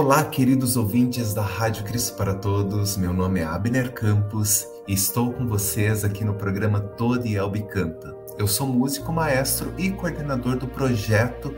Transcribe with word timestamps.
Olá, 0.00 0.22
queridos 0.22 0.76
ouvintes 0.76 1.34
da 1.34 1.42
Rádio 1.42 1.82
Cristo 1.82 2.16
para 2.16 2.32
Todos. 2.32 2.96
Meu 2.96 3.12
nome 3.12 3.40
é 3.40 3.44
Abner 3.44 3.92
Campos 3.92 4.64
e 4.86 4.94
estou 4.94 5.32
com 5.32 5.44
vocês 5.44 6.04
aqui 6.04 6.22
no 6.22 6.34
programa 6.34 6.78
Todo 6.78 7.26
Elbe 7.26 7.64
Canta. 7.64 8.14
Eu 8.38 8.46
sou 8.46 8.64
músico, 8.68 9.12
maestro 9.12 9.74
e 9.76 9.90
coordenador 9.90 10.56
do 10.56 10.68
projeto, 10.68 11.52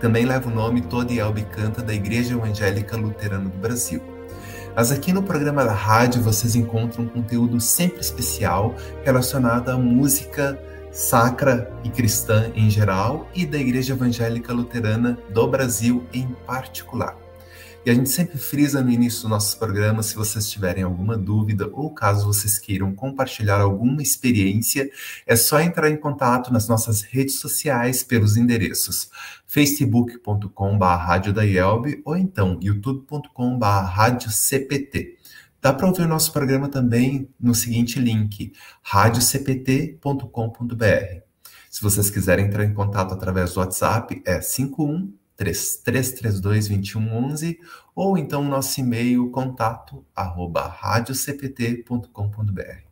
também 0.00 0.24
leva 0.24 0.48
o 0.48 0.54
nome 0.54 0.82
Todo 0.82 1.10
Elbe 1.10 1.42
Canta 1.46 1.82
da 1.82 1.92
Igreja 1.92 2.34
Evangélica 2.34 2.96
Luterana 2.96 3.50
do 3.50 3.58
Brasil. 3.58 4.00
Mas 4.76 4.92
aqui 4.92 5.12
no 5.12 5.24
programa 5.24 5.64
da 5.64 5.74
rádio 5.74 6.22
vocês 6.22 6.54
encontram 6.54 7.06
um 7.06 7.08
conteúdo 7.08 7.58
sempre 7.58 8.00
especial 8.00 8.72
relacionado 9.02 9.68
à 9.68 9.76
música 9.76 10.56
sacra 10.92 11.68
e 11.82 11.90
cristã 11.90 12.52
em 12.54 12.70
geral 12.70 13.28
e 13.34 13.44
da 13.44 13.58
Igreja 13.58 13.94
Evangélica 13.94 14.52
Luterana 14.52 15.18
do 15.30 15.48
Brasil 15.48 16.04
em 16.14 16.28
particular. 16.46 17.29
E 17.84 17.90
a 17.90 17.94
gente 17.94 18.10
sempre 18.10 18.36
frisa 18.36 18.82
no 18.82 18.90
início 18.90 19.22
dos 19.22 19.30
nossos 19.30 19.54
programas, 19.54 20.06
se 20.06 20.14
vocês 20.14 20.50
tiverem 20.50 20.84
alguma 20.84 21.16
dúvida 21.16 21.66
ou 21.72 21.94
caso 21.94 22.26
vocês 22.26 22.58
queiram 22.58 22.94
compartilhar 22.94 23.58
alguma 23.58 24.02
experiência, 24.02 24.90
é 25.26 25.34
só 25.34 25.58
entrar 25.60 25.90
em 25.90 25.96
contato 25.96 26.52
nas 26.52 26.68
nossas 26.68 27.00
redes 27.00 27.40
sociais 27.40 28.02
pelos 28.02 28.36
endereços 28.36 29.08
facebook.com.br 29.46 32.02
ou 32.04 32.16
então 32.18 32.58
youtube.com.br 32.60 33.64
Dá 35.62 35.72
para 35.72 35.86
ouvir 35.86 36.06
nosso 36.06 36.32
programa 36.32 36.68
também 36.68 37.30
no 37.40 37.54
seguinte 37.54 37.98
link, 37.98 38.52
radiocpt.com.br. 38.82 41.22
Se 41.70 41.82
vocês 41.82 42.10
quiserem 42.10 42.46
entrar 42.46 42.64
em 42.64 42.74
contato 42.74 43.14
através 43.14 43.54
do 43.54 43.60
WhatsApp, 43.60 44.22
é 44.26 44.42
51 44.42 45.19
3332 45.40 46.68
2111 46.68 47.58
ou 47.96 48.18
então 48.18 48.44
nosso 48.44 48.78
e-mail 48.78 49.30
contato 49.30 50.04
arroba 50.14 50.68
radiocpt.com.br. 50.68 52.84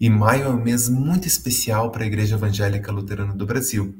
E 0.00 0.08
maio 0.08 0.44
é 0.44 0.48
um 0.48 0.56
mês 0.56 0.88
muito 0.88 1.28
especial 1.28 1.90
para 1.90 2.04
a 2.04 2.06
Igreja 2.06 2.36
Evangélica 2.36 2.90
Luterana 2.90 3.34
do 3.34 3.44
Brasil, 3.44 3.94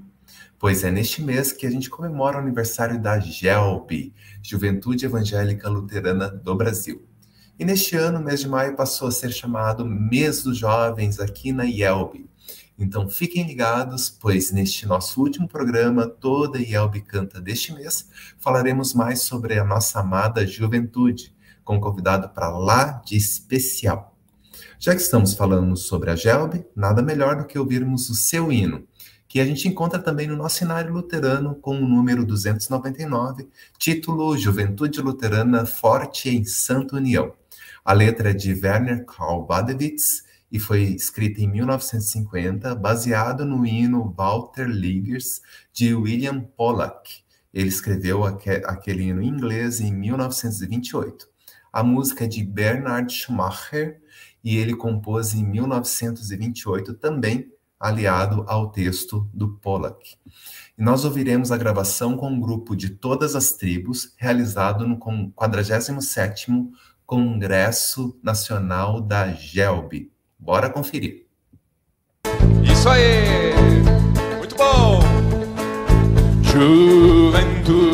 pois 0.59 0.85
é 0.85 0.91
neste 0.91 1.23
mês 1.23 1.53
que 1.53 1.67
a 1.67 1.71
gente 1.71 1.91
comemora 1.91 2.39
o 2.39 2.41
aniversário 2.41 2.99
da 2.99 3.21
GELB, 3.21 4.15
Juventude 4.43 5.05
Evangélica 5.05 5.69
Luterana 5.69 6.29
do 6.29 6.55
Brasil. 6.55 7.07
E 7.59 7.65
neste 7.67 7.95
ano, 7.95 8.21
o 8.21 8.25
mês 8.25 8.41
de 8.41 8.49
maio 8.49 8.75
passou 8.75 9.09
a 9.09 9.13
ser 9.13 9.33
chamado 9.33 9.85
Mês 9.85 10.43
dos 10.43 10.57
Jovens 10.57 11.21
aqui 11.21 11.53
na 11.53 11.65
IELB, 11.65 12.30
então 12.81 13.11
fiquem 13.11 13.47
ligados, 13.47 14.09
pois 14.09 14.51
neste 14.51 14.87
nosso 14.87 15.21
último 15.21 15.47
programa, 15.47 16.07
toda 16.07 16.59
Yelb 16.59 17.03
Canta 17.03 17.39
deste 17.39 17.75
mês, 17.75 18.09
falaremos 18.39 18.95
mais 18.95 19.21
sobre 19.21 19.59
a 19.59 19.65
nossa 19.65 20.01
amada 20.01 20.47
juventude, 20.47 21.35
com 21.63 21.77
um 21.77 21.81
convidado 21.81 22.31
para 22.31 22.49
lá 22.49 23.03
de 23.05 23.19
especial. 23.19 24.17
Já 24.79 24.95
que 24.95 25.03
estamos 25.03 25.35
falando 25.35 25.77
sobre 25.77 26.11
a 26.11 26.17
Gelb, 26.17 26.65
nada 26.75 27.03
melhor 27.03 27.37
do 27.37 27.45
que 27.45 27.59
ouvirmos 27.59 28.09
o 28.09 28.15
seu 28.15 28.51
hino, 28.51 28.89
que 29.29 29.41
a 29.41 29.45
gente 29.45 29.69
encontra 29.69 29.99
também 29.99 30.27
no 30.27 30.35
nosso 30.35 30.57
cenário 30.57 30.91
luterano 30.91 31.55
com 31.57 31.77
o 31.77 31.87
número 31.87 32.25
299, 32.25 33.47
título 33.79 34.39
Juventude 34.39 35.03
Luterana 35.03 35.67
Forte 35.67 36.31
em 36.31 36.45
Santa 36.45 36.97
União. 36.97 37.35
A 37.85 37.93
letra 37.93 38.31
é 38.31 38.33
de 38.33 38.55
Werner 38.55 39.05
Karl 39.05 39.45
Badewitz 39.45 40.25
e 40.51 40.59
foi 40.59 40.83
escrita 40.83 41.41
em 41.41 41.49
1950, 41.49 42.75
baseado 42.75 43.45
no 43.45 43.65
hino 43.65 44.13
Walter 44.17 44.67
Liggers 44.67 45.41
de 45.73 45.95
William 45.95 46.41
Pollack. 46.57 47.23
Ele 47.53 47.69
escreveu 47.69 48.25
aquele 48.25 49.05
hino 49.05 49.23
em 49.23 49.29
inglês 49.29 49.81
em 49.81 49.93
1928. 49.93 51.29
A 51.73 51.83
música 51.83 52.25
é 52.25 52.29
de 52.29 52.45
Bernard 52.45 53.13
Schumacher 53.13 54.01
e 54.43 54.57
ele 54.57 54.75
compôs 54.75 55.35
em 55.35 55.45
1928 55.45 56.95
também 56.95 57.53
aliado 57.81 58.45
ao 58.47 58.71
texto 58.71 59.29
do 59.33 59.57
Pollack. 59.57 60.17
E 60.77 60.83
nós 60.83 61.05
ouviremos 61.05 61.51
a 61.51 61.57
gravação 61.57 62.17
com 62.17 62.29
um 62.29 62.41
grupo 62.41 62.77
de 62.77 62.91
todas 62.91 63.35
as 63.35 63.55
tribos, 63.55 64.13
realizado 64.19 64.87
no 64.87 64.99
47º 64.99 66.71
Congresso 67.07 68.19
Nacional 68.23 69.01
da 69.01 69.33
GELB, 69.33 70.13
Bora 70.41 70.71
conferir. 70.71 71.27
Isso 72.65 72.89
aí! 72.89 73.53
Muito 74.39 74.57
bom! 74.57 75.01
Juventude 76.43 77.91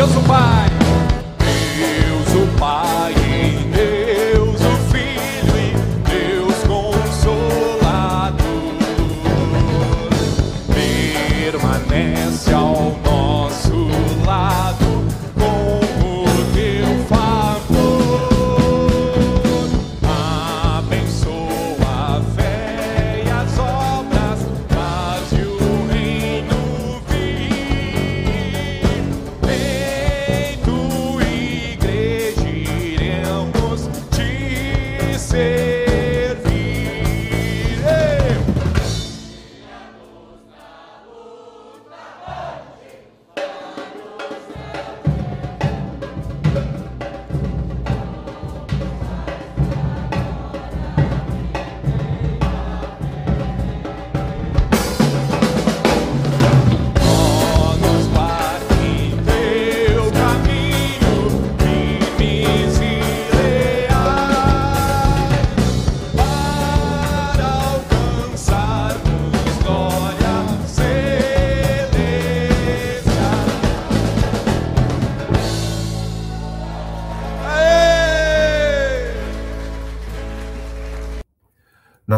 Deus 0.00 0.16
o 0.16 0.22
Pai. 0.22 0.69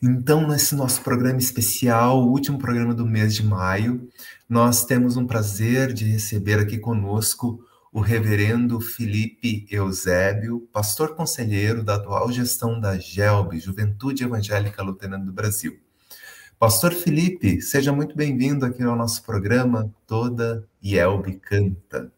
Então, 0.01 0.47
nesse 0.47 0.73
nosso 0.73 1.01
programa 1.01 1.39
especial, 1.39 2.23
o 2.23 2.31
último 2.31 2.57
programa 2.57 2.93
do 2.93 3.05
mês 3.05 3.35
de 3.35 3.45
maio, 3.45 4.07
nós 4.47 4.85
temos 4.85 5.17
um 5.17 5.27
prazer 5.27 5.91
de 5.91 6.05
receber 6.05 6.59
aqui 6.59 6.77
conosco 6.77 7.61
o 7.97 7.99
reverendo 7.99 8.79
Felipe 8.79 9.65
Eusébio, 9.71 10.69
pastor 10.71 11.15
conselheiro 11.15 11.83
da 11.83 11.95
atual 11.95 12.31
gestão 12.31 12.79
da 12.79 12.95
GELB, 12.95 13.59
Juventude 13.59 14.23
Evangélica 14.23 14.83
Luterana 14.83 15.25
do 15.25 15.31
Brasil. 15.31 15.79
Pastor 16.59 16.93
Felipe, 16.93 17.59
seja 17.59 17.91
muito 17.91 18.15
bem-vindo 18.15 18.67
aqui 18.67 18.83
ao 18.83 18.95
nosso 18.95 19.25
programa 19.25 19.91
Toda 20.05 20.63
Yelbe 20.85 21.39
Canta. 21.39 22.11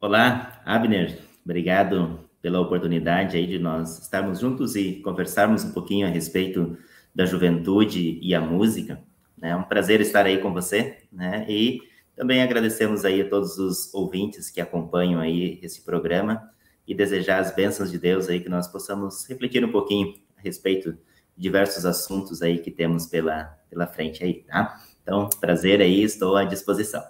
Olá, 0.00 0.62
Abner. 0.64 1.18
Obrigado 1.44 2.18
pela 2.40 2.58
oportunidade 2.58 3.36
aí 3.36 3.46
de 3.46 3.58
nós 3.58 3.98
estarmos 3.98 4.40
juntos 4.40 4.76
e 4.76 4.94
conversarmos 5.02 5.62
um 5.62 5.72
pouquinho 5.72 6.06
a 6.06 6.10
respeito 6.10 6.78
da 7.14 7.26
juventude 7.26 8.18
e 8.22 8.34
a 8.34 8.40
música. 8.40 8.98
É 9.42 9.54
um 9.54 9.64
prazer 9.64 10.00
estar 10.00 10.24
aí 10.24 10.38
com 10.38 10.54
você, 10.54 11.02
né? 11.12 11.44
E 11.50 11.82
também 12.16 12.42
agradecemos 12.42 13.04
aí 13.04 13.20
a 13.20 13.28
todos 13.28 13.58
os 13.58 13.92
ouvintes 13.92 14.50
que 14.50 14.60
acompanham 14.60 15.20
aí 15.20 15.60
esse 15.62 15.82
programa 15.82 16.50
e 16.88 16.94
desejar 16.94 17.40
as 17.40 17.54
bênçãos 17.54 17.90
de 17.90 17.98
Deus 17.98 18.28
aí 18.28 18.40
que 18.40 18.48
nós 18.48 18.66
possamos 18.66 19.26
refletir 19.28 19.62
um 19.64 19.70
pouquinho 19.70 20.14
a 20.36 20.40
respeito 20.40 20.92
de 20.92 20.98
diversos 21.36 21.84
assuntos 21.84 22.40
aí 22.40 22.58
que 22.58 22.70
temos 22.70 23.06
pela, 23.06 23.44
pela 23.68 23.86
frente 23.86 24.24
aí, 24.24 24.44
tá? 24.44 24.80
Então, 25.02 25.28
prazer 25.38 25.80
aí, 25.80 26.02
estou 26.02 26.36
à 26.36 26.44
disposição. 26.44 27.02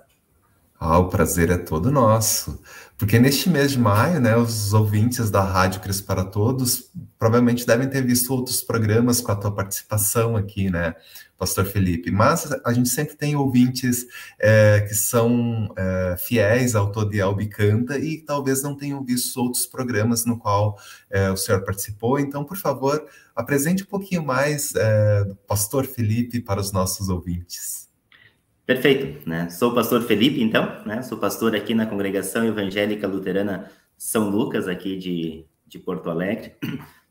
Ah, 0.78 0.98
o 0.98 1.08
prazer 1.08 1.50
é 1.50 1.56
todo 1.56 1.90
nosso. 1.90 2.60
Porque 2.98 3.18
neste 3.18 3.48
mês 3.48 3.70
de 3.70 3.78
maio, 3.78 4.20
né, 4.20 4.36
os 4.36 4.74
ouvintes 4.74 5.30
da 5.30 5.42
Rádio 5.42 5.80
Cristo 5.80 6.04
para 6.04 6.24
Todos 6.24 6.90
provavelmente 7.18 7.66
devem 7.66 7.88
ter 7.88 8.02
visto 8.02 8.32
outros 8.32 8.62
programas 8.62 9.20
com 9.20 9.32
a 9.32 9.36
tua 9.36 9.54
participação 9.54 10.36
aqui, 10.36 10.68
né, 10.68 10.94
Pastor 11.38 11.64
Felipe. 11.64 12.10
Mas 12.10 12.50
a 12.64 12.72
gente 12.72 12.88
sempre 12.88 13.16
tem 13.16 13.36
ouvintes 13.36 14.06
é, 14.38 14.80
que 14.80 14.94
são 14.94 15.72
é, 15.76 16.16
fiéis 16.18 16.74
ao 16.74 16.90
Todiel 16.90 17.34
Bicanta 17.34 17.98
e 17.98 18.22
talvez 18.22 18.62
não 18.62 18.74
tenham 18.74 19.04
visto 19.04 19.36
outros 19.38 19.66
programas 19.66 20.24
no 20.24 20.38
qual 20.38 20.78
é, 21.10 21.30
o 21.30 21.36
senhor 21.36 21.62
participou. 21.64 22.18
Então, 22.18 22.44
por 22.44 22.56
favor, 22.56 23.04
apresente 23.34 23.82
um 23.82 23.86
pouquinho 23.86 24.24
mais 24.24 24.74
é, 24.74 25.24
do 25.24 25.36
Pastor 25.36 25.86
Felipe 25.86 26.40
para 26.40 26.60
os 26.60 26.72
nossos 26.72 27.08
ouvintes. 27.08 27.86
Perfeito, 28.66 29.28
né? 29.28 29.48
Sou 29.48 29.70
o 29.70 29.74
pastor 29.76 30.02
Felipe, 30.02 30.42
então, 30.42 30.82
né? 30.84 31.00
Sou 31.00 31.16
pastor 31.16 31.54
aqui 31.54 31.72
na 31.72 31.86
Congregação 31.86 32.44
Evangélica 32.44 33.06
Luterana 33.06 33.70
São 33.96 34.28
Lucas, 34.28 34.66
aqui 34.66 34.98
de, 34.98 35.46
de 35.68 35.78
Porto 35.78 36.10
Alegre. 36.10 36.52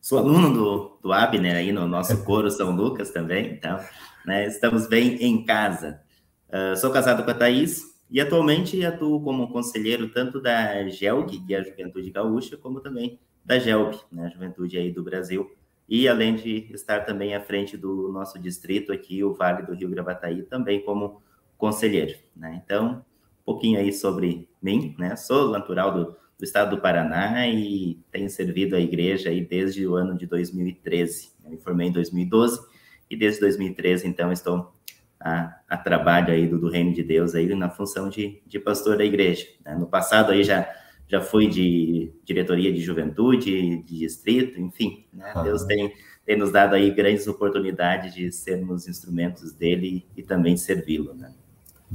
Sou 0.02 0.18
aluno 0.20 0.54
do, 0.54 1.00
do 1.02 1.14
Abner 1.14 1.56
aí 1.56 1.72
no 1.72 1.88
nosso 1.88 2.26
coro 2.26 2.52
São 2.52 2.76
Lucas 2.76 3.10
também, 3.10 3.54
então, 3.54 3.80
né? 4.26 4.48
Estamos 4.48 4.88
bem 4.88 5.16
em 5.24 5.44
casa. 5.46 6.02
Uh, 6.50 6.76
sou 6.78 6.92
casado 6.92 7.24
com 7.24 7.32
a 7.32 7.34
Thaís 7.34 7.84
e 8.10 8.20
atualmente 8.20 8.84
atuo 8.86 9.22
como 9.22 9.52
conselheiro 9.52 10.10
tanto 10.10 10.42
da 10.42 10.88
GELG, 10.88 11.40
que 11.46 11.54
é 11.54 11.60
a 11.60 11.64
Juventude 11.64 12.12
Gaúcha, 12.12 12.58
como 12.58 12.80
também 12.80 13.20
da 13.44 13.60
GELB, 13.60 13.98
né? 14.12 14.26
A 14.26 14.30
Juventude 14.30 14.78
aí 14.78 14.92
do 14.92 15.04
Brasil. 15.04 15.52
E 15.88 16.08
além 16.08 16.36
de 16.36 16.68
estar 16.74 17.02
também 17.02 17.36
à 17.36 17.42
frente 17.42 17.78
do 17.78 18.12
nosso 18.12 18.40
distrito 18.40 18.92
aqui, 18.92 19.24
o 19.24 19.34
Vale 19.34 19.64
do 19.64 19.74
Rio 19.74 19.90
Gravataí, 19.90 20.44
também 20.44 20.84
como 20.84 21.22
conselheiro, 21.58 22.18
né? 22.36 22.62
Então, 22.64 23.06
um 23.42 23.46
pouquinho 23.46 23.80
aí 23.80 23.94
sobre 23.94 24.50
mim, 24.62 24.96
né? 24.98 25.16
Sou 25.16 25.52
natural 25.52 25.94
do, 25.94 26.16
do 26.38 26.44
estado 26.44 26.76
do 26.76 26.82
Paraná 26.82 27.48
e 27.48 28.00
tenho 28.12 28.30
servido 28.30 28.76
a 28.76 28.80
igreja 28.80 29.30
aí 29.30 29.46
desde 29.46 29.86
o 29.86 29.96
ano 29.96 30.18
de 30.18 30.26
2013. 30.26 31.32
Eu 31.44 31.52
me 31.52 31.58
formei 31.58 31.88
em 31.88 31.92
2012 31.92 32.75
e 33.16 33.18
desde 33.18 33.40
2013, 33.40 34.08
então, 34.08 34.32
estou 34.32 34.74
a, 35.20 35.56
a 35.70 35.78
trabalho 35.78 36.34
aí 36.34 36.46
do, 36.46 36.60
do, 36.60 36.70
Reino 36.70 36.94
de 36.94 37.02
Deus 37.02 37.34
aí 37.34 37.48
na 37.56 37.70
função 37.70 38.10
de, 38.10 38.42
de 38.46 38.60
pastor 38.60 38.98
da 38.98 39.06
igreja. 39.06 39.46
Né? 39.66 39.74
No 39.76 39.88
passado 39.88 40.32
aí 40.32 40.44
já 40.44 40.70
já 41.08 41.22
fui 41.22 41.48
de 41.48 42.12
diretoria 42.24 42.74
de 42.74 42.82
juventude, 42.82 43.84
de 43.84 44.00
distrito, 44.00 44.60
enfim, 44.60 45.06
né? 45.14 45.34
ah. 45.36 45.44
Deus 45.44 45.64
tem, 45.64 45.94
tem 46.26 46.36
nos 46.36 46.52
dado 46.52 46.74
aí 46.74 46.90
grandes 46.90 47.28
oportunidades 47.28 48.12
de 48.12 48.32
sermos 48.32 48.88
instrumentos 48.88 49.54
dele 49.54 50.04
e 50.18 50.24
também 50.24 50.58
servi-lo, 50.58 51.14
né? 51.14 51.32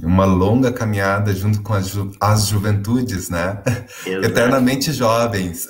uma 0.00 0.24
longa 0.24 0.72
caminhada 0.72 1.34
junto 1.34 1.60
com 1.62 1.74
as, 1.74 1.88
ju 1.88 2.12
as 2.20 2.46
juventudes, 2.46 3.28
né? 3.28 3.60
Exato. 4.06 4.24
Eternamente 4.24 4.92
jovens. 4.92 5.68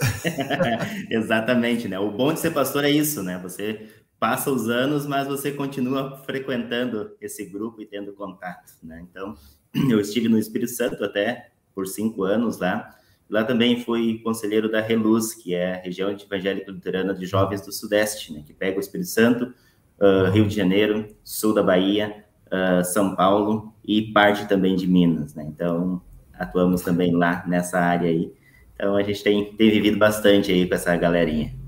Exatamente, 1.10 1.88
né? 1.88 1.98
O 1.98 2.10
bom 2.10 2.32
de 2.32 2.40
ser 2.40 2.50
pastor 2.50 2.84
é 2.84 2.90
isso, 2.90 3.22
né? 3.22 3.40
Você 3.42 3.88
passa 4.20 4.50
os 4.50 4.68
anos, 4.68 5.06
mas 5.06 5.26
você 5.26 5.50
continua 5.50 6.18
frequentando 6.18 7.16
esse 7.22 7.46
grupo 7.46 7.80
e 7.80 7.86
tendo 7.86 8.12
contato, 8.12 8.74
né? 8.82 9.02
Então, 9.10 9.34
eu 9.88 9.98
estive 9.98 10.28
no 10.28 10.38
Espírito 10.38 10.70
Santo 10.70 11.02
até 11.02 11.50
por 11.74 11.86
cinco 11.86 12.22
anos 12.22 12.58
lá. 12.58 12.94
Lá 13.30 13.44
também 13.44 13.82
fui 13.82 14.18
conselheiro 14.18 14.70
da 14.70 14.80
Reluz, 14.80 15.32
que 15.32 15.54
é 15.54 15.74
a 15.74 15.80
região 15.80 16.10
evangélica 16.10 16.70
luterana 16.70 17.14
de 17.14 17.24
jovens 17.24 17.62
do 17.62 17.72
Sudeste, 17.72 18.32
né? 18.32 18.42
Que 18.46 18.52
pega 18.52 18.76
o 18.76 18.80
Espírito 18.80 19.08
Santo, 19.08 19.54
uh, 19.98 20.30
Rio 20.30 20.46
de 20.46 20.54
Janeiro, 20.54 21.08
sul 21.24 21.54
da 21.54 21.62
Bahia, 21.62 22.24
uh, 22.48 22.84
São 22.84 23.16
Paulo 23.16 23.72
e 23.82 24.12
parte 24.12 24.46
também 24.46 24.76
de 24.76 24.86
Minas, 24.86 25.34
né? 25.34 25.44
Então, 25.46 26.02
atuamos 26.34 26.82
também 26.82 27.12
lá 27.12 27.42
nessa 27.46 27.78
área 27.78 28.10
aí. 28.10 28.34
Então, 28.74 28.96
a 28.96 29.02
gente 29.02 29.22
tem, 29.22 29.54
tem 29.54 29.70
vivido 29.70 29.96
bastante 29.96 30.52
aí 30.52 30.68
com 30.68 30.74
essa 30.74 30.94
galerinha. 30.96 31.59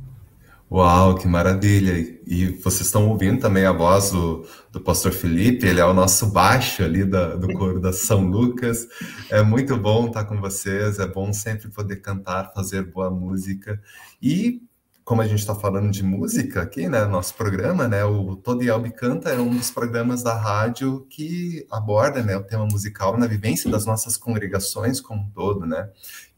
Uau, 0.75 1.17
que 1.17 1.29
maravilha! 1.29 1.99
E 2.27 2.47
vocês 2.47 2.87
estão 2.87 3.07
ouvindo 3.11 3.39
também 3.39 3.67
a 3.67 3.73
voz 3.73 4.11
do, 4.11 4.47
do 4.71 4.81
pastor 4.81 5.13
Felipe, 5.13 5.67
ele 5.67 5.81
é 5.81 5.85
o 5.85 5.93
nosso 5.93 6.29
baixo 6.33 6.83
ali 6.83 7.05
da, 7.05 7.37
do 7.37 7.53
coro 7.53 7.79
da 7.79 7.93
São 7.93 8.25
Lucas. 8.25 8.89
É 9.31 9.43
muito 9.43 9.77
bom 9.77 10.07
estar 10.07 10.25
com 10.25 10.41
vocês, 10.41 10.99
é 10.99 11.07
bom 11.07 11.31
sempre 11.31 11.69
poder 11.69 11.97
cantar, 11.97 12.55
fazer 12.55 12.91
boa 12.91 13.11
música. 13.11 13.79
E 14.23 14.63
como 15.05 15.21
a 15.21 15.27
gente 15.27 15.41
está 15.41 15.55
falando 15.55 15.91
de 15.91 16.03
música 16.03 16.63
aqui, 16.63 16.89
né, 16.89 17.05
nosso 17.07 17.35
programa, 17.35 17.89
né, 17.89 18.05
o 18.05 18.37
Todo 18.37 18.63
Yelbe 18.63 18.93
Canta 18.93 19.31
é 19.31 19.39
um 19.39 19.51
dos 19.51 19.71
programas 19.71 20.23
da 20.23 20.35
rádio 20.35 21.07
que 21.11 21.67
aborda, 21.71 22.23
né, 22.23 22.37
o 22.37 22.45
tema 22.45 22.65
musical 22.67 23.19
na 23.19 23.27
vivência 23.27 23.69
das 23.69 23.85
nossas 23.85 24.17
congregações 24.17 25.01
como 25.01 25.23
um 25.23 25.31
todo, 25.31 25.67
né, 25.67 25.89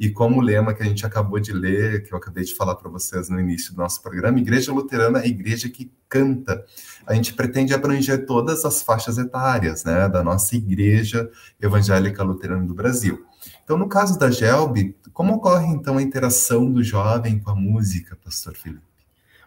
e 0.01 0.11
como 0.11 0.39
o 0.39 0.41
lema 0.41 0.73
que 0.73 0.83
a 0.83 0.87
gente 0.87 1.05
acabou 1.05 1.39
de 1.39 1.53
ler, 1.53 2.05
que 2.05 2.15
eu 2.15 2.19
acabei 2.19 2.45
de 2.45 2.55
falar 2.55 2.75
para 2.77 2.91
vocês 2.91 3.29
no 3.29 3.39
início 3.39 3.75
do 3.75 3.83
nosso 3.83 4.03
programa, 4.03 4.39
Igreja 4.39 4.73
Luterana 4.73 5.19
é 5.19 5.25
a 5.25 5.27
igreja 5.27 5.69
que 5.69 5.93
canta. 6.09 6.65
A 7.07 7.15
gente 7.15 7.35
pretende 7.35 7.75
abranger 7.75 8.25
todas 8.25 8.65
as 8.65 8.83
faixas 8.83 9.19
etárias, 9.19 9.85
né, 9.85 10.09
da 10.09 10.23
nossa 10.23 10.57
igreja 10.57 11.31
evangélica 11.61 12.23
luterana 12.23 12.65
do 12.65 12.75
Brasil. 12.75 13.27
Então, 13.65 13.79
no 13.79 13.89
caso 13.89 14.19
da 14.19 14.31
Gelb, 14.31 14.95
como 15.15 15.35
ocorre 15.35 15.67
então 15.69 15.97
a 15.97 16.03
interação 16.03 16.71
do 16.71 16.83
jovem 16.83 17.39
com 17.39 17.51
a 17.51 17.55
música, 17.55 18.17
pastor 18.23 18.55
Felipe? 18.55 18.83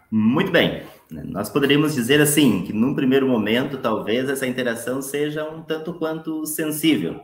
Muito 0.10 0.52
bem. 0.52 0.84
Nós 1.12 1.50
poderíamos 1.50 1.94
dizer 1.94 2.20
assim, 2.20 2.64
que 2.64 2.74
num 2.74 2.96
primeiro 2.96 3.28
momento, 3.28 3.78
talvez 3.78 4.28
essa 4.28 4.48
interação 4.48 5.02
seja 5.02 5.48
um 5.48 5.62
tanto 5.62 5.94
quanto 5.94 6.46
sensível, 6.46 7.22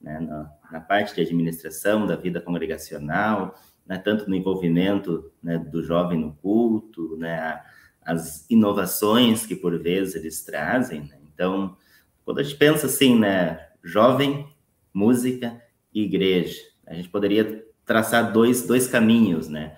né? 0.00 0.20
na, 0.20 0.52
na, 0.70 0.80
parte 0.80 1.14
de 1.14 1.22
administração 1.22 2.06
da 2.06 2.14
vida 2.14 2.40
congregacional, 2.40 3.54
né? 3.86 3.96
tanto 3.96 4.28
no 4.28 4.36
envolvimento 4.36 5.32
né, 5.42 5.58
do 5.58 5.82
jovem 5.82 6.18
no 6.18 6.32
culto, 6.34 7.16
né? 7.16 7.60
as 8.04 8.44
inovações 8.50 9.46
que 9.46 9.56
por 9.56 9.78
vezes 9.80 10.14
eles 10.14 10.44
trazem. 10.44 11.02
Né? 11.02 11.18
Então, 11.32 11.76
quando 12.24 12.40
a 12.40 12.42
gente 12.42 12.56
pensa 12.56 12.86
assim, 12.86 13.18
né, 13.18 13.68
jovem, 13.82 14.46
música, 14.92 15.60
igreja. 15.92 16.60
A 16.86 16.94
gente 16.94 17.08
poderia 17.08 17.64
traçar 17.84 18.32
dois, 18.32 18.66
dois 18.66 18.86
caminhos, 18.86 19.48
né? 19.48 19.76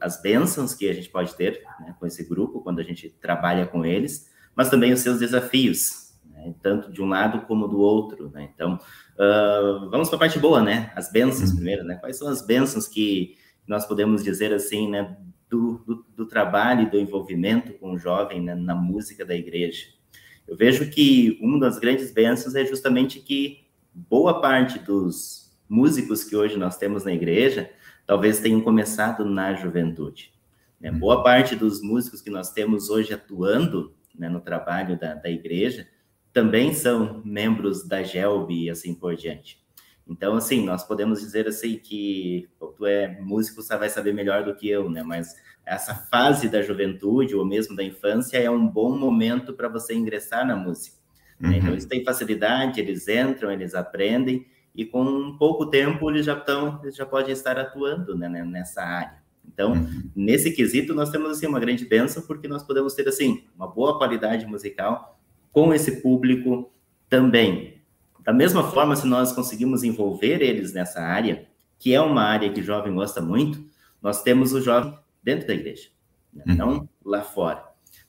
as 0.00 0.20
bênçãos 0.20 0.74
que 0.74 0.88
a 0.88 0.92
gente 0.92 1.08
pode 1.08 1.34
ter 1.34 1.62
né, 1.80 1.94
com 1.98 2.06
esse 2.06 2.26
grupo 2.26 2.60
quando 2.60 2.80
a 2.80 2.82
gente 2.82 3.10
trabalha 3.10 3.66
com 3.66 3.84
eles, 3.84 4.30
mas 4.54 4.70
também 4.70 4.92
os 4.92 5.00
seus 5.00 5.18
desafios, 5.18 6.14
né, 6.30 6.54
tanto 6.62 6.90
de 6.90 7.02
um 7.02 7.08
lado 7.08 7.42
como 7.42 7.68
do 7.68 7.78
outro. 7.78 8.30
Né? 8.30 8.50
Então, 8.54 8.74
uh, 8.74 9.90
vamos 9.90 10.08
para 10.08 10.16
a 10.16 10.20
parte 10.20 10.38
boa, 10.38 10.62
né? 10.62 10.90
As 10.96 11.12
bênçãos 11.12 11.50
uhum. 11.50 11.56
primeiro, 11.56 11.84
né? 11.84 11.96
Quais 11.96 12.16
são 12.16 12.28
as 12.28 12.44
bênçãos 12.44 12.88
que 12.88 13.36
nós 13.66 13.86
podemos 13.86 14.24
dizer 14.24 14.52
assim, 14.52 14.88
né? 14.88 15.16
Do, 15.48 15.78
do, 15.86 16.06
do 16.14 16.26
trabalho 16.26 16.82
e 16.82 16.90
do 16.90 16.98
envolvimento 16.98 17.72
com 17.74 17.92
o 17.92 17.98
jovem 17.98 18.42
né, 18.42 18.54
na 18.54 18.74
música 18.74 19.24
da 19.24 19.34
igreja. 19.34 19.86
Eu 20.46 20.56
vejo 20.56 20.90
que 20.90 21.38
uma 21.40 21.58
das 21.58 21.78
grandes 21.78 22.12
bênçãos 22.12 22.54
é 22.54 22.66
justamente 22.66 23.20
que 23.20 23.67
boa 24.08 24.40
parte 24.40 24.78
dos 24.78 25.50
músicos 25.68 26.22
que 26.22 26.36
hoje 26.36 26.56
nós 26.56 26.76
temos 26.76 27.04
na 27.04 27.12
igreja 27.12 27.70
talvez 28.06 28.38
tenham 28.38 28.60
começado 28.60 29.24
na 29.24 29.54
juventude. 29.54 30.32
Né? 30.80 30.90
Boa 30.90 31.22
parte 31.22 31.56
dos 31.56 31.82
músicos 31.82 32.22
que 32.22 32.30
nós 32.30 32.52
temos 32.52 32.88
hoje 32.88 33.12
atuando 33.12 33.92
né, 34.16 34.28
no 34.28 34.40
trabalho 34.40 34.98
da, 34.98 35.14
da 35.14 35.28
igreja 35.28 35.86
também 36.32 36.72
são 36.72 37.20
membros 37.24 37.86
da 37.86 38.02
GELB 38.02 38.64
e 38.64 38.70
assim 38.70 38.94
por 38.94 39.16
diante. 39.16 39.60
Então, 40.06 40.36
assim, 40.36 40.64
nós 40.64 40.84
podemos 40.84 41.20
dizer 41.20 41.48
assim 41.48 41.76
que 41.76 42.48
tu 42.58 42.86
é 42.86 43.20
músico, 43.20 43.60
você 43.60 43.76
vai 43.76 43.90
saber 43.90 44.14
melhor 44.14 44.44
do 44.44 44.54
que 44.54 44.68
eu, 44.68 44.88
né? 44.88 45.02
Mas 45.02 45.34
essa 45.66 45.94
fase 45.94 46.48
da 46.48 46.62
juventude 46.62 47.34
ou 47.34 47.44
mesmo 47.44 47.76
da 47.76 47.82
infância 47.82 48.38
é 48.38 48.48
um 48.48 48.66
bom 48.66 48.96
momento 48.96 49.52
para 49.52 49.68
você 49.68 49.94
ingressar 49.94 50.46
na 50.46 50.56
música. 50.56 50.97
Né? 51.38 51.50
Uhum. 51.50 51.54
Então, 51.56 51.70
eles 51.70 51.86
têm 51.86 52.04
facilidade, 52.04 52.80
eles 52.80 53.06
entram, 53.08 53.50
eles 53.50 53.74
aprendem 53.74 54.46
e 54.74 54.84
com 54.84 55.36
pouco 55.36 55.66
tempo 55.66 56.10
eles 56.10 56.24
já 56.26 56.34
estão, 56.34 56.80
eles 56.82 56.96
já 56.96 57.06
podem 57.06 57.32
estar 57.32 57.58
atuando 57.58 58.16
né, 58.16 58.28
né, 58.28 58.44
nessa 58.44 58.82
área. 58.82 59.18
Então, 59.46 59.72
uhum. 59.72 60.10
nesse 60.14 60.52
quesito, 60.52 60.94
nós 60.94 61.10
temos 61.10 61.30
assim 61.30 61.46
uma 61.46 61.58
grande 61.58 61.84
bênção, 61.84 62.22
porque 62.22 62.46
nós 62.46 62.62
podemos 62.62 62.94
ter 62.94 63.08
assim 63.08 63.44
uma 63.56 63.66
boa 63.66 63.96
qualidade 63.96 64.46
musical 64.46 65.18
com 65.50 65.72
esse 65.72 66.02
público 66.02 66.70
também. 67.08 67.82
Da 68.22 68.32
mesma 68.32 68.70
forma, 68.70 68.94
se 68.94 69.06
nós 69.06 69.32
conseguimos 69.32 69.82
envolver 69.82 70.42
eles 70.42 70.72
nessa 70.72 71.00
área, 71.00 71.46
que 71.78 71.94
é 71.94 72.00
uma 72.00 72.22
área 72.22 72.52
que 72.52 72.60
o 72.60 72.64
jovem 72.64 72.94
gosta 72.94 73.22
muito, 73.22 73.64
nós 74.02 74.22
temos 74.22 74.52
o 74.52 74.60
jovem 74.60 74.94
dentro 75.22 75.46
da 75.46 75.54
igreja, 75.54 75.88
né? 76.32 76.44
uhum. 76.46 76.54
não 76.54 76.88
lá 77.04 77.22
fora. 77.22 77.64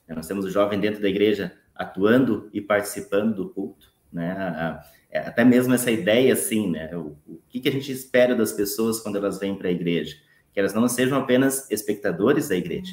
Nós 0.08 0.26
temos 0.26 0.44
o 0.44 0.50
jovem 0.50 0.78
dentro 0.78 1.00
da 1.00 1.08
igreja 1.08 1.52
atuando 1.80 2.50
e 2.52 2.60
participando 2.60 3.34
do 3.34 3.48
culto, 3.48 3.90
né? 4.12 4.78
É, 5.10 5.20
até 5.20 5.44
mesmo 5.44 5.72
essa 5.72 5.90
ideia 5.90 6.34
assim, 6.34 6.70
né? 6.70 6.94
O, 6.94 7.16
o 7.26 7.40
que, 7.48 7.58
que 7.58 7.68
a 7.68 7.72
gente 7.72 7.90
espera 7.90 8.34
das 8.34 8.52
pessoas 8.52 9.00
quando 9.00 9.16
elas 9.16 9.38
vêm 9.38 9.54
para 9.54 9.68
a 9.68 9.72
igreja? 9.72 10.14
Que 10.52 10.60
elas 10.60 10.74
não 10.74 10.86
sejam 10.88 11.18
apenas 11.18 11.70
espectadores 11.70 12.48
da 12.48 12.56
igreja, 12.56 12.92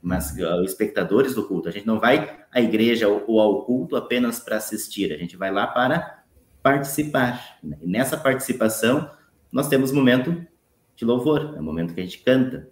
mas 0.00 0.36
uh, 0.38 0.62
espectadores 0.64 1.34
do 1.34 1.46
culto. 1.46 1.68
A 1.68 1.72
gente 1.72 1.86
não 1.86 1.98
vai 1.98 2.44
à 2.52 2.60
igreja 2.60 3.08
ou 3.08 3.40
ao 3.40 3.64
culto 3.64 3.96
apenas 3.96 4.38
para 4.38 4.56
assistir, 4.56 5.12
a 5.12 5.18
gente 5.18 5.36
vai 5.36 5.50
lá 5.50 5.66
para 5.66 6.22
participar. 6.62 7.58
Né? 7.62 7.76
E 7.82 7.88
nessa 7.88 8.16
participação, 8.16 9.10
nós 9.50 9.68
temos 9.68 9.90
momento 9.90 10.46
de 10.94 11.04
louvor, 11.04 11.54
é 11.56 11.60
o 11.60 11.62
momento 11.62 11.92
que 11.92 12.00
a 12.00 12.04
gente 12.04 12.20
canta. 12.20 12.70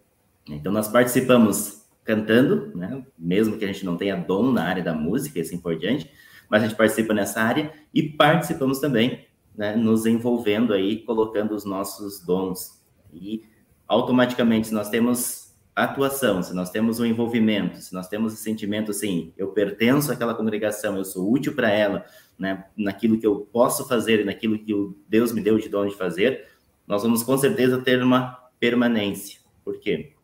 Então, 0.49 0.73
nós 0.73 0.88
participamos 0.88 1.79
cantando, 2.04 2.76
né? 2.76 3.04
mesmo 3.19 3.57
que 3.59 3.64
a 3.64 3.69
gente 3.69 3.85
não 3.85 3.97
tenha 3.97 4.16
dom 4.16 4.50
na 4.50 4.64
área 4.64 4.83
da 4.83 4.95
música 4.95 5.38
e 5.38 5.42
assim 5.42 5.59
por 5.59 5.76
diante, 5.76 6.11
mas 6.49 6.62
a 6.62 6.66
gente 6.66 6.76
participa 6.76 7.14
nessa 7.14 7.40
área 7.40 7.73
e 7.95 8.02
participamos 8.02 8.80
também, 8.80 9.26
né, 9.57 9.76
nos 9.76 10.04
envolvendo 10.04 10.73
aí, 10.73 10.99
colocando 11.04 11.54
os 11.54 11.64
nossos 11.64 12.25
dons. 12.25 12.83
E 13.12 13.45
automaticamente, 13.87 14.69
se 14.69 14.75
nós 14.75 14.88
temos 14.88 15.54
atuação, 15.75 16.42
se 16.42 16.52
nós 16.52 16.71
temos 16.71 16.99
o 16.99 17.02
um 17.02 17.07
envolvimento, 17.07 17.80
se 17.80 17.95
nós 17.95 18.09
temos 18.09 18.33
o 18.33 18.37
sentimento 18.37 18.90
assim, 18.90 19.33
eu 19.37 19.49
pertenço 19.49 20.12
àquela 20.12 20.35
congregação, 20.35 20.97
eu 20.97 21.04
sou 21.04 21.30
útil 21.30 21.54
para 21.54 21.71
ela, 21.71 22.04
né, 22.38 22.64
naquilo 22.76 23.19
que 23.19 23.26
eu 23.26 23.49
posso 23.52 23.87
fazer 23.87 24.21
e 24.21 24.25
naquilo 24.25 24.59
que 24.59 24.75
Deus 25.09 25.33
me 25.33 25.40
deu 25.40 25.59
de 25.59 25.69
dom 25.69 25.87
de 25.87 25.97
fazer, 25.97 26.49
nós 26.87 27.02
vamos 27.02 27.23
com 27.23 27.38
certeza 27.38 27.78
ter 27.78 28.02
uma 28.02 28.50
permanência. 28.59 29.38
Por 29.64 29.78
quê? 29.78 30.14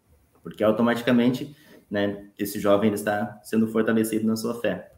Porque 0.43 0.65
automaticamente, 0.65 1.55
né, 1.91 2.27
esse 2.39 2.59
jovem 2.59 2.93
está 2.93 3.41
sendo 3.43 3.69
fortalecido 3.69 4.27
na 4.27 4.37
sua 4.37 4.61
fé. 4.61 4.93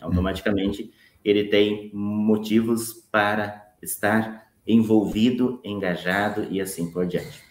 Automaticamente, 0.00 0.90
ele 1.24 1.44
tem 1.44 1.90
motivos 1.92 2.92
para 3.10 3.70
estar 3.82 4.50
envolvido, 4.66 5.60
engajado 5.64 6.46
e 6.50 6.60
assim 6.60 6.90
por 6.90 7.06
diante. 7.06 7.42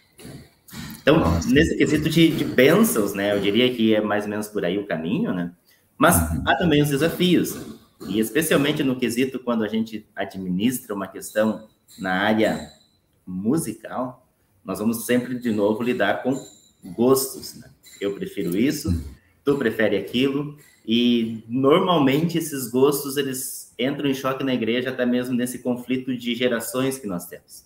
Então, 1.01 1.19
Nossa. 1.19 1.49
nesse 1.49 1.75
quesito 1.77 2.09
de, 2.09 2.29
de 2.29 2.43
bênçãos, 2.43 3.13
né, 3.13 3.33
eu 3.33 3.39
diria 3.39 3.73
que 3.73 3.93
é 3.93 4.01
mais 4.01 4.25
ou 4.25 4.29
menos 4.29 4.47
por 4.47 4.63
aí 4.63 4.77
o 4.77 4.85
caminho, 4.85 5.33
né? 5.33 5.51
Mas 5.97 6.15
uhum. 6.15 6.43
há 6.47 6.55
também 6.55 6.81
os 6.81 6.89
desafios, 6.89 7.77
e 8.07 8.19
especialmente 8.19 8.83
no 8.83 8.95
quesito 8.95 9.39
quando 9.39 9.63
a 9.63 9.67
gente 9.67 10.07
administra 10.15 10.95
uma 10.95 11.07
questão 11.07 11.67
na 11.97 12.13
área 12.13 12.71
musical, 13.25 14.25
nós 14.63 14.79
vamos 14.79 15.05
sempre 15.05 15.37
de 15.37 15.51
novo 15.51 15.83
lidar 15.83 16.23
com 16.23 16.33
gostos, 16.83 17.55
né? 17.55 17.69
Eu 17.99 18.15
prefiro 18.15 18.55
isso, 18.57 18.89
tu 19.43 19.57
prefere 19.57 19.97
aquilo, 19.97 20.57
e 20.85 21.43
normalmente 21.47 22.37
esses 22.37 22.69
gostos 22.69 23.17
eles 23.17 23.73
entram 23.77 24.09
em 24.09 24.13
choque 24.13 24.43
na 24.43 24.53
igreja 24.53 24.89
até 24.89 25.05
mesmo 25.05 25.35
nesse 25.35 25.59
conflito 25.59 26.15
de 26.15 26.35
gerações 26.35 26.97
que 26.97 27.07
nós 27.07 27.27
temos. 27.27 27.65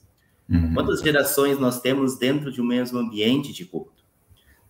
Uhum. 0.50 0.74
Quantas 0.74 1.02
gerações 1.02 1.58
nós 1.60 1.80
temos 1.80 2.18
dentro 2.18 2.52
de 2.52 2.62
um 2.62 2.66
mesmo 2.66 3.00
ambiente 3.00 3.54
de 3.54 3.66
culto? 3.66 4.04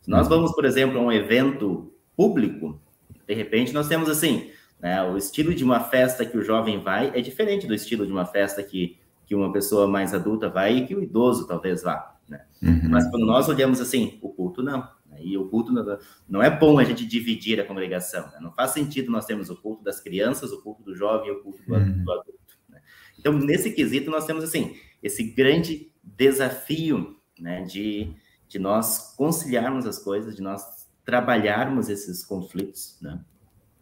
Se 0.02 0.10
nós 0.10 0.28
vamos, 0.28 0.52
por 0.54 0.66
exemplo, 0.66 1.00
a 1.00 1.02
um 1.02 1.12
evento 1.12 1.92
público, 2.16 2.80
de 3.28 3.34
repente 3.34 3.74
nós 3.74 3.88
temos 3.88 4.10
assim, 4.10 4.52
né, 4.80 5.02
o 5.04 5.18
estilo 5.18 5.54
de 5.56 5.64
uma 5.64 5.80
festa 5.80 6.26
que 6.26 6.38
o 6.38 6.44
jovem 6.44 6.80
vai 6.80 7.12
é 7.18 7.22
diferente 7.22 7.66
do 7.66 7.74
estilo 7.74 8.06
de 8.06 8.12
uma 8.12 8.26
festa 8.26 8.62
que, 8.62 8.98
que 9.26 9.34
uma 9.34 9.52
pessoa 9.52 9.88
mais 9.88 10.14
adulta 10.14 10.50
vai 10.50 10.78
e 10.78 10.86
que 10.86 10.94
o 10.94 11.02
idoso 11.02 11.48
talvez 11.48 11.82
vá. 11.84 12.13
Né? 12.28 12.46
Uhum. 12.62 12.90
Mas 12.90 13.10
quando 13.10 13.26
nós 13.26 13.48
olhamos 13.50 13.80
assim, 13.80 14.20
o 14.22 14.30
culto 14.30 14.62
não. 14.62 14.88
E 15.20 15.38
o 15.38 15.48
culto 15.48 15.72
não 16.28 16.42
é 16.42 16.50
bom 16.50 16.80
a 16.80 16.84
gente 16.84 17.06
dividir 17.06 17.60
a 17.60 17.66
congregação. 17.66 18.26
Né? 18.32 18.40
Não 18.42 18.52
faz 18.52 18.72
sentido 18.72 19.12
nós 19.12 19.26
termos 19.26 19.50
o 19.50 19.56
culto 19.56 19.84
das 19.84 20.00
crianças, 20.00 20.52
o 20.52 20.62
culto 20.62 20.82
do 20.84 20.96
jovem 20.96 21.30
e 21.30 21.32
o 21.32 21.42
culto 21.42 21.64
do, 21.66 21.74
uhum. 21.74 22.12
adulto. 22.12 22.58
Né? 22.70 22.82
Então, 23.20 23.34
nesse 23.34 23.72
quesito, 23.72 24.10
nós 24.10 24.26
temos 24.26 24.44
assim 24.44 24.76
esse 25.02 25.24
grande 25.24 25.92
desafio 26.02 27.18
né, 27.40 27.62
de, 27.64 28.14
de 28.48 28.58
nós 28.58 29.14
conciliarmos 29.16 29.86
as 29.86 30.00
coisas, 30.00 30.36
de 30.36 30.42
nós 30.42 30.88
trabalharmos 31.06 31.90
esses 31.90 32.24
conflitos. 32.26 32.98
Né? 33.02 33.20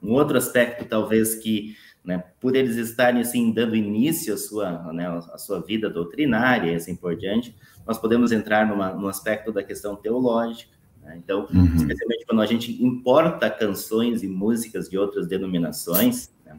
Um 0.01 0.13
outro 0.13 0.37
aspecto, 0.37 0.85
talvez, 0.85 1.35
que 1.35 1.75
né, 2.03 2.23
por 2.39 2.55
eles 2.55 2.75
estarem 2.77 3.21
assim 3.21 3.53
dando 3.53 3.75
início 3.75 4.33
à 4.33 4.37
sua, 4.37 4.91
né, 4.91 5.07
à 5.07 5.37
sua 5.37 5.61
vida 5.61 5.89
doutrinária 5.89 6.71
e 6.71 6.75
assim 6.75 6.95
por 6.95 7.15
diante, 7.15 7.55
nós 7.91 7.99
podemos 7.99 8.31
entrar 8.31 8.65
numa, 8.65 8.93
num 8.93 9.09
aspecto 9.09 9.51
da 9.51 9.61
questão 9.61 9.97
teológica, 9.97 10.71
né? 11.03 11.19
Então, 11.21 11.45
uhum. 11.53 11.75
especialmente 11.75 12.25
quando 12.25 12.41
a 12.41 12.45
gente 12.45 12.81
importa 12.81 13.49
canções 13.49 14.23
e 14.23 14.27
músicas 14.27 14.89
de 14.89 14.97
outras 14.97 15.27
denominações, 15.27 16.31
né? 16.45 16.55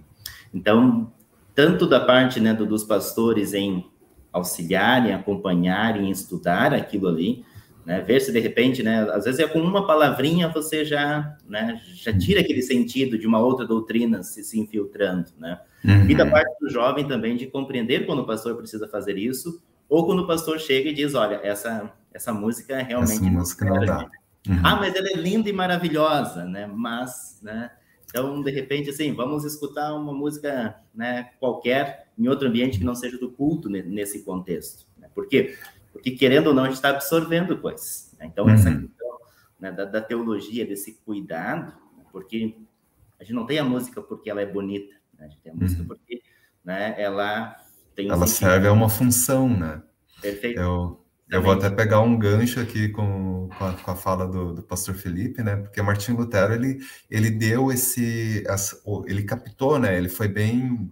então, 0.52 1.10
tanto 1.54 1.86
da 1.86 2.00
parte 2.00 2.38
né, 2.38 2.52
do, 2.52 2.66
dos 2.66 2.84
pastores 2.84 3.54
em 3.54 3.86
auxiliarem, 4.30 5.14
acompanharem, 5.14 6.10
estudar 6.10 6.74
aquilo 6.74 7.08
ali, 7.08 7.44
né, 7.86 8.02
ver 8.02 8.20
se 8.20 8.30
de 8.30 8.38
repente, 8.38 8.82
né, 8.82 9.08
às 9.10 9.24
vezes 9.24 9.40
é 9.40 9.48
com 9.48 9.58
uma 9.58 9.86
palavrinha 9.86 10.48
você 10.48 10.84
já, 10.84 11.36
né, 11.48 11.80
já 11.94 12.16
tira 12.16 12.40
aquele 12.40 12.62
sentido 12.62 13.18
de 13.18 13.26
uma 13.26 13.40
outra 13.40 13.66
doutrina 13.66 14.22
se, 14.22 14.44
se 14.44 14.60
infiltrando, 14.60 15.30
né? 15.38 15.58
Uhum. 15.84 16.08
E 16.08 16.14
da 16.14 16.24
parte 16.24 16.54
do 16.60 16.70
jovem 16.70 17.08
também 17.08 17.36
de 17.36 17.46
compreender 17.46 18.06
quando 18.06 18.20
o 18.20 18.26
pastor 18.26 18.54
precisa 18.56 18.86
fazer 18.86 19.18
isso, 19.18 19.60
ou 19.92 20.06
quando 20.06 20.20
o 20.20 20.26
pastor 20.26 20.58
chega 20.58 20.88
e 20.88 20.94
diz, 20.94 21.14
olha, 21.14 21.38
essa 21.42 21.92
essa 22.14 22.32
música 22.32 22.75
é 22.75 22.82
realmente 22.82 23.12
essa 23.12 23.30
música 23.30 23.64
não 23.64 23.84
dá. 23.84 24.11
Uhum. 24.49 24.61
Ah, 24.64 24.76
mas 24.76 24.94
ela 24.94 25.08
é 25.08 25.16
linda 25.16 25.49
e 25.49 25.52
maravilhosa, 25.52 26.44
né? 26.44 26.66
Mas, 26.66 27.38
né? 27.42 27.70
Então, 28.06 28.42
de 28.42 28.50
repente, 28.50 28.90
assim, 28.90 29.14
vamos 29.14 29.44
escutar 29.44 29.94
uma 29.94 30.12
música, 30.12 30.76
né, 30.94 31.30
qualquer 31.38 32.08
em 32.18 32.28
outro 32.28 32.49
ambiente 32.49 32.78
que 32.78 32.84
não 32.84 32.94
seja 32.94 33.18
do 33.18 33.30
culto 33.30 33.70
nesse 33.70 34.22
contexto. 34.22 34.87
Né? 34.99 35.08
Por 35.14 35.26
quê? 35.26 35.56
Porque, 35.92 36.11
querendo 36.11 36.49
ou 36.49 36.54
não, 36.54 36.64
a 36.64 36.66
gente 36.66 36.76
está 36.76 36.90
absorvendo 36.90 37.56
coisas. 37.58 38.14
Né? 38.18 38.26
Então, 38.26 38.44
uhum. 38.44 38.50
essa 38.50 38.70
questão 38.70 39.18
né, 39.58 39.72
da, 39.72 39.84
da, 39.87 40.00
teologia, 40.00 40.66
desse 40.66 41.00
cuidado, 41.06 41.72
né? 41.96 42.04
porque 42.12 42.56
a 43.18 43.25
gente 43.25 43.34
não 43.34 43.46
tem 43.46 43.58
a 43.58 43.64
música 43.64 44.02
porque 44.02 44.28
ela 44.28 44.42
é 44.42 44.46
bonita, 44.46 44.94
né? 45.18 45.26
a 45.26 45.28
gente 45.28 45.40
tem 45.40 45.52
a 45.52 45.54
música 45.54 45.80
uhum. 45.80 45.88
porque 45.88 46.22
né, 46.62 46.94
ela 46.99 47.56
tem 47.94 48.08
Ela 48.08 48.26
sentido. 48.26 48.49
serve 48.50 48.68
a 48.68 48.72
uma 48.72 48.88
função, 48.88 49.49
né? 49.49 49.82
Perfeito. 50.20 50.61
Eu, 50.61 51.04
eu 51.30 51.42
vou 51.42 51.52
até 51.52 51.70
pegar 51.70 52.00
um 52.00 52.18
gancho 52.18 52.61
aqui 52.61 52.88
com, 52.88 53.49
com, 53.56 53.64
a, 53.64 53.72
com 53.72 53.90
a 53.90 53.96
fala 53.96 54.26
do, 54.28 54.54
do, 54.54 54.62
pastor 54.62 54.94
Felipe, 54.94 55.42
né? 55.42 55.56
Porque 55.56 55.80
Martin 55.80 56.12
Lutero, 56.12 56.54
ele, 56.54 56.78
ele 57.11 57.30
deu 57.30 57.72
esse... 57.72 58.44
Ele 59.06 59.22
captou, 59.22 59.78
né? 59.78 59.96
Ele 59.96 60.08
foi 60.08 60.28
bem, 60.28 60.90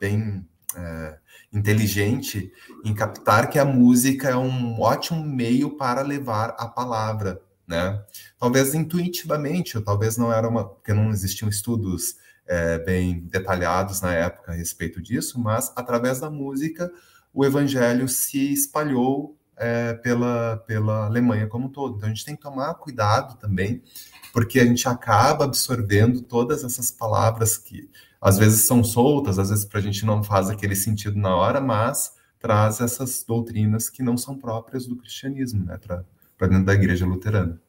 bem 0.00 0.46
é, 0.76 1.18
inteligente 1.52 2.50
em 2.84 2.94
captar 2.94 3.50
que 3.50 3.58
a 3.58 3.64
música 3.64 4.30
é 4.30 4.36
um 4.36 4.80
ótimo 4.80 5.22
meio 5.22 5.76
para 5.76 6.00
levar 6.02 6.54
a 6.58 6.66
palavra, 6.66 7.40
né? 7.66 8.02
Talvez 8.38 8.74
intuitivamente, 8.74 9.76
ou 9.76 9.84
talvez 9.84 10.16
não 10.16 10.32
era 10.32 10.48
uma, 10.48 10.68
porque 10.68 10.92
não 10.92 11.10
existiam 11.10 11.48
estudos 11.48 12.16
é, 12.46 12.78
bem 12.78 13.20
detalhados 13.20 14.00
na 14.00 14.12
época 14.12 14.52
a 14.52 14.54
respeito 14.54 15.00
disso, 15.00 15.40
mas 15.40 15.72
através 15.76 16.20
da 16.20 16.30
música 16.30 16.90
o 17.32 17.44
evangelho 17.44 18.08
se 18.08 18.52
espalhou 18.52 19.36
é, 19.56 19.94
pela, 19.94 20.58
pela 20.66 21.06
Alemanha 21.06 21.46
como 21.46 21.66
um 21.66 21.70
todo. 21.70 21.96
Então 21.96 22.08
a 22.08 22.12
gente 22.12 22.24
tem 22.24 22.36
que 22.36 22.42
tomar 22.42 22.74
cuidado 22.74 23.38
também, 23.38 23.82
porque 24.32 24.60
a 24.60 24.66
gente 24.66 24.86
acaba 24.88 25.44
absorvendo 25.44 26.22
todas 26.22 26.64
essas 26.64 26.90
palavras 26.90 27.56
que 27.56 27.88
às 28.20 28.38
vezes 28.38 28.66
são 28.66 28.84
soltas, 28.84 29.38
às 29.38 29.50
vezes 29.50 29.64
para 29.64 29.78
a 29.78 29.82
gente 29.82 30.04
não 30.04 30.22
faz 30.22 30.50
aquele 30.50 30.76
sentido 30.76 31.18
na 31.18 31.34
hora, 31.34 31.60
mas 31.60 32.14
traz 32.38 32.80
essas 32.80 33.24
doutrinas 33.26 33.88
que 33.88 34.02
não 34.02 34.16
são 34.16 34.36
próprias 34.36 34.86
do 34.86 34.96
cristianismo, 34.96 35.64
né, 35.64 35.78
para 35.78 36.48
dentro 36.48 36.64
da 36.64 36.74
igreja 36.74 37.06
luterana. 37.06 37.60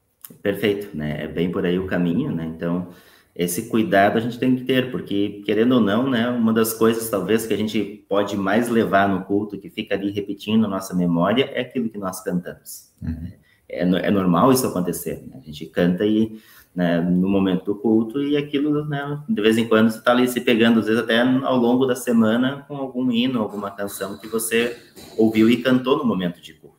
Perfeito, 0.41 0.95
né? 0.95 1.23
É 1.23 1.27
bem 1.27 1.51
por 1.51 1.65
aí 1.65 1.77
o 1.77 1.85
caminho, 1.85 2.33
né? 2.33 2.45
Então, 2.45 2.89
esse 3.35 3.67
cuidado 3.67 4.17
a 4.17 4.21
gente 4.21 4.37
tem 4.37 4.55
que 4.55 4.63
ter, 4.63 4.91
porque, 4.91 5.41
querendo 5.43 5.73
ou 5.73 5.81
não, 5.81 6.07
né, 6.07 6.29
uma 6.29 6.53
das 6.53 6.71
coisas, 6.73 7.09
talvez, 7.09 7.47
que 7.47 7.53
a 7.53 7.57
gente 7.57 8.05
pode 8.07 8.37
mais 8.37 8.69
levar 8.69 9.09
no 9.09 9.23
culto, 9.23 9.57
que 9.57 9.71
fica 9.71 9.95
ali 9.95 10.11
repetindo 10.11 10.67
nossa 10.67 10.93
memória, 10.93 11.49
é 11.51 11.61
aquilo 11.61 11.89
que 11.89 11.97
nós 11.97 12.23
cantamos. 12.23 12.91
Uhum. 13.01 13.31
É, 13.67 13.81
é, 13.81 14.11
normal 14.11 14.51
isso 14.51 14.67
acontecer, 14.67 15.23
né? 15.27 15.39
A 15.41 15.45
gente 15.45 15.65
canta 15.65 16.05
e, 16.05 16.39
né, 16.75 17.01
no 17.01 17.27
momento 17.27 17.65
do 17.65 17.75
culto, 17.75 18.21
e 18.21 18.37
aquilo, 18.37 18.85
né, 18.85 19.19
de 19.27 19.41
vez 19.41 19.57
em 19.57 19.67
quando, 19.67 19.89
você 19.89 19.97
está 19.97 20.11
ali 20.11 20.27
se 20.27 20.39
pegando, 20.39 20.79
às 20.79 20.85
vezes 20.85 21.01
até 21.01 21.19
ao 21.21 21.57
longo 21.57 21.87
da 21.87 21.95
semana, 21.95 22.63
com 22.67 22.75
algum 22.75 23.11
hino, 23.11 23.41
alguma 23.41 23.71
canção 23.71 24.15
que 24.19 24.27
você 24.27 24.77
ouviu 25.17 25.49
e 25.49 25.57
cantou 25.57 25.97
no 25.97 26.05
momento 26.05 26.39
de 26.39 26.53
culto. 26.53 26.73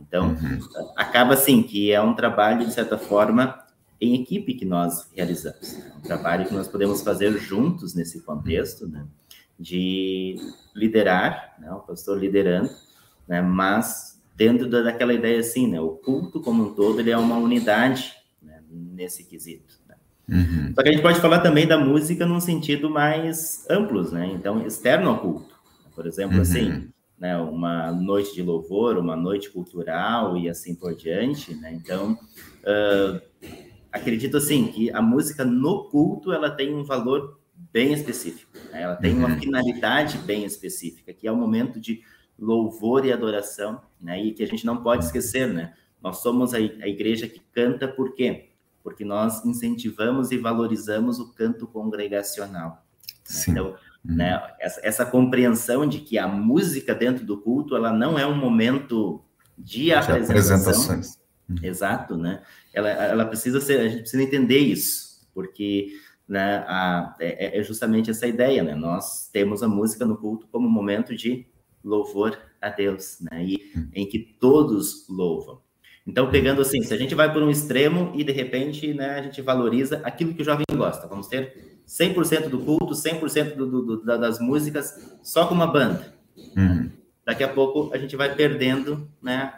Então, 0.00 0.28
uhum. 0.28 0.58
acaba 0.96 1.34
assim, 1.34 1.62
que 1.62 1.92
é 1.92 2.00
um 2.00 2.14
trabalho, 2.14 2.64
de 2.64 2.72
certa 2.72 2.96
forma, 2.96 3.67
em 4.00 4.20
equipe 4.20 4.54
que 4.54 4.64
nós 4.64 5.10
realizamos. 5.14 5.78
É 5.78 5.96
um 5.96 6.00
trabalho 6.00 6.46
que 6.46 6.54
nós 6.54 6.68
podemos 6.68 7.02
fazer 7.02 7.36
juntos 7.38 7.94
nesse 7.94 8.20
contexto, 8.20 8.86
né? 8.86 9.06
De 9.58 10.36
liderar, 10.74 11.56
né? 11.58 11.70
O 11.72 11.80
pastor 11.80 12.18
liderando, 12.18 12.70
né? 13.26 13.42
Mas 13.42 14.20
dentro 14.36 14.70
daquela 14.70 15.12
ideia 15.12 15.40
assim, 15.40 15.66
né? 15.66 15.80
O 15.80 15.90
culto 15.90 16.40
como 16.40 16.62
um 16.62 16.74
todo, 16.74 17.00
ele 17.00 17.10
é 17.10 17.18
uma 17.18 17.36
unidade 17.36 18.12
né? 18.40 18.62
nesse 18.70 19.24
quesito. 19.24 19.74
Né? 19.88 19.96
Uhum. 20.28 20.72
Só 20.74 20.82
que 20.82 20.88
a 20.88 20.92
gente 20.92 21.02
pode 21.02 21.20
falar 21.20 21.40
também 21.40 21.66
da 21.66 21.76
música 21.76 22.24
num 22.24 22.40
sentido 22.40 22.88
mais 22.88 23.66
amplo, 23.68 24.08
né? 24.12 24.30
Então, 24.32 24.64
externo 24.64 25.10
ao 25.10 25.18
culto. 25.18 25.58
Por 25.92 26.06
exemplo, 26.06 26.36
uhum. 26.36 26.42
assim, 26.42 26.88
né? 27.18 27.36
Uma 27.36 27.90
noite 27.90 28.32
de 28.32 28.42
louvor, 28.42 28.96
uma 28.96 29.16
noite 29.16 29.50
cultural 29.50 30.36
e 30.36 30.48
assim 30.48 30.72
por 30.72 30.94
diante, 30.94 31.52
né? 31.56 31.72
Então, 31.74 32.12
uh, 32.12 33.27
acredito 33.92 34.36
assim 34.36 34.68
que 34.68 34.90
a 34.90 35.00
música 35.00 35.44
no 35.44 35.88
culto 35.88 36.32
ela 36.32 36.50
tem 36.50 36.74
um 36.74 36.84
valor 36.84 37.38
bem 37.72 37.92
específico. 37.92 38.52
Né? 38.70 38.82
Ela 38.82 38.96
tem 38.96 39.14
uma 39.14 39.28
uhum. 39.28 39.40
finalidade 39.40 40.18
bem 40.18 40.44
específica, 40.44 41.12
que 41.12 41.26
é 41.26 41.32
o 41.32 41.36
momento 41.36 41.80
de 41.80 42.02
louvor 42.38 43.04
e 43.04 43.12
adoração, 43.12 43.80
né? 44.00 44.22
E 44.22 44.32
que 44.32 44.44
a 44.44 44.46
gente 44.46 44.64
não 44.64 44.82
pode 44.82 45.04
esquecer, 45.04 45.48
né? 45.48 45.74
Nós 46.00 46.18
somos 46.18 46.54
a, 46.54 46.58
a 46.58 46.88
igreja 46.88 47.26
que 47.26 47.40
canta 47.52 47.88
por 47.88 48.14
quê? 48.14 48.50
Porque 48.82 49.04
nós 49.04 49.44
incentivamos 49.44 50.30
e 50.30 50.38
valorizamos 50.38 51.18
o 51.18 51.32
canto 51.32 51.66
congregacional. 51.66 52.84
Né? 53.28 53.44
Então, 53.48 53.66
uhum. 53.68 54.16
né, 54.16 54.40
essa, 54.60 54.80
essa, 54.84 55.04
compreensão 55.04 55.86
de 55.86 55.98
que 55.98 56.16
a 56.16 56.28
música 56.28 56.94
dentro 56.94 57.26
do 57.26 57.40
culto, 57.40 57.74
ela 57.74 57.92
não 57.92 58.16
é 58.16 58.24
um 58.24 58.36
momento 58.36 59.20
de, 59.58 59.84
de 59.84 59.92
apresentação. 59.92 60.36
Apresentações. 60.36 61.18
Uhum. 61.48 61.56
Exato, 61.62 62.16
né? 62.16 62.42
ela, 62.78 62.88
ela 62.90 63.24
precisa 63.26 63.60
ser, 63.60 63.80
a 63.80 63.88
gente 63.88 64.00
precisa 64.00 64.22
entender 64.22 64.58
isso, 64.58 65.26
porque 65.34 65.92
né, 66.28 66.64
a, 66.66 67.16
é, 67.18 67.46
é, 67.46 67.58
é, 67.58 67.62
justamente 67.62 68.10
essa 68.10 68.26
ideia, 68.26 68.62
né? 68.62 68.74
Nós 68.74 69.28
temos 69.32 69.62
a 69.62 69.68
música 69.68 70.04
no 70.04 70.16
culto 70.16 70.46
como 70.48 70.68
um 70.68 70.70
momento 70.70 71.16
de 71.16 71.46
louvor 71.82 72.38
a 72.60 72.68
Deus, 72.68 73.18
né? 73.20 73.44
E, 73.44 73.72
em 73.94 74.06
que 74.06 74.18
todos 74.18 75.08
louvam. 75.08 75.60
Então, 76.06 76.30
pegando 76.30 76.60
assim, 76.62 76.82
se 76.82 76.92
a 76.92 76.96
gente 76.96 77.14
vai 77.14 77.32
por 77.32 77.42
um 77.42 77.50
extremo 77.50 78.12
e 78.14 78.24
de 78.24 78.32
repente 78.32 78.94
né, 78.94 79.10
a 79.10 79.22
gente 79.22 79.42
valoriza 79.42 80.00
aquilo 80.04 80.32
que 80.32 80.40
o 80.40 80.44
jovem 80.44 80.64
gosta, 80.72 81.06
vamos 81.06 81.26
ter 81.26 81.82
100% 81.86 82.48
do 82.48 82.60
culto, 82.60 82.94
100% 82.94 83.54
do, 83.54 83.66
do, 83.66 83.82
do, 83.82 84.18
das 84.18 84.38
músicas 84.40 85.18
só 85.22 85.46
com 85.46 85.54
uma 85.54 85.66
banda. 85.66 86.14
Uhum. 86.56 86.90
Daqui 87.26 87.44
a 87.44 87.48
pouco 87.48 87.92
a 87.94 87.98
gente 87.98 88.16
vai 88.16 88.34
perdendo 88.34 89.06
né, 89.22 89.52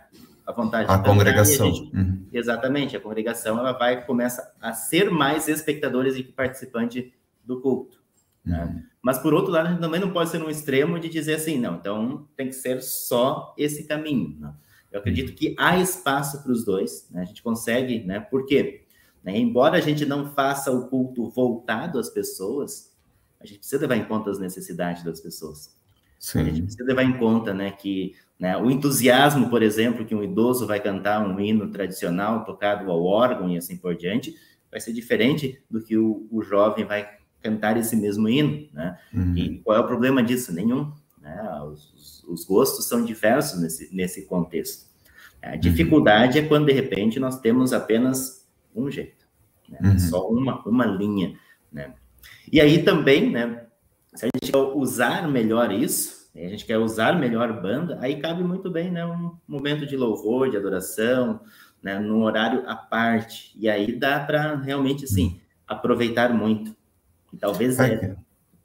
a 0.50 0.52
vontade 0.52 0.90
a 0.90 0.98
congregação. 0.98 1.68
A 1.68 1.72
gente, 1.72 1.96
uhum. 1.96 2.26
Exatamente, 2.32 2.96
a 2.96 3.00
congregação 3.00 3.58
ela 3.58 3.72
vai 3.72 4.04
começa 4.04 4.54
a 4.60 4.72
ser 4.72 5.10
mais 5.10 5.48
espectadores 5.48 6.16
e 6.16 6.22
participante 6.22 7.12
do 7.44 7.60
culto. 7.60 8.02
Né? 8.44 8.64
Uhum. 8.64 8.82
Mas 9.02 9.18
por 9.18 9.32
outro 9.32 9.50
lado, 9.50 9.66
a 9.66 9.70
gente 9.70 9.80
também 9.80 10.00
não 10.00 10.10
pode 10.10 10.30
ser 10.30 10.42
um 10.42 10.50
extremo 10.50 10.98
de 10.98 11.08
dizer 11.08 11.34
assim, 11.34 11.58
não, 11.58 11.76
então 11.76 12.28
tem 12.36 12.48
que 12.48 12.54
ser 12.54 12.82
só 12.82 13.54
esse 13.56 13.84
caminho. 13.84 14.36
Não. 14.38 14.54
Eu 14.92 15.00
acredito 15.00 15.32
que 15.34 15.54
há 15.58 15.78
espaço 15.78 16.42
para 16.42 16.52
os 16.52 16.64
dois, 16.64 17.08
né? 17.10 17.22
a 17.22 17.24
gente 17.24 17.42
consegue, 17.42 18.02
né? 18.04 18.18
Por 18.18 18.44
quê? 18.44 18.84
Né? 19.22 19.38
Embora 19.38 19.76
a 19.76 19.80
gente 19.80 20.04
não 20.04 20.32
faça 20.32 20.70
o 20.72 20.88
culto 20.88 21.30
voltado 21.30 21.98
às 21.98 22.10
pessoas, 22.10 22.92
a 23.40 23.46
gente 23.46 23.58
precisa 23.58 23.80
levar 23.80 23.96
em 23.96 24.04
conta 24.04 24.30
as 24.30 24.38
necessidades 24.38 25.02
das 25.04 25.20
pessoas. 25.20 25.78
Sim. 26.18 26.40
A 26.40 26.44
gente 26.44 26.62
precisa 26.62 26.84
levar 26.84 27.02
em 27.02 27.16
conta, 27.16 27.54
né, 27.54 27.70
que 27.70 28.14
né, 28.40 28.56
o 28.56 28.70
entusiasmo, 28.70 29.50
por 29.50 29.62
exemplo, 29.62 30.06
que 30.06 30.14
um 30.14 30.24
idoso 30.24 30.66
vai 30.66 30.80
cantar 30.80 31.20
um 31.20 31.38
hino 31.38 31.70
tradicional 31.70 32.42
tocado 32.42 32.90
ao 32.90 33.04
órgão 33.04 33.50
e 33.50 33.58
assim 33.58 33.76
por 33.76 33.94
diante, 33.94 34.34
vai 34.70 34.80
ser 34.80 34.94
diferente 34.94 35.62
do 35.70 35.82
que 35.82 35.98
o, 35.98 36.26
o 36.30 36.40
jovem 36.40 36.86
vai 36.86 37.06
cantar 37.42 37.76
esse 37.76 37.94
mesmo 37.94 38.30
hino, 38.30 38.66
né? 38.72 38.98
Uhum. 39.12 39.36
E 39.36 39.58
qual 39.58 39.76
é 39.76 39.80
o 39.80 39.86
problema 39.86 40.22
disso? 40.22 40.54
Nenhum. 40.54 40.90
Né? 41.20 41.38
Os, 41.64 42.24
os 42.26 42.44
gostos 42.46 42.88
são 42.88 43.04
diversos 43.04 43.60
nesse, 43.60 43.94
nesse 43.94 44.24
contexto. 44.24 44.88
A 45.42 45.52
uhum. 45.52 45.60
dificuldade 45.60 46.38
uhum. 46.38 46.44
é 46.44 46.48
quando, 46.48 46.66
de 46.66 46.72
repente, 46.72 47.20
nós 47.20 47.40
temos 47.40 47.74
apenas 47.74 48.48
um 48.74 48.90
jeito, 48.90 49.26
né? 49.68 49.80
uhum. 49.82 49.98
só 49.98 50.26
uma, 50.30 50.66
uma 50.66 50.86
linha, 50.86 51.34
né? 51.70 51.92
E 52.50 52.58
aí 52.58 52.82
também, 52.82 53.30
né, 53.30 53.66
se 54.14 54.24
a 54.24 54.28
gente 54.32 54.56
usar 54.56 55.28
melhor 55.28 55.70
isso, 55.70 56.19
a 56.34 56.48
gente 56.48 56.64
quer 56.64 56.78
usar 56.78 57.18
melhor 57.18 57.60
banda, 57.60 57.98
aí 58.00 58.20
cabe 58.20 58.42
muito 58.42 58.70
bem, 58.70 58.90
né, 58.90 59.04
um 59.04 59.36
momento 59.46 59.84
de 59.86 59.96
louvor, 59.96 60.50
de 60.50 60.56
adoração, 60.56 61.40
né, 61.82 61.98
num 61.98 62.22
horário 62.22 62.62
à 62.68 62.76
parte. 62.76 63.52
E 63.56 63.68
aí 63.68 63.98
dá 63.98 64.20
para 64.20 64.56
realmente, 64.56 65.04
assim, 65.04 65.40
aproveitar 65.66 66.32
muito. 66.32 66.74
E 67.32 67.36
talvez 67.36 67.78
é. 67.78 68.16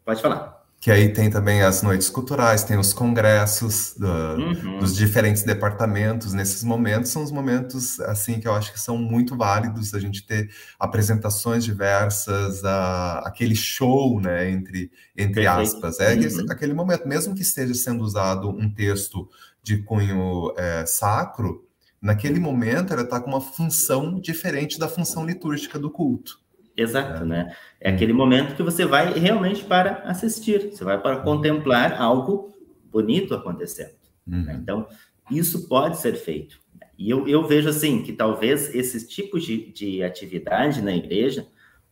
Pode 0.04 0.21
falar 0.21 0.55
que 0.86 0.91
aí 0.91 1.12
tem 1.12 1.32
também 1.32 1.63
as 1.63 1.82
noites 1.82 2.12
culturais, 2.12 2.63
tem 2.63 2.78
os 2.78 2.93
congressos 2.93 3.95
do, 3.98 4.06
uhum. 4.08 4.78
dos 4.78 4.95
diferentes 4.95 5.41
departamentos. 5.41 6.32
Nesses 6.32 6.63
momentos 6.63 7.10
são 7.10 7.24
os 7.24 7.32
momentos 7.32 8.00
assim 8.02 8.39
que 8.39 8.48
eu 8.48 8.54
acho 8.54 8.71
que 8.71 8.80
são 8.80 8.95
muito 8.95 9.36
válidos 9.36 9.95
a 9.95 10.00
gente 10.00 10.24
ter 10.28 10.48
apresentações 10.78 11.63
diversas, 11.63 12.63
a, 12.63 13.17
aquele 13.26 13.56
show, 13.56 14.21
né, 14.21 14.52
entre 14.52 14.91
entre 15.17 15.48
aspas, 15.48 16.00
é 16.00 16.13
uhum. 16.13 16.45
aquele 16.52 16.76
momento, 16.76 17.08
mesmo 17.08 17.34
que 17.34 17.41
esteja 17.41 17.74
sendo 17.74 18.04
usado 18.04 18.48
um 18.48 18.71
texto 18.71 19.28
de 19.63 19.82
cunho 19.82 20.54
é, 20.56 20.86
sacro, 20.86 21.67
naquele 22.00 22.39
momento 22.39 22.93
ela 22.93 23.02
está 23.02 23.19
com 23.19 23.32
uma 23.32 23.41
função 23.41 24.19
diferente 24.19 24.78
da 24.78 24.88
função 24.88 25.26
litúrgica 25.26 25.80
do 25.80 25.89
culto. 25.89 26.44
Exato, 26.78 27.24
é. 27.24 27.26
né? 27.26 27.56
É 27.80 27.90
aquele 27.90 28.14
momento 28.14 28.56
que 28.56 28.64
você 28.64 28.86
vai 28.86 29.14
realmente 29.18 29.64
para 29.64 30.04
assistir, 30.06 30.72
você 30.72 30.84
vai 30.84 31.00
para 31.00 31.18
contemplar 31.18 32.00
algo 32.02 32.54
bonito 32.92 33.34
acontecendo. 33.34 33.96
Né? 34.26 34.38
Uhum. 34.38 34.44
Né? 34.44 34.60
Então, 34.62 34.88
isso 35.32 35.68
pode 35.68 35.98
ser 35.98 36.16
feito. 36.16 36.60
E 36.98 37.10
eu, 37.10 37.28
eu 37.28 37.46
vejo 37.46 37.70
assim 37.70 38.02
que 38.02 38.14
talvez 38.14 38.74
esses 38.74 39.08
tipos 39.08 39.44
de, 39.44 39.72
de 39.72 40.04
atividade 40.04 40.82
na 40.82 40.96
igreja 40.96 41.48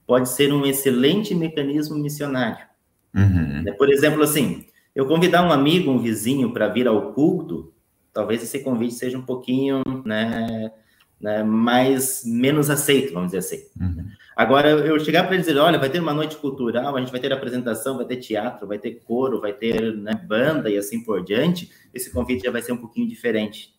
pode 0.06 0.30
ser 0.30 0.54
um 0.54 0.66
excelente 0.66 1.34
mecanismo 1.34 1.98
missionário. 1.98 2.66
Uhum. 3.14 3.64
Né? 3.64 3.72
Por 3.74 3.92
exemplo, 3.92 4.24
assim, 4.24 4.66
eu 4.96 5.06
convidar 5.06 5.46
um 5.46 5.52
amigo, 5.52 5.92
um 5.92 6.00
vizinho 6.00 6.52
para 6.54 6.68
vir 6.68 6.88
ao 6.88 7.14
culto, 7.14 7.74
talvez 8.14 8.44
esse 8.44 8.60
convite 8.60 8.94
seja 8.94 9.18
um 9.18 9.26
pouquinho, 9.26 9.82
né, 10.06 10.72
né, 11.20 11.44
mais 11.44 12.24
menos 12.26 12.70
aceito, 12.70 13.14
vamos 13.14 13.32
dizer 13.32 13.40
assim. 13.40 13.64
Uhum. 13.80 14.06
Agora, 14.36 14.70
eu 14.70 15.00
chegar 15.00 15.26
para 15.28 15.38
dizer, 15.38 15.58
olha, 15.58 15.78
vai 15.78 15.90
ter 15.90 16.00
uma 16.00 16.14
noite 16.14 16.38
cultural, 16.38 16.96
a 16.96 17.00
gente 17.00 17.12
vai 17.12 17.22
ter 17.22 17.32
apresentação, 17.32 17.98
vai 17.98 18.06
ter 18.06 18.18
teatro, 18.18 18.68
vai 18.68 18.80
ter 18.80 19.02
coro, 19.06 19.40
vai 19.40 19.54
ter 19.54 19.96
né, 19.96 20.14
banda 20.14 20.70
e 20.70 20.78
assim 20.78 21.04
por 21.04 21.24
diante, 21.24 21.72
esse 21.94 22.12
convite 22.12 22.44
já 22.44 22.52
vai 22.52 22.62
ser 22.62 22.72
um 22.72 22.78
pouquinho 22.78 23.08
diferente. 23.08 23.74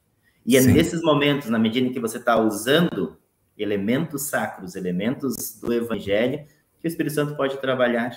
E 0.47 0.57
é 0.57 0.63
Sim. 0.63 0.73
nesses 0.73 1.03
momentos, 1.03 1.49
na 1.49 1.59
medida 1.59 1.89
em 1.89 1.93
que 1.93 1.99
você 1.99 2.19
está 2.19 2.39
usando 2.39 3.17
elementos 3.59 4.23
sacros, 4.23 4.77
elementos 4.77 5.59
do 5.61 5.73
evangelho, 5.73 6.45
que 6.81 6.87
o 6.87 6.89
Espírito 6.89 7.15
Santo 7.15 7.37
pode 7.37 7.57
trabalhar. 7.59 8.13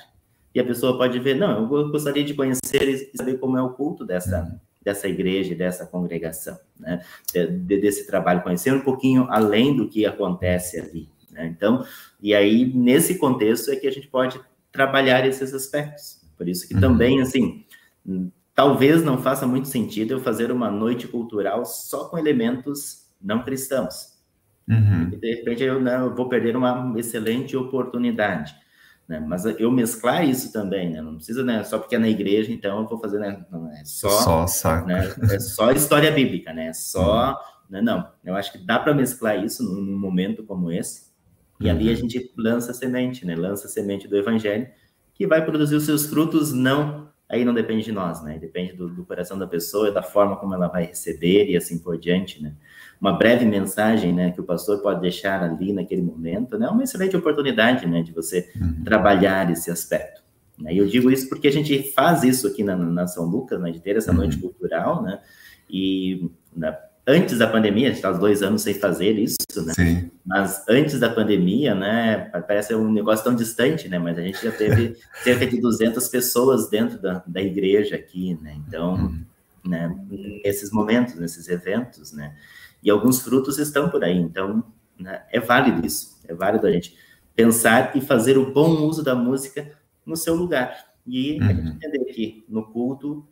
E 0.54 0.60
a 0.60 0.64
pessoa 0.64 0.98
pode 0.98 1.20
ver, 1.20 1.36
não, 1.36 1.72
eu 1.72 1.90
gostaria 1.90 2.24
de 2.24 2.34
conhecer 2.34 3.12
e 3.14 3.18
saber 3.18 3.38
como 3.38 3.58
é 3.58 3.62
o 3.62 3.70
culto 3.70 4.06
dessa, 4.06 4.60
dessa 4.82 5.08
igreja, 5.08 5.56
dessa 5.56 5.86
congregação, 5.86 6.58
né? 6.80 7.04
De, 7.34 7.78
desse 7.80 8.08
trabalho, 8.08 8.42
conhecer 8.42 8.74
um 8.74 8.82
pouquinho 8.82 9.28
além 9.30 9.76
do 9.76 9.88
que 9.88 10.06
acontece 10.06 10.80
ali. 10.80 11.10
Né? 11.32 11.48
Então, 11.48 11.86
e 12.22 12.34
aí 12.34 12.66
nesse 12.74 13.18
contexto 13.18 13.70
é 13.72 13.76
que 13.76 13.88
a 13.88 13.92
gente 13.92 14.08
pode 14.08 14.40
trabalhar 14.72 15.26
esses 15.26 15.54
aspectos. 15.54 16.22
Por 16.38 16.48
isso 16.48 16.68
que 16.68 16.74
uhum. 16.76 16.82
também, 16.82 17.22
assim, 17.22 17.66
talvez 18.54 19.04
não 19.04 19.18
faça 19.18 19.46
muito 19.48 19.68
sentido 19.68 20.14
eu 20.14 20.20
fazer 20.20 20.52
uma 20.52 20.70
noite 20.70 21.08
cultural 21.08 21.66
só 21.66 22.06
com 22.06 22.18
elementos 22.18 23.08
não 23.22 23.44
cristãos. 23.44 24.18
Uhum. 24.68 25.10
De 25.10 25.36
repente 25.36 25.64
eu, 25.64 25.82
né, 25.82 25.98
eu 25.98 26.14
vou 26.14 26.28
perder 26.28 26.56
uma 26.56 26.94
excelente 26.98 27.56
oportunidade. 27.56 28.56
Né? 29.08 29.20
Mas 29.20 29.46
eu 29.46 29.72
mesclar 29.72 30.28
isso 30.28 30.52
também, 30.52 30.90
né? 30.92 31.02
Não 31.02 31.16
precisa, 31.16 31.44
né? 31.44 31.64
Só 31.64 31.80
porque 31.80 31.96
é 31.96 32.00
na 32.00 32.10
igreja, 32.10 32.52
então 32.52 32.82
eu 32.82 32.88
vou 32.88 33.00
fazer, 33.00 33.20
né? 33.20 33.46
Não 33.50 33.72
é 33.72 33.84
só, 33.86 34.10
só 34.10 34.48
saco. 34.48 34.88
Né? 34.88 35.14
É 35.32 35.40
só 35.40 35.72
história 35.72 36.12
bíblica, 36.12 36.52
né? 36.52 36.74
Só, 36.74 37.30
uhum. 37.30 37.36
né? 37.70 37.82
não. 37.82 38.12
Eu 38.24 38.36
acho 38.36 38.52
que 38.52 38.58
dá 38.58 38.78
para 38.78 38.94
mesclar 38.94 39.42
isso 39.42 39.64
num, 39.64 39.82
num, 39.82 39.98
momento 39.98 40.44
como 40.44 40.72
esse. 40.72 41.08
E 41.60 41.66
uhum. 41.66 41.72
ali 41.72 41.90
a 41.90 41.96
gente 41.96 42.34
lança 42.38 42.74
semente, 42.74 43.26
né? 43.26 43.36
Lança 43.36 43.70
semente 43.70 44.08
do 44.08 44.18
evangelho 44.18 44.68
que 45.14 45.26
vai 45.26 45.44
produzir 45.44 45.76
os 45.76 45.86
seus 45.86 46.06
frutos. 46.06 46.52
Não, 46.52 47.07
aí 47.30 47.44
não 47.44 47.54
depende 47.54 47.84
de 47.84 47.92
nós, 47.92 48.24
né? 48.24 48.38
Depende 48.38 48.74
do, 48.74 48.90
do 48.90 49.06
coração 49.06 49.38
da 49.38 49.48
pessoa, 49.48 49.92
da 49.92 50.02
forma 50.02 50.38
como 50.38 50.54
ela 50.54 50.68
vai 50.68 50.86
receber 50.86 51.50
e 51.50 51.58
assim 51.58 51.80
por 51.80 51.98
diante, 51.98 52.42
né? 52.42 52.54
uma 53.00 53.14
breve 53.14 53.46
mensagem, 53.46 54.12
né, 54.12 54.32
que 54.32 54.42
o 54.42 54.44
pastor 54.44 54.82
pode 54.82 55.02
deixar 55.02 55.44
ali 55.44 55.72
naquele 55.72 56.02
momento, 56.02 56.58
né, 56.58 56.66
é 56.66 56.70
uma 56.70 56.84
excelente 56.84 57.16
oportunidade, 57.16 57.86
né, 57.86 58.02
de 58.02 58.12
você 58.12 58.52
uhum. 58.60 58.84
trabalhar 58.84 59.50
esse 59.52 59.70
aspecto. 59.70 60.22
E 60.68 60.78
eu 60.78 60.88
digo 60.88 61.12
isso 61.12 61.30
porque 61.30 61.48
a 61.48 61.52
gente 61.52 61.92
faz 61.92 62.24
isso 62.24 62.48
aqui 62.48 62.64
na, 62.64 62.76
na 62.76 63.06
São 63.06 63.26
Lucas, 63.26 63.62
né, 63.62 63.72
de 63.72 63.80
ter 63.80 63.96
essa 63.96 64.12
noite 64.12 64.36
uhum. 64.38 64.42
cultural, 64.42 65.04
né, 65.04 65.20
e 65.70 66.30
né, 66.56 66.76
antes 67.08 67.38
da 67.38 67.48
pandemia, 67.48 67.88
a 67.88 67.90
gente 67.90 67.98
está 67.98 68.12
dois 68.12 68.44
anos 68.44 68.62
sem 68.62 68.74
fazer 68.74 69.18
isso, 69.18 69.38
né, 69.66 69.74
Sim. 69.74 70.12
mas 70.26 70.64
antes 70.68 71.00
da 71.00 71.10
pandemia, 71.10 71.74
né, 71.74 72.30
parece 72.48 72.76
um 72.76 72.92
negócio 72.92 73.24
tão 73.24 73.34
distante, 73.34 73.88
né, 73.88 73.98
mas 73.98 74.18
a 74.18 74.22
gente 74.22 74.44
já 74.44 74.52
teve 74.52 74.98
cerca 75.24 75.48
de 75.48 75.62
200 75.62 76.06
pessoas 76.10 76.70
dentro 76.70 77.02
da, 77.02 77.24
da 77.26 77.42
igreja 77.42 77.96
aqui, 77.96 78.38
né, 78.42 78.58
então, 78.68 78.96
uhum. 78.96 79.24
né, 79.66 79.96
nesses 80.44 80.72
momentos, 80.72 81.16
nesses 81.16 81.48
eventos, 81.48 82.12
né, 82.12 82.36
e 82.84 82.90
alguns 82.90 83.22
frutos 83.22 83.58
estão 83.58 83.90
por 83.90 84.04
aí. 84.04 84.18
Então, 84.18 84.64
né, 85.00 85.22
é 85.32 85.40
válido 85.40 85.86
isso. 85.86 86.18
É 86.28 86.34
válido 86.34 86.68
a 86.68 86.72
gente 86.72 86.96
pensar 87.36 87.96
e 87.96 88.02
fazer 88.02 88.38
o 88.38 88.52
bom 88.52 88.70
uso 88.88 89.04
da 89.04 89.16
música 89.16 89.72
no 90.06 90.16
seu 90.16 90.36
lugar. 90.36 90.74
E 91.06 91.40
uhum. 91.40 91.48
a 91.48 91.54
gente 91.54 91.70
entender 91.70 92.06
que 92.06 92.46
no 92.50 92.64
culto, 92.64 93.28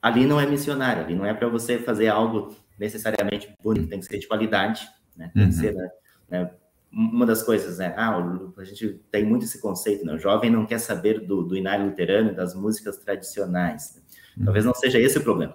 ali 0.00 0.26
não 0.26 0.40
é 0.40 0.46
missionário, 0.46 1.04
ali 1.04 1.14
não 1.14 1.26
é 1.26 1.34
para 1.34 1.48
você 1.48 1.78
fazer 1.78 2.08
algo 2.08 2.54
necessariamente 2.80 3.54
bonito, 3.62 3.88
tem 3.88 4.00
que 4.00 4.06
ser 4.06 4.18
de 4.18 4.26
qualidade, 4.26 4.88
né? 5.16 5.30
Tem 5.32 5.44
uhum. 5.44 5.48
que 5.50 5.54
ser, 5.54 5.74
né, 5.74 5.90
né, 6.28 6.50
uma 6.90 7.24
das 7.24 7.42
coisas, 7.42 7.78
né? 7.78 7.94
Ah, 7.96 8.16
a 8.56 8.64
gente 8.64 9.00
tem 9.12 9.24
muito 9.24 9.44
esse 9.44 9.60
conceito, 9.60 10.04
né? 10.04 10.14
O 10.14 10.18
jovem 10.18 10.50
não 10.50 10.66
quer 10.66 10.78
saber 10.78 11.20
do, 11.20 11.42
do 11.42 11.56
inário 11.56 11.86
luterano, 11.86 12.34
das 12.34 12.54
músicas 12.54 12.96
tradicionais. 12.96 13.94
Né? 13.94 14.02
Uhum. 14.38 14.44
Talvez 14.46 14.64
não 14.64 14.74
seja 14.74 14.98
esse 14.98 15.18
o 15.18 15.22
problema. 15.22 15.54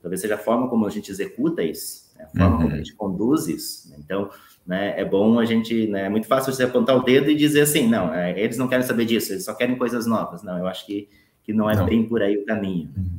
Talvez 0.00 0.20
seja 0.20 0.36
a 0.36 0.38
forma 0.38 0.68
como 0.68 0.86
a 0.86 0.90
gente 0.90 1.10
executa 1.10 1.62
isso 1.62 2.02
né? 2.16 2.24
a 2.24 2.28
forma 2.28 2.56
uhum. 2.56 2.62
como 2.62 2.74
a 2.74 2.76
gente 2.76 2.94
conduz 2.94 3.48
isso. 3.48 3.90
Né? 3.90 3.96
Então, 3.98 4.30
né, 4.66 5.00
é 5.00 5.04
bom 5.04 5.38
a 5.38 5.44
gente, 5.44 5.86
né, 5.88 6.06
é 6.06 6.08
muito 6.08 6.26
fácil 6.26 6.52
você 6.52 6.64
apontar 6.64 6.96
o 6.96 7.02
dedo 7.02 7.30
e 7.30 7.34
dizer 7.34 7.62
assim, 7.62 7.88
não, 7.88 8.12
é, 8.12 8.38
eles 8.38 8.56
não 8.56 8.68
querem 8.68 8.86
saber 8.86 9.04
disso, 9.04 9.32
eles 9.32 9.44
só 9.44 9.54
querem 9.54 9.76
coisas 9.76 10.06
novas. 10.06 10.42
Não, 10.42 10.58
eu 10.58 10.66
acho 10.66 10.86
que, 10.86 11.08
que 11.42 11.52
não 11.52 11.68
é 11.68 11.76
não. 11.76 11.86
bem 11.86 12.06
por 12.06 12.22
aí 12.22 12.36
o 12.36 12.44
caminho. 12.44 12.90
Uhum. 12.96 13.18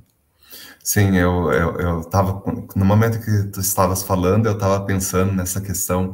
Sim, 0.83 1.15
eu, 1.17 1.51
eu, 1.51 1.75
eu 1.79 2.03
tava, 2.03 2.43
no 2.75 2.83
momento 2.85 3.19
que 3.23 3.49
tu 3.51 3.61
estavas 3.61 4.03
falando, 4.03 4.47
eu 4.47 4.53
estava 4.53 4.85
pensando 4.85 5.31
nessa 5.31 5.61
questão 5.61 6.13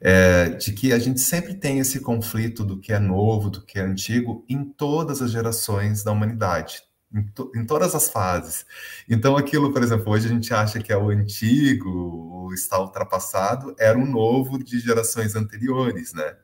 é, 0.00 0.50
de 0.50 0.72
que 0.72 0.92
a 0.92 0.98
gente 0.98 1.20
sempre 1.20 1.54
tem 1.54 1.78
esse 1.78 2.00
conflito 2.00 2.62
do 2.64 2.78
que 2.78 2.92
é 2.92 2.98
novo, 2.98 3.48
do 3.48 3.64
que 3.64 3.78
é 3.78 3.82
antigo, 3.82 4.44
em 4.48 4.64
todas 4.64 5.22
as 5.22 5.30
gerações 5.30 6.02
da 6.02 6.12
humanidade 6.12 6.82
em, 7.14 7.22
to, 7.28 7.50
em, 7.54 7.64
todas 7.66 7.94
as 7.94 8.10
fases. 8.10 8.64
Então, 9.08 9.36
aquilo, 9.36 9.72
por 9.72 9.82
exemplo, 9.82 10.12
hoje 10.12 10.26
a 10.26 10.30
gente 10.30 10.52
acha 10.54 10.80
que 10.80 10.92
é 10.92 10.96
o 10.96 11.10
antigo, 11.10 11.88
ou 11.88 12.52
está 12.54 12.78
ultrapassado, 12.78 13.74
era 13.78 13.98
o 13.98 14.06
novo 14.06 14.62
de 14.62 14.78
gerações 14.80 15.34
anteriores, 15.34 16.12
né? 16.12 16.36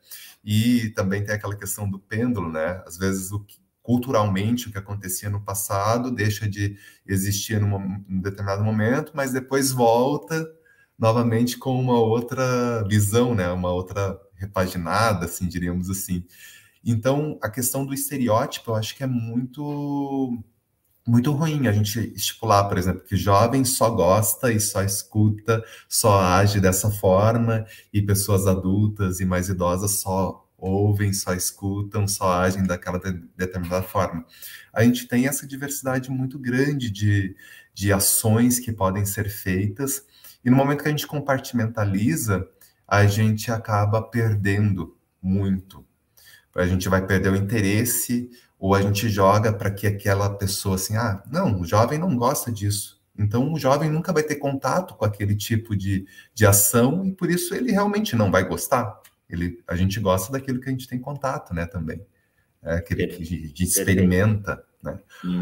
E 0.43 0.89
também 0.91 1.23
tem 1.23 1.35
aquela 1.35 1.55
questão 1.55 1.89
do 1.89 1.99
pêndulo, 1.99 2.51
né? 2.51 2.81
Às 2.85 2.97
vezes, 2.97 3.31
o 3.31 3.39
que, 3.41 3.57
culturalmente, 3.87 4.67
o 4.67 4.71
que 4.71 4.77
acontecia 4.77 5.29
no 5.29 5.39
passado 5.39 6.11
deixa 6.11 6.45
de 6.45 6.77
existir 7.07 7.61
num, 7.61 8.03
num 8.05 8.19
determinado 8.19 8.61
momento, 8.61 9.13
mas 9.15 9.31
depois 9.31 9.71
volta 9.71 10.45
novamente 10.99 11.57
com 11.57 11.79
uma 11.79 11.97
outra 11.97 12.83
visão, 12.89 13.33
né? 13.33 13.49
Uma 13.49 13.71
outra 13.71 14.19
repaginada, 14.35 15.23
assim, 15.23 15.47
diríamos 15.47 15.89
assim. 15.89 16.25
Então, 16.83 17.39
a 17.41 17.49
questão 17.49 17.85
do 17.85 17.93
estereótipo, 17.93 18.71
eu 18.71 18.75
acho 18.75 18.93
que 18.93 19.03
é 19.03 19.07
muito 19.07 20.37
muito 21.07 21.31
ruim 21.31 21.67
a 21.69 21.71
gente 21.71 21.97
estipular, 22.13 22.67
por 22.67 22.77
exemplo, 22.77 23.05
que 23.05 23.15
jovem 23.15 23.63
só 23.63 23.89
gosta 23.89 24.51
e 24.51 24.59
só 24.59 24.83
escuta, 24.83 25.63
só 25.87 26.19
age 26.19 26.59
dessa 26.59 26.91
forma, 26.91 27.65
e 27.93 28.01
pessoas 28.01 28.45
adultas 28.47 29.21
e 29.21 29.25
mais 29.25 29.47
idosas 29.47 30.01
só 30.01 30.45
ouvem, 30.57 31.13
só 31.13 31.33
escutam, 31.33 32.07
só 32.07 32.41
agem 32.41 32.63
daquela 32.63 32.99
de, 32.99 33.13
determinada 33.35 33.83
forma. 33.83 34.25
A 34.73 34.83
gente 34.83 35.07
tem 35.07 35.27
essa 35.27 35.45
diversidade 35.45 36.09
muito 36.09 36.39
grande 36.39 36.89
de, 36.89 37.35
de 37.73 37.93
ações 37.93 38.59
que 38.59 38.71
podem 38.71 39.05
ser 39.05 39.29
feitas, 39.29 40.05
e 40.43 40.49
no 40.49 40.55
momento 40.55 40.83
que 40.83 40.87
a 40.87 40.91
gente 40.91 41.07
compartimentaliza, 41.07 42.47
a 42.87 43.05
gente 43.05 43.51
acaba 43.51 44.01
perdendo 44.01 44.97
muito. 45.21 45.85
A 46.55 46.65
gente 46.65 46.89
vai 46.89 47.05
perder 47.05 47.31
o 47.31 47.35
interesse, 47.35 48.31
ou 48.57 48.73
a 48.73 48.81
gente 48.81 49.09
joga 49.09 49.53
para 49.53 49.69
que 49.69 49.85
aquela 49.85 50.29
pessoa 50.29 50.75
assim, 50.75 50.95
ah, 50.95 51.21
não, 51.29 51.61
o 51.61 51.65
jovem 51.65 51.99
não 51.99 52.15
gosta 52.15 52.51
disso. 52.51 52.97
Então 53.17 53.51
o 53.51 53.59
jovem 53.59 53.89
nunca 53.89 54.13
vai 54.13 54.23
ter 54.23 54.35
contato 54.35 54.95
com 54.95 55.03
aquele 55.03 55.35
tipo 55.35 55.75
de, 55.75 56.07
de 56.33 56.45
ação 56.45 57.05
e 57.05 57.11
por 57.11 57.29
isso 57.29 57.53
ele 57.53 57.71
realmente 57.71 58.15
não 58.15 58.31
vai 58.31 58.47
gostar. 58.47 59.01
Ele, 59.29 59.61
a 59.67 59.75
gente 59.75 59.99
gosta 59.99 60.31
daquilo 60.31 60.59
que 60.59 60.69
a 60.69 60.71
gente 60.71 60.87
tem 60.87 60.99
contato, 60.99 61.53
né, 61.53 61.65
também. 61.65 62.01
É 62.63 62.75
aquele 62.75 63.07
que 63.07 63.21
a 63.21 63.25
gente 63.25 63.63
experimenta, 63.63 64.63
né? 64.83 64.99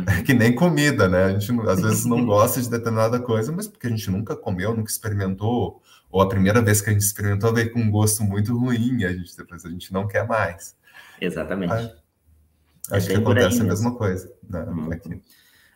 É 0.07 0.21
que 0.23 0.33
nem 0.33 0.53
comida, 0.53 1.07
né? 1.07 1.25
A 1.25 1.37
gente 1.37 1.51
às 1.67 1.81
vezes 1.81 2.05
não 2.05 2.23
gosta 2.25 2.61
de 2.61 2.69
determinada 2.69 3.19
coisa, 3.19 3.51
mas 3.51 3.67
porque 3.67 3.87
a 3.87 3.89
gente 3.89 4.09
nunca 4.09 4.35
comeu, 4.35 4.75
nunca 4.75 4.89
experimentou, 4.89 5.81
ou 6.11 6.21
a 6.21 6.29
primeira 6.29 6.61
vez 6.61 6.81
que 6.81 6.89
a 6.89 6.93
gente 6.93 7.03
experimentou 7.03 7.53
veio 7.53 7.71
com 7.71 7.79
um 7.79 7.91
gosto 7.91 8.23
muito 8.23 8.57
ruim, 8.57 8.99
e 8.99 9.05
a 9.05 9.13
gente 9.13 9.35
depois 9.35 9.65
a 9.65 9.69
gente 9.69 9.91
não 9.93 10.07
quer 10.07 10.27
mais. 10.27 10.75
Exatamente. 11.19 11.73
Aí, 11.73 11.91
Acho 12.91 13.07
que 13.07 13.15
acontece 13.15 13.61
a 13.61 13.63
mesma 13.63 13.95
coisa. 13.95 14.31
Né, 14.47 14.61
uhum. 14.61 14.89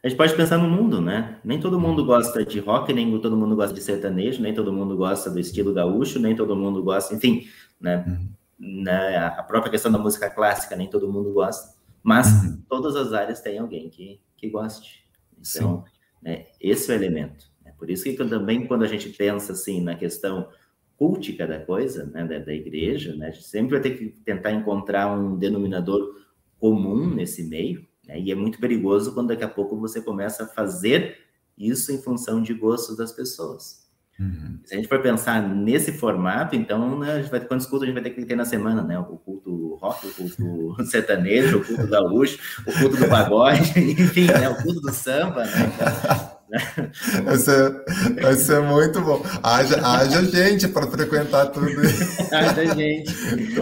A 0.02 0.08
gente 0.08 0.17
pode 0.17 0.34
pensar 0.36 0.58
no 0.58 0.69
mundo, 0.69 1.02
né? 1.02 1.39
Nem 1.43 1.60
todo 1.60 1.80
mundo 1.80 2.06
gosta 2.06 2.45
de 2.45 2.60
rock, 2.60 2.93
nem 2.93 3.19
todo 3.19 3.36
mundo 3.36 3.56
gosta 3.56 3.74
de 3.74 3.82
sertanejo, 3.82 4.41
nem 4.41 4.54
todo 4.54 4.72
mundo 4.72 4.95
gosta 4.95 5.30
do 5.30 5.39
estilo 5.39 5.74
gaúcho, 5.74 6.19
nem 6.19 6.36
todo 6.36 6.56
mundo 6.56 6.82
gosta, 6.82 7.13
enfim, 7.13 7.48
né? 7.80 8.04
Uhum. 8.08 8.84
né? 8.84 9.18
A 9.18 9.44
própria 9.44 9.72
questão 9.72 9.92
da 9.92 9.98
música 9.98 10.30
clássica, 10.30 10.76
nem 10.76 10.89
todo 10.89 11.12
mundo 11.12 11.32
gosta, 11.34 11.78
mas 12.04 12.28
uhum. 12.28 12.62
todas 12.68 12.96
as 12.96 13.13
áreas 13.13 13.42
têm 13.42 13.60
alguém 13.60 13.89
que, 13.89 14.20
que 14.36 14.50
goste. 14.50 15.06
Então, 15.39 15.84
né, 16.22 16.48
esse 16.60 16.92
é 16.92 16.96
o 16.96 16.98
elemento. 16.98 17.50
É 17.65 17.72
por 17.72 17.89
isso 17.89 18.04
que 18.04 18.13
também, 18.13 18.68
quando 18.68 18.84
a 18.84 18.88
gente 18.88 19.10
pensa 19.10 19.54
assim 19.54 19.82
na 19.82 19.96
questão 19.96 20.50
cultica 20.98 21.48
da 21.48 21.60
coisa, 21.60 22.06
né, 22.08 22.26
da, 22.26 22.39
da 22.39 22.54
igreja, 22.54 23.15
né, 23.15 23.28
a 23.28 23.32
gente 23.32 23.46
sempre 23.46 23.72
vai 23.72 23.82
ter 23.82 23.98
que 23.98 24.10
tentar 24.24 24.52
encontrar 24.52 25.15
um 25.15 25.38
denominador 25.38 26.20
comum 26.60 27.10
nesse 27.10 27.44
meio, 27.44 27.88
né? 28.06 28.20
e 28.20 28.32
é 28.32 28.36
muito 28.36 28.60
perigoso 28.60 29.13
quando 29.13 29.30
daqui 29.30 29.44
a 29.44 29.50
pouco 29.50 29.80
você 29.80 30.02
começa 30.02 30.44
a 30.44 30.48
fazer 30.48 31.18
isso 31.58 31.92
em 31.92 32.02
função 32.02 32.42
de 32.42 32.54
gostos 32.54 32.98
das 32.98 33.13
pessoas. 33.13 33.88
Uhum. 34.19 34.60
Se 34.65 34.73
a 34.73 34.77
gente 34.77 34.89
for 34.89 35.01
pensar 35.01 35.41
nesse 35.41 35.93
formato, 35.93 36.55
então, 36.55 36.99
né, 36.99 37.13
a 37.13 37.21
gente 37.21 37.32
vai, 37.32 37.39
quantos 37.39 37.65
cultos 37.65 37.84
a 37.84 37.86
gente 37.86 37.93
vai 37.93 38.03
ter 38.03 38.10
que 38.10 38.25
ter 38.25 38.36
na 38.36 38.43
semana, 38.43 38.84
né? 38.84 38.99
O 38.99 39.17
culto 39.17 39.75
rock, 39.75 40.08
o 40.08 40.13
culto 40.13 40.84
sertanejo, 40.86 41.60
o 41.60 41.65
culto 41.65 41.88
gaúcho, 41.88 42.38
o 42.67 42.71
culto 42.73 42.97
do 42.97 43.08
pagode, 43.08 43.62
enfim, 43.79 44.25
né? 44.25 44.49
O 44.49 44.62
culto 44.62 44.82
do 44.82 44.91
samba, 44.91 45.45
né? 45.45 45.71
Então, 45.73 47.23
Vai 47.25 47.38
ser, 47.38 47.86
vai 48.19 48.34
ser 48.34 48.60
muito 48.62 48.99
bom. 49.01 49.23
Haja, 49.43 49.86
haja 49.86 50.23
gente 50.23 50.67
para 50.67 50.88
frequentar 50.88 51.45
tudo 51.47 51.69
isso. 51.69 52.23
haja 52.34 52.65
gente. 52.73 53.13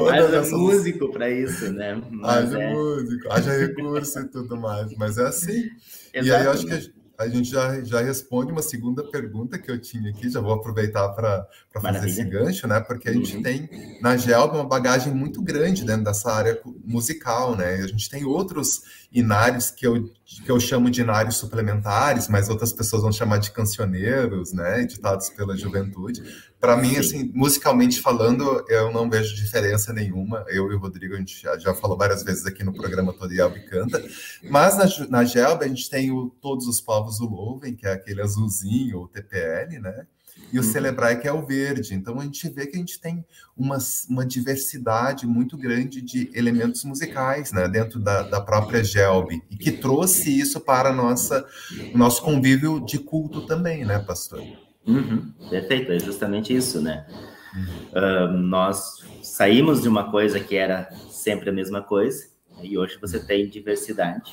haja 0.10 0.38
essas... 0.38 0.52
músico 0.54 1.12
para 1.12 1.30
isso, 1.30 1.70
né? 1.74 2.02
Mas 2.10 2.46
haja 2.46 2.62
é... 2.62 2.74
músico, 2.74 3.32
haja 3.32 3.52
recurso 3.52 4.20
e 4.20 4.28
tudo 4.30 4.56
mais. 4.56 4.96
Mas 4.96 5.18
é 5.18 5.28
assim. 5.28 5.70
Exatamente. 6.14 6.28
E 6.28 6.32
aí 6.32 6.46
eu 6.46 6.52
acho 6.52 6.66
que 6.66 6.97
a 7.18 7.28
gente 7.28 7.50
já, 7.50 7.84
já 7.84 8.00
responde 8.00 8.52
uma 8.52 8.62
segunda 8.62 9.04
pergunta 9.04 9.58
que 9.58 9.72
eu 9.72 9.82
tinha 9.82 10.12
aqui, 10.12 10.30
já 10.30 10.40
vou 10.40 10.54
aproveitar 10.54 11.10
para 11.10 11.48
fazer 11.74 12.08
esse 12.08 12.24
gancho, 12.24 12.68
né? 12.68 12.80
Porque 12.80 13.10
a 13.10 13.14
gente 13.14 13.38
uhum. 13.38 13.42
tem 13.42 13.70
na 14.02 14.16
GELB 14.16 14.56
uma 14.56 14.64
bagagem 14.64 15.12
muito 15.12 15.42
grande 15.42 15.84
dentro 15.84 16.04
dessa 16.04 16.32
área 16.32 16.62
musical, 16.86 17.56
né? 17.56 17.76
A 17.76 17.88
gente 17.88 18.08
tem 18.08 18.24
outros 18.24 18.84
inários 19.12 19.72
que 19.72 19.88
eu, 19.88 20.10
que 20.44 20.52
eu 20.52 20.60
chamo 20.60 20.92
de 20.92 21.02
inários 21.02 21.38
suplementares, 21.38 22.28
mas 22.28 22.50
outras 22.50 22.74
pessoas 22.74 23.02
vão 23.02 23.14
chamar 23.14 23.38
de 23.38 23.50
cancioneiros, 23.50 24.52
né? 24.52 24.82
Editados 24.82 25.30
pela 25.30 25.56
juventude. 25.56 26.22
Para 26.60 26.76
mim, 26.76 26.98
assim, 26.98 27.32
musicalmente 27.34 28.02
falando, 28.02 28.66
eu 28.68 28.92
não 28.92 29.10
vejo 29.10 29.34
diferença 29.36 29.94
nenhuma. 29.94 30.44
Eu 30.50 30.70
e 30.70 30.76
o 30.76 30.80
Rodrigo, 30.80 31.14
a 31.16 31.18
gente 31.18 31.42
já, 31.42 31.58
já 31.58 31.74
falou 31.74 31.98
várias 31.98 32.24
vezes 32.24 32.46
aqui 32.46 32.62
no 32.62 32.74
programa 32.74 33.14
Todo 33.14 33.34
Yelb 33.34 33.58
Canta. 33.70 34.04
Mas 34.44 34.78
na, 34.78 35.08
na 35.08 35.24
Gelb, 35.24 35.64
a 35.64 35.68
gente 35.68 35.90
tem 35.90 36.12
o 36.12 36.30
Todos 36.42 36.68
os 36.68 36.82
Povos 36.82 37.22
o 37.22 37.26
Louvem, 37.26 37.74
que 37.74 37.88
é 37.88 37.94
aquele 37.94 38.22
azulzinho, 38.22 39.00
o 39.00 39.08
TPL, 39.08 39.80
né? 39.80 40.08
E 40.52 40.60
o 40.60 40.62
uhum. 40.62 41.20
Que 41.22 41.28
é 41.28 41.34
o 41.34 41.46
verde. 41.46 41.94
Então 41.94 42.20
a 42.20 42.24
gente 42.24 42.48
vê 42.50 42.68
que 42.68 42.76
a 42.76 42.80
gente 42.80 43.00
tem 43.00 43.26
uma, 43.56 43.78
uma 44.10 44.26
diversidade 44.26 45.28
muito 45.28 45.58
grande 45.58 46.02
de 46.02 46.30
elementos 46.34 46.84
musicais 46.84 47.52
né, 47.52 47.68
dentro 47.68 48.00
da, 48.00 48.24
da 48.24 48.40
própria 48.40 48.84
Gelb, 48.84 49.42
e 49.50 49.58
que 49.58 49.72
trouxe 49.72 50.38
isso 50.40 50.60
para 50.62 50.94
nossa, 50.94 51.46
o 51.94 51.98
nosso 51.98 52.22
convívio 52.22 52.80
de 52.80 53.00
culto 53.00 53.46
também, 53.46 53.86
né, 53.86 54.00
pastor? 54.00 54.42
Uhum. 54.86 55.34
Perfeito, 55.50 55.92
é 55.92 56.00
justamente 56.00 56.56
isso, 56.56 56.82
né? 56.82 57.06
Uhum. 57.54 58.34
Uh, 58.34 58.38
nós 58.38 59.04
saímos 59.22 59.82
de 59.82 59.90
uma 59.90 60.10
coisa 60.10 60.40
que 60.40 60.56
era 60.56 60.90
sempre 61.10 61.50
a 61.50 61.54
mesma 61.54 61.82
coisa, 61.82 62.28
e 62.62 62.78
hoje 62.78 62.98
você 63.00 63.20
tem 63.20 63.50
diversidade. 63.50 64.32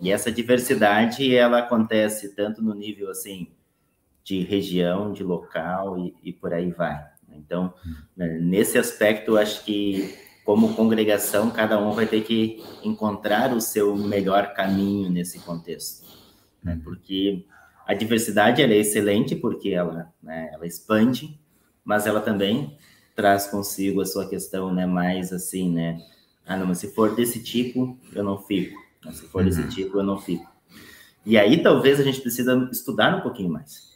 E 0.00 0.10
essa 0.10 0.32
diversidade, 0.32 1.34
ela 1.34 1.60
acontece 1.60 2.30
tanto 2.30 2.60
no 2.60 2.74
nível, 2.74 3.10
assim, 3.10 3.48
de 4.24 4.40
região, 4.40 5.12
de 5.12 5.22
local 5.22 5.98
e, 5.98 6.14
e 6.22 6.32
por 6.32 6.52
aí 6.52 6.70
vai. 6.70 7.12
Então, 7.34 7.72
né, 8.16 8.38
nesse 8.40 8.78
aspecto, 8.78 9.36
acho 9.36 9.64
que 9.64 10.14
como 10.44 10.74
congregação, 10.74 11.50
cada 11.50 11.78
um 11.78 11.92
vai 11.92 12.06
ter 12.06 12.22
que 12.22 12.62
encontrar 12.82 13.52
o 13.54 13.60
seu 13.60 13.96
melhor 13.96 14.54
caminho 14.54 15.08
nesse 15.08 15.38
contexto, 15.38 16.06
né? 16.62 16.80
porque 16.82 17.46
a 17.86 17.94
diversidade 17.94 18.60
é 18.60 18.76
excelente 18.76 19.36
porque 19.36 19.70
ela, 19.70 20.12
né, 20.22 20.50
ela 20.52 20.66
expande, 20.66 21.38
mas 21.84 22.06
ela 22.06 22.20
também 22.20 22.76
traz 23.14 23.46
consigo 23.46 24.00
a 24.00 24.06
sua 24.06 24.28
questão, 24.28 24.72
né, 24.74 24.84
mais 24.84 25.32
assim, 25.32 25.70
né, 25.70 25.98
ah, 26.44 26.56
não, 26.56 26.66
mas 26.66 26.78
se 26.78 26.92
for 26.92 27.14
desse 27.14 27.42
tipo, 27.42 27.96
eu 28.12 28.24
não 28.24 28.38
fico, 28.38 28.76
se 29.12 29.22
for 29.28 29.42
uhum. 29.42 29.48
desse 29.48 29.68
tipo, 29.68 29.98
eu 29.98 30.02
não 30.02 30.18
fico. 30.18 30.50
E 31.24 31.38
aí 31.38 31.62
talvez 31.62 32.00
a 32.00 32.02
gente 32.02 32.20
precisa 32.20 32.68
estudar 32.72 33.16
um 33.16 33.20
pouquinho 33.20 33.48
mais 33.48 33.91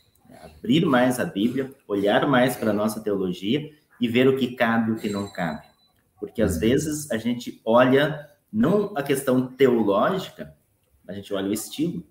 abrir 0.58 0.84
mais 0.84 1.18
a 1.20 1.24
Bíblia, 1.24 1.70
olhar 1.86 2.26
mais 2.28 2.56
para 2.56 2.70
a 2.70 2.74
nossa 2.74 3.00
teologia 3.00 3.70
e 4.00 4.08
ver 4.08 4.28
o 4.28 4.36
que 4.36 4.54
cabe 4.54 4.90
e 4.90 4.94
o 4.94 4.96
que 4.96 5.08
não 5.08 5.30
cabe. 5.32 5.66
Porque 6.18 6.42
às 6.42 6.58
vezes 6.58 7.10
a 7.10 7.18
gente 7.18 7.60
olha 7.64 8.28
não 8.52 8.92
a 8.96 9.02
questão 9.02 9.46
teológica, 9.46 10.54
a 11.06 11.12
gente 11.12 11.32
olha 11.34 11.48
o 11.48 11.52
estilo. 11.52 12.04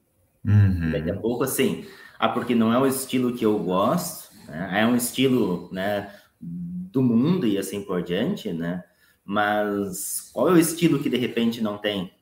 Uhum. 0.43 0.91
Daqui 0.91 1.09
a 1.09 1.15
pouco, 1.15 1.43
assim, 1.43 1.85
ah, 2.19 2.29
porque 2.29 2.53
não 2.53 2.71
é 2.71 2.77
o 2.77 2.85
estilo 2.85 3.33
que 3.33 3.45
eu 3.45 3.57
gosto, 3.59 4.33
né? 4.47 4.81
é 4.81 4.85
um 4.85 4.95
estilo 4.95 5.69
né, 5.71 6.13
do 6.39 7.01
mundo 7.01 7.47
e 7.47 7.57
assim 7.57 7.83
por 7.83 8.03
diante, 8.03 8.53
né? 8.53 8.83
Mas 9.23 10.29
qual 10.31 10.49
é 10.49 10.51
o 10.51 10.57
estilo 10.57 10.99
que 10.99 11.09
de 11.09 11.17
repente 11.17 11.61
não 11.61 11.77
tem 11.77 12.13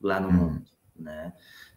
lá 0.00 0.18
no 0.18 0.28
uhum. 0.28 0.34
mundo, 0.34 0.69
né? 1.00 1.32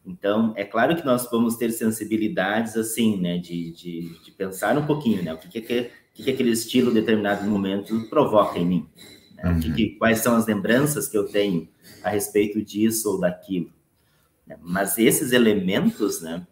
Então, 0.05 0.53
é 0.57 0.65
claro 0.65 0.95
que 0.95 1.05
nós 1.05 1.29
vamos 1.31 1.55
ter 1.55 1.71
sensibilidades 1.71 2.75
assim, 2.75 3.19
né, 3.19 3.37
de, 3.37 3.71
de, 3.71 4.23
de 4.23 4.31
pensar 4.31 4.77
um 4.77 4.85
pouquinho, 4.85 5.23
né, 5.23 5.33
o 5.33 5.37
que, 5.37 5.47
que, 5.47 5.61
que, 5.61 5.91
que, 6.13 6.23
que 6.23 6.29
aquele 6.29 6.51
estilo 6.51 6.91
em 6.91 6.93
determinado 6.93 7.49
momento 7.49 8.07
provoca 8.09 8.59
em 8.59 8.65
mim, 8.65 8.89
né? 9.37 9.51
uhum. 9.51 9.59
que, 9.61 9.73
que, 9.73 9.89
quais 9.91 10.19
são 10.19 10.35
as 10.35 10.45
lembranças 10.45 11.07
que 11.07 11.17
eu 11.17 11.25
tenho 11.25 11.69
a 12.03 12.09
respeito 12.09 12.61
disso 12.61 13.11
ou 13.11 13.19
daquilo. 13.19 13.71
Né? 14.45 14.57
Mas 14.61 14.97
esses 14.97 15.31
elementos, 15.31 16.21
né, 16.21 16.45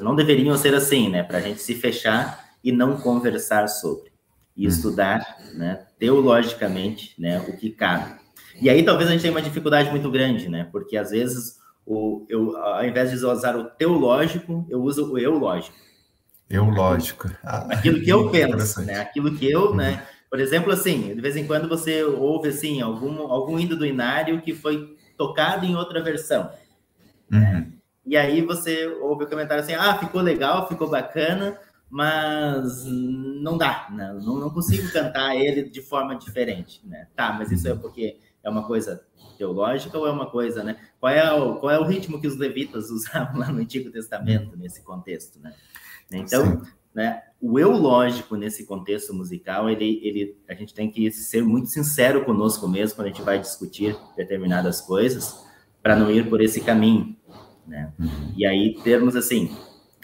não 0.00 0.16
deveriam 0.16 0.56
ser 0.56 0.74
assim, 0.74 1.10
né, 1.10 1.22
para 1.22 1.38
a 1.38 1.42
gente 1.42 1.60
se 1.60 1.74
fechar 1.74 2.56
e 2.64 2.72
não 2.72 2.96
conversar 2.96 3.68
sobre 3.68 4.10
e 4.56 4.62
uhum. 4.62 4.68
estudar, 4.68 5.36
né, 5.52 5.86
teologicamente, 5.98 7.14
né, 7.18 7.38
o 7.46 7.54
que 7.54 7.68
cabe. 7.68 8.18
E 8.60 8.70
aí 8.70 8.82
talvez 8.82 9.10
a 9.10 9.12
gente 9.12 9.20
tenha 9.20 9.32
uma 9.32 9.42
dificuldade 9.42 9.90
muito 9.90 10.10
grande, 10.10 10.48
né, 10.48 10.66
porque 10.72 10.96
às 10.96 11.10
vezes 11.10 11.58
o, 11.88 12.26
eu, 12.28 12.54
ao 12.54 12.84
invés 12.84 13.10
de 13.10 13.16
usar 13.16 13.56
o 13.56 13.64
teológico, 13.64 14.66
eu 14.68 14.82
uso 14.82 15.10
o 15.10 15.18
eulógico. 15.18 15.74
Eulógico. 16.50 17.30
Ah, 17.42 17.66
aquilo 17.70 18.02
que 18.02 18.10
eu 18.10 18.28
penso, 18.30 18.82
né? 18.82 19.00
Aquilo 19.00 19.34
que 19.34 19.50
eu, 19.50 19.74
né? 19.74 19.92
Uhum. 19.92 20.18
Por 20.28 20.40
exemplo, 20.40 20.70
assim, 20.70 21.14
de 21.14 21.20
vez 21.20 21.34
em 21.34 21.46
quando 21.46 21.66
você 21.66 22.04
ouve 22.04 22.50
assim 22.50 22.82
algum 22.82 23.22
algum 23.22 23.58
hino 23.58 23.74
do 23.74 23.86
inário 23.86 24.42
que 24.42 24.54
foi 24.54 24.96
tocado 25.16 25.64
em 25.64 25.74
outra 25.74 26.02
versão. 26.02 26.50
Né? 27.30 27.66
Uhum. 27.66 27.78
E 28.04 28.16
aí 28.18 28.42
você 28.42 28.86
ouve 29.00 29.24
o 29.24 29.28
comentário 29.28 29.64
assim: 29.64 29.74
"Ah, 29.74 29.96
ficou 29.98 30.20
legal, 30.20 30.68
ficou 30.68 30.90
bacana, 30.90 31.58
mas 31.88 32.84
não 32.84 33.56
dá, 33.56 33.88
né? 33.90 34.12
não, 34.22 34.38
não 34.38 34.50
consigo 34.50 34.92
cantar 34.92 35.34
ele 35.36 35.70
de 35.70 35.80
forma 35.80 36.16
diferente, 36.16 36.82
né? 36.84 37.08
Tá, 37.16 37.32
mas 37.32 37.50
isso 37.50 37.66
é 37.66 37.72
uhum. 37.72 37.78
porque 37.78 38.18
é 38.48 38.50
uma 38.50 38.66
coisa 38.66 39.02
teológica 39.36 39.96
ou 39.96 40.06
é 40.06 40.10
uma 40.10 40.26
coisa, 40.30 40.64
né? 40.64 40.76
Qual 40.98 41.12
é 41.12 41.32
o, 41.32 41.56
qual 41.56 41.70
é 41.70 41.78
o 41.78 41.84
ritmo 41.84 42.20
que 42.20 42.26
os 42.26 42.36
levitas 42.36 42.90
usavam 42.90 43.38
lá 43.40 43.52
no 43.52 43.60
Antigo 43.60 43.90
Testamento 43.90 44.56
nesse 44.56 44.82
contexto, 44.82 45.38
né? 45.38 45.54
Então, 46.10 46.62
né, 46.94 47.22
o 47.40 47.58
eu 47.58 47.70
lógico 47.70 48.34
nesse 48.34 48.64
contexto 48.64 49.14
musical, 49.14 49.68
ele, 49.68 50.00
ele, 50.02 50.36
a 50.48 50.54
gente 50.54 50.74
tem 50.74 50.90
que 50.90 51.10
ser 51.12 51.44
muito 51.44 51.68
sincero 51.68 52.24
conosco 52.24 52.66
mesmo 52.66 52.96
quando 52.96 53.06
a 53.06 53.10
gente 53.10 53.22
vai 53.22 53.38
discutir 53.38 53.96
determinadas 54.16 54.80
coisas, 54.80 55.46
para 55.82 55.94
não 55.94 56.10
ir 56.10 56.28
por 56.28 56.40
esse 56.40 56.60
caminho, 56.60 57.14
né? 57.66 57.92
Uhum. 57.98 58.32
E 58.36 58.46
aí 58.46 58.74
termos 58.82 59.14
assim, 59.14 59.54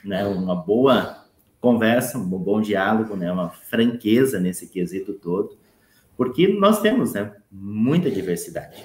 né, 0.04 0.24
uma 0.26 0.54
boa 0.54 1.24
conversa, 1.60 2.18
um 2.18 2.28
bom 2.28 2.60
diálogo, 2.60 3.16
né, 3.16 3.32
uma 3.32 3.48
franqueza 3.48 4.38
nesse 4.38 4.68
quesito 4.68 5.14
todo, 5.14 5.56
porque 6.16 6.48
nós 6.48 6.80
temos, 6.80 7.12
né, 7.12 7.32
muita 7.50 8.10
diversidade. 8.10 8.82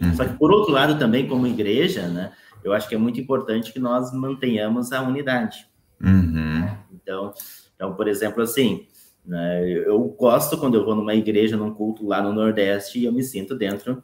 Uhum. 0.00 0.14
Só 0.14 0.24
que, 0.24 0.34
por 0.34 0.52
outro 0.52 0.72
lado, 0.72 0.98
também, 0.98 1.26
como 1.26 1.46
igreja, 1.46 2.08
né, 2.08 2.32
eu 2.62 2.72
acho 2.72 2.88
que 2.88 2.94
é 2.94 2.98
muito 2.98 3.20
importante 3.20 3.72
que 3.72 3.78
nós 3.78 4.12
mantenhamos 4.12 4.92
a 4.92 5.02
unidade. 5.02 5.66
Uhum. 6.00 6.68
Então, 6.92 7.32
então, 7.74 7.94
por 7.94 8.08
exemplo, 8.08 8.42
assim, 8.42 8.86
né, 9.24 9.68
eu 9.68 10.00
gosto 10.18 10.56
quando 10.58 10.76
eu 10.76 10.84
vou 10.84 10.94
numa 10.94 11.14
igreja, 11.14 11.56
num 11.56 11.72
culto 11.72 12.06
lá 12.06 12.22
no 12.22 12.32
Nordeste, 12.32 12.98
e 12.98 13.04
eu 13.04 13.12
me 13.12 13.22
sinto 13.22 13.56
dentro 13.56 14.02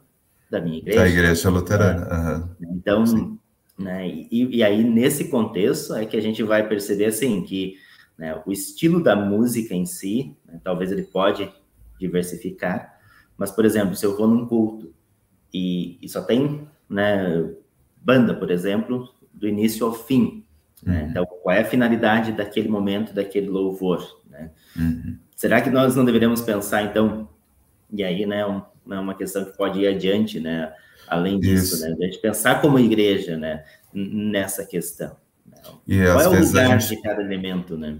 da 0.49 0.61
minha 0.61 0.77
igreja. 0.77 0.99
Da 0.99 1.07
igreja 1.07 1.49
luterana. 1.49 2.49
Uhum. 2.59 2.75
Então, 2.75 3.37
né, 3.77 4.07
e, 4.07 4.57
e, 4.57 4.63
aí, 4.63 4.83
nesse 4.83 5.29
contexto, 5.29 5.93
é 5.93 6.05
que 6.05 6.17
a 6.17 6.21
gente 6.21 6.43
vai 6.43 6.67
perceber, 6.67 7.05
assim, 7.05 7.41
que 7.41 7.75
né, 8.17 8.41
o 8.45 8.51
estilo 8.51 9.03
da 9.03 9.15
música 9.15 9.73
em 9.73 9.85
si, 9.85 10.35
né, 10.45 10.59
talvez 10.63 10.91
ele 10.91 11.03
pode 11.03 11.51
diversificar, 11.99 12.99
mas, 13.37 13.51
por 13.51 13.65
exemplo, 13.65 13.95
se 13.95 14.05
eu 14.05 14.15
vou 14.15 14.27
num 14.27 14.45
culto 14.45 14.93
e, 15.53 15.97
e 16.01 16.07
só 16.07 16.21
tem 16.21 16.67
né, 16.89 17.49
banda, 17.97 18.33
por 18.33 18.51
exemplo, 18.51 19.09
do 19.33 19.47
início 19.47 19.85
ao 19.85 19.93
fim. 19.93 20.45
Né? 20.81 21.01
Uhum. 21.01 21.09
Então, 21.09 21.25
qual 21.25 21.55
é 21.55 21.61
a 21.61 21.65
finalidade 21.65 22.31
daquele 22.31 22.69
momento, 22.69 23.13
daquele 23.13 23.49
louvor? 23.49 24.21
Né? 24.29 24.51
Uhum. 24.77 25.17
Será 25.35 25.61
que 25.61 25.69
nós 25.69 25.95
não 25.95 26.05
deveríamos 26.05 26.41
pensar, 26.41 26.83
então, 26.83 27.27
e 27.91 28.03
aí, 28.03 28.25
né, 28.25 28.45
um, 28.45 28.61
é 28.89 28.99
uma 28.99 29.15
questão 29.15 29.43
que 29.43 29.57
pode 29.57 29.79
ir 29.79 29.87
adiante, 29.87 30.39
né, 30.39 30.73
além 31.07 31.39
disso, 31.39 31.75
Isso. 31.75 31.81
né, 31.81 31.95
a 31.99 32.05
gente 32.05 32.19
pensar 32.19 32.61
como 32.61 32.79
igreja, 32.79 33.35
né, 33.35 33.63
nessa 33.93 34.65
questão. 34.65 35.15
Né? 35.45 35.57
Qual 36.11 36.21
é 36.21 36.27
o 36.27 36.45
lugar 36.45 36.79
gente... 36.79 36.95
de 36.95 37.01
cada 37.01 37.21
elemento, 37.21 37.77
né? 37.77 37.97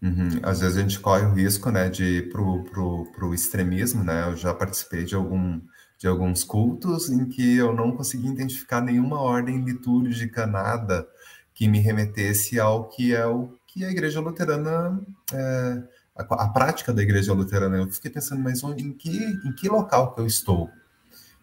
Uhum. 0.00 0.28
Às 0.42 0.60
vezes 0.60 0.76
a 0.76 0.80
gente 0.80 1.00
corre 1.00 1.26
o 1.26 1.32
risco, 1.32 1.70
né, 1.70 1.88
de 1.88 2.04
ir 2.04 2.30
pro, 2.30 2.62
pro, 2.64 3.04
pro 3.12 3.34
extremismo, 3.34 4.04
né, 4.04 4.28
eu 4.28 4.36
já 4.36 4.54
participei 4.54 5.04
de 5.04 5.14
algum 5.14 5.60
de 5.98 6.06
alguns 6.06 6.44
cultos 6.44 7.10
em 7.10 7.26
que 7.26 7.56
eu 7.56 7.74
não 7.74 7.90
consegui 7.90 8.28
identificar 8.28 8.80
nenhuma 8.80 9.20
ordem 9.20 9.64
litúrgica, 9.64 10.46
nada 10.46 11.06
que 11.52 11.66
me 11.66 11.80
remetesse 11.80 12.60
ao 12.60 12.88
que 12.88 13.12
é 13.12 13.26
o 13.26 13.52
que 13.66 13.84
a 13.84 13.90
igreja 13.90 14.20
luterana, 14.20 15.00
é, 15.32 15.82
a, 16.16 16.44
a, 16.44 16.48
prática 16.50 16.92
da 16.92 17.02
igreja 17.02 17.32
luterana. 17.32 17.76
Eu 17.76 17.90
fiquei 17.90 18.12
pensando, 18.12 18.40
mas 18.40 18.62
onde, 18.62 18.84
em, 18.84 18.92
que, 18.92 19.10
em 19.44 19.52
que 19.52 19.68
local 19.68 20.14
que 20.14 20.20
eu 20.20 20.26
estou? 20.26 20.70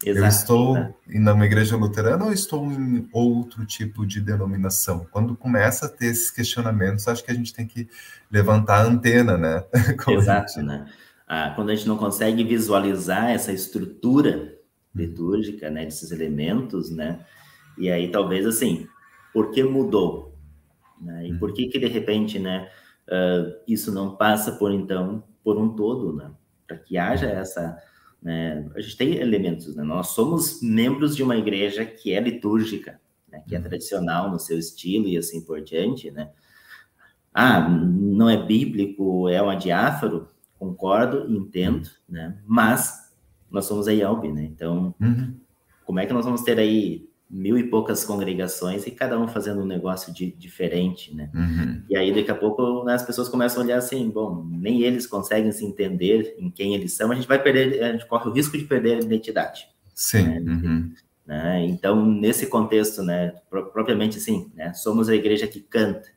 Exato, 0.03 0.19
eu 0.19 0.27
estou 0.27 0.73
né? 0.73 0.93
numa 1.07 1.45
igreja 1.45 1.77
luterana 1.77 2.25
ou 2.25 2.33
estou 2.33 2.71
em 2.71 3.07
outro 3.13 3.65
tipo 3.65 4.05
de 4.05 4.19
denominação? 4.19 5.07
Quando 5.11 5.35
começa 5.35 5.85
a 5.85 5.89
ter 5.89 6.07
esses 6.07 6.29
questionamentos, 6.29 7.07
acho 7.07 7.23
que 7.23 7.31
a 7.31 7.35
gente 7.35 7.53
tem 7.53 7.65
que 7.65 7.87
levantar 8.29 8.81
a 8.81 8.83
antena, 8.83 9.37
né? 9.37 9.63
Exato, 10.09 10.53
gente... 10.53 10.65
né? 10.65 10.85
ah, 11.27 11.51
quando 11.55 11.69
a 11.69 11.75
gente 11.75 11.87
não 11.87 11.97
consegue 11.97 12.43
visualizar 12.43 13.31
essa 13.31 13.51
estrutura 13.51 14.57
litúrgica, 14.93 15.69
né, 15.69 15.85
desses 15.85 16.11
elementos, 16.11 16.89
né, 16.89 17.25
e 17.77 17.89
aí 17.89 18.09
talvez 18.09 18.45
assim, 18.45 18.87
por 19.33 19.51
que 19.51 19.63
mudou? 19.63 20.37
Né? 21.01 21.27
E 21.27 21.37
por 21.37 21.53
que 21.53 21.67
que 21.67 21.79
de 21.79 21.87
repente, 21.87 22.39
né, 22.39 22.69
uh, 23.07 23.53
isso 23.67 23.91
não 23.91 24.15
passa 24.15 24.53
por 24.53 24.71
então 24.71 25.23
por 25.43 25.57
um 25.57 25.75
todo, 25.75 26.15
né? 26.15 26.31
Para 26.65 26.77
que 26.77 26.97
haja 26.97 27.27
essa, 27.27 27.77
né? 28.25 28.67
A 28.75 28.81
gente 28.81 28.97
tem 28.97 29.17
elementos, 29.17 29.75
né? 29.75 29.83
Nós 29.83 30.07
somos 30.07 30.59
membros 30.59 31.15
de 31.15 31.21
uma 31.21 31.37
igreja 31.37 31.85
que 31.85 32.11
é 32.11 32.19
litúrgica, 32.19 32.99
né? 33.31 33.43
que 33.47 33.55
é 33.55 33.59
tradicional 33.59 34.31
no 34.31 34.39
seu 34.39 34.57
estilo 34.57 35.07
e 35.07 35.15
assim 35.15 35.45
por 35.45 35.61
diante, 35.61 36.09
né? 36.09 36.31
Ah, 37.31 37.69
não 37.69 38.27
é 38.27 38.43
bíblico, 38.43 39.29
é 39.29 39.43
um 39.43 39.49
adiáfaro, 39.51 40.27
concordo, 40.57 41.31
entendo, 41.31 41.87
né? 42.09 42.35
Mas 42.47 43.13
nós 43.51 43.65
somos 43.65 43.87
a 43.87 43.93
IELB, 43.93 44.31
né? 44.31 44.43
Então, 44.45 44.95
uhum. 44.99 45.35
como 45.85 45.99
é 45.99 46.07
que 46.07 46.13
nós 46.13 46.25
vamos 46.25 46.41
ter 46.41 46.57
aí 46.57 47.07
mil 47.29 47.57
e 47.57 47.63
poucas 47.63 48.03
congregações 48.03 48.85
e 48.85 48.91
cada 48.91 49.19
um 49.19 49.27
fazendo 49.27 49.61
um 49.61 49.65
negócio 49.65 50.13
de, 50.13 50.31
diferente, 50.31 51.13
né? 51.13 51.29
Uhum. 51.33 51.81
E 51.89 51.97
aí, 51.97 52.13
daqui 52.13 52.29
a 52.29 52.35
pouco, 52.35 52.83
né, 52.83 52.93
as 52.93 53.03
pessoas 53.03 53.27
começam 53.27 53.61
a 53.61 53.65
olhar 53.65 53.77
assim, 53.77 54.09
bom, 54.09 54.45
nem 54.47 54.81
eles 54.81 55.07
conseguem 55.07 55.51
se 55.51 55.65
entender 55.65 56.35
em 56.37 56.49
quem 56.49 56.75
eles 56.75 56.93
são, 56.93 57.11
a 57.11 57.15
gente 57.15 57.27
vai 57.27 57.41
perder, 57.41 57.83
a 57.83 57.91
gente 57.91 58.07
corre 58.07 58.29
o 58.29 58.33
risco 58.33 58.57
de 58.57 58.65
perder 58.65 58.97
a 58.97 58.99
identidade. 58.99 59.67
Sim. 59.93 60.23
Né? 60.23 60.39
Uhum. 60.39 60.93
Né? 61.25 61.65
Então, 61.65 62.05
nesse 62.05 62.47
contexto, 62.47 63.01
né, 63.01 63.33
propriamente 63.49 64.17
assim, 64.17 64.51
né, 64.53 64.73
somos 64.73 65.09
a 65.09 65.15
igreja 65.15 65.47
que 65.47 65.59
canta, 65.59 66.07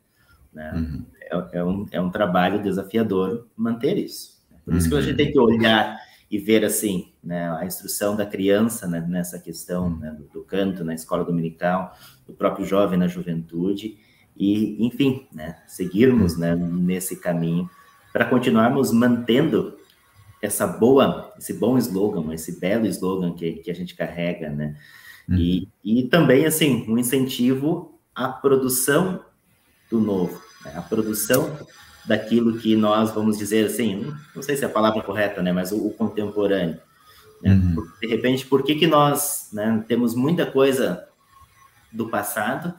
né? 0.53 0.71
Uhum. 0.75 1.05
É, 1.21 1.59
é, 1.59 1.63
um, 1.63 1.85
é 1.91 2.01
um 2.01 2.09
trabalho 2.09 2.61
desafiador 2.61 3.47
manter 3.55 3.97
isso. 3.97 4.39
Por 4.65 4.75
isso 4.75 4.89
que 4.89 4.95
a 4.95 5.01
gente 5.01 5.17
tem 5.17 5.31
que 5.31 5.39
olhar 5.39 5.97
e 6.29 6.37
ver 6.37 6.63
assim 6.63 7.11
né, 7.23 7.49
a 7.57 7.65
instrução 7.65 8.15
da 8.15 8.25
criança 8.25 8.87
né, 8.87 9.03
nessa 9.07 9.39
questão 9.39 9.89
né, 9.89 10.11
do, 10.11 10.25
do, 10.25 10.43
canto 10.43 10.83
na 10.83 10.93
escola 10.93 11.23
dominical, 11.23 11.97
do 12.27 12.33
próprio 12.33 12.65
jovem 12.65 12.99
na 12.99 13.07
juventude 13.07 13.97
e, 14.37 14.85
enfim, 14.85 15.27
né, 15.33 15.57
seguirmos 15.67 16.37
né, 16.37 16.55
nesse 16.55 17.15
caminho 17.15 17.69
para 18.13 18.25
continuarmos 18.25 18.91
mantendo 18.91 19.77
essa 20.41 20.65
boa, 20.65 21.33
esse 21.37 21.53
bom 21.53 21.77
slogan, 21.77 22.33
esse 22.33 22.59
belo 22.59 22.85
slogan 22.87 23.33
que, 23.33 23.53
que 23.53 23.71
a 23.71 23.75
gente 23.75 23.95
carrega, 23.95 24.49
né? 24.49 24.77
Uhum. 25.27 25.35
E, 25.35 25.67
e 25.83 26.03
também, 26.03 26.45
assim, 26.45 26.85
um 26.87 26.97
incentivo 26.97 27.99
à 28.15 28.29
produção 28.29 29.23
do 29.91 29.99
novo, 29.99 30.41
né? 30.63 30.73
a 30.75 30.81
produção 30.81 31.57
daquilo 32.09 32.57
que 32.57 32.75
nós 32.75 33.11
vamos 33.11 33.37
dizer 33.37 33.67
assim, 33.67 34.11
não 34.35 34.41
sei 34.41 34.57
se 34.57 34.63
é 34.63 34.65
a 34.65 34.71
palavra 34.71 35.03
correta, 35.03 35.43
né, 35.43 35.51
mas 35.51 35.71
o, 35.71 35.77
o 35.77 35.93
contemporâneo. 35.93 36.79
Né? 37.39 37.53
Uhum. 37.53 37.87
De 38.01 38.07
repente, 38.07 38.47
por 38.47 38.63
que, 38.63 38.73
que 38.73 38.87
nós 38.87 39.49
né, 39.53 39.85
temos 39.87 40.15
muita 40.15 40.43
coisa 40.43 41.07
do 41.91 42.09
passado 42.09 42.73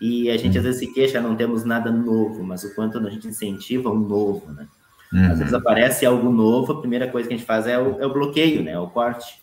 e 0.00 0.30
a 0.30 0.36
gente 0.38 0.54
uhum. 0.54 0.60
às 0.60 0.64
vezes 0.64 0.80
se 0.80 0.94
queixa, 0.94 1.20
não 1.20 1.36
temos 1.36 1.62
nada 1.62 1.92
novo, 1.92 2.42
mas 2.42 2.64
o 2.64 2.74
quanto 2.74 2.96
a 2.96 3.10
gente 3.10 3.28
incentiva 3.28 3.90
o 3.90 3.98
novo, 3.98 4.50
né? 4.50 4.66
Uhum. 5.12 5.30
Às 5.30 5.38
vezes 5.40 5.52
aparece 5.52 6.06
algo 6.06 6.32
novo, 6.32 6.72
a 6.72 6.80
primeira 6.80 7.06
coisa 7.06 7.28
que 7.28 7.34
a 7.34 7.36
gente 7.36 7.46
faz 7.46 7.66
é 7.66 7.78
o, 7.78 8.00
é 8.00 8.06
o 8.06 8.12
bloqueio, 8.12 8.62
né? 8.62 8.78
O 8.78 8.88
corte. 8.88 9.42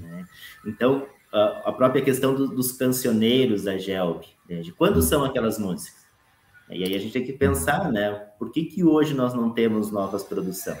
Né? 0.00 0.24
Então, 0.64 1.06
a, 1.30 1.68
a, 1.68 1.72
própria 1.72 2.00
questão 2.00 2.34
do, 2.34 2.48
dos 2.48 2.72
cancioneiros 2.72 3.64
da 3.64 3.76
GELB, 3.76 4.24
né? 4.48 4.62
de 4.62 4.72
quando 4.72 4.96
uhum. 4.96 5.02
são 5.02 5.22
aquelas 5.22 5.58
músicas? 5.58 6.03
E 6.74 6.84
aí 6.84 6.94
a 6.94 6.98
gente 6.98 7.12
tem 7.12 7.24
que 7.24 7.32
pensar, 7.32 7.90
né? 7.90 8.10
Por 8.38 8.50
que, 8.50 8.64
que 8.64 8.84
hoje 8.84 9.14
nós 9.14 9.32
não 9.32 9.50
temos 9.50 9.90
novas 9.90 10.22
produções? 10.22 10.78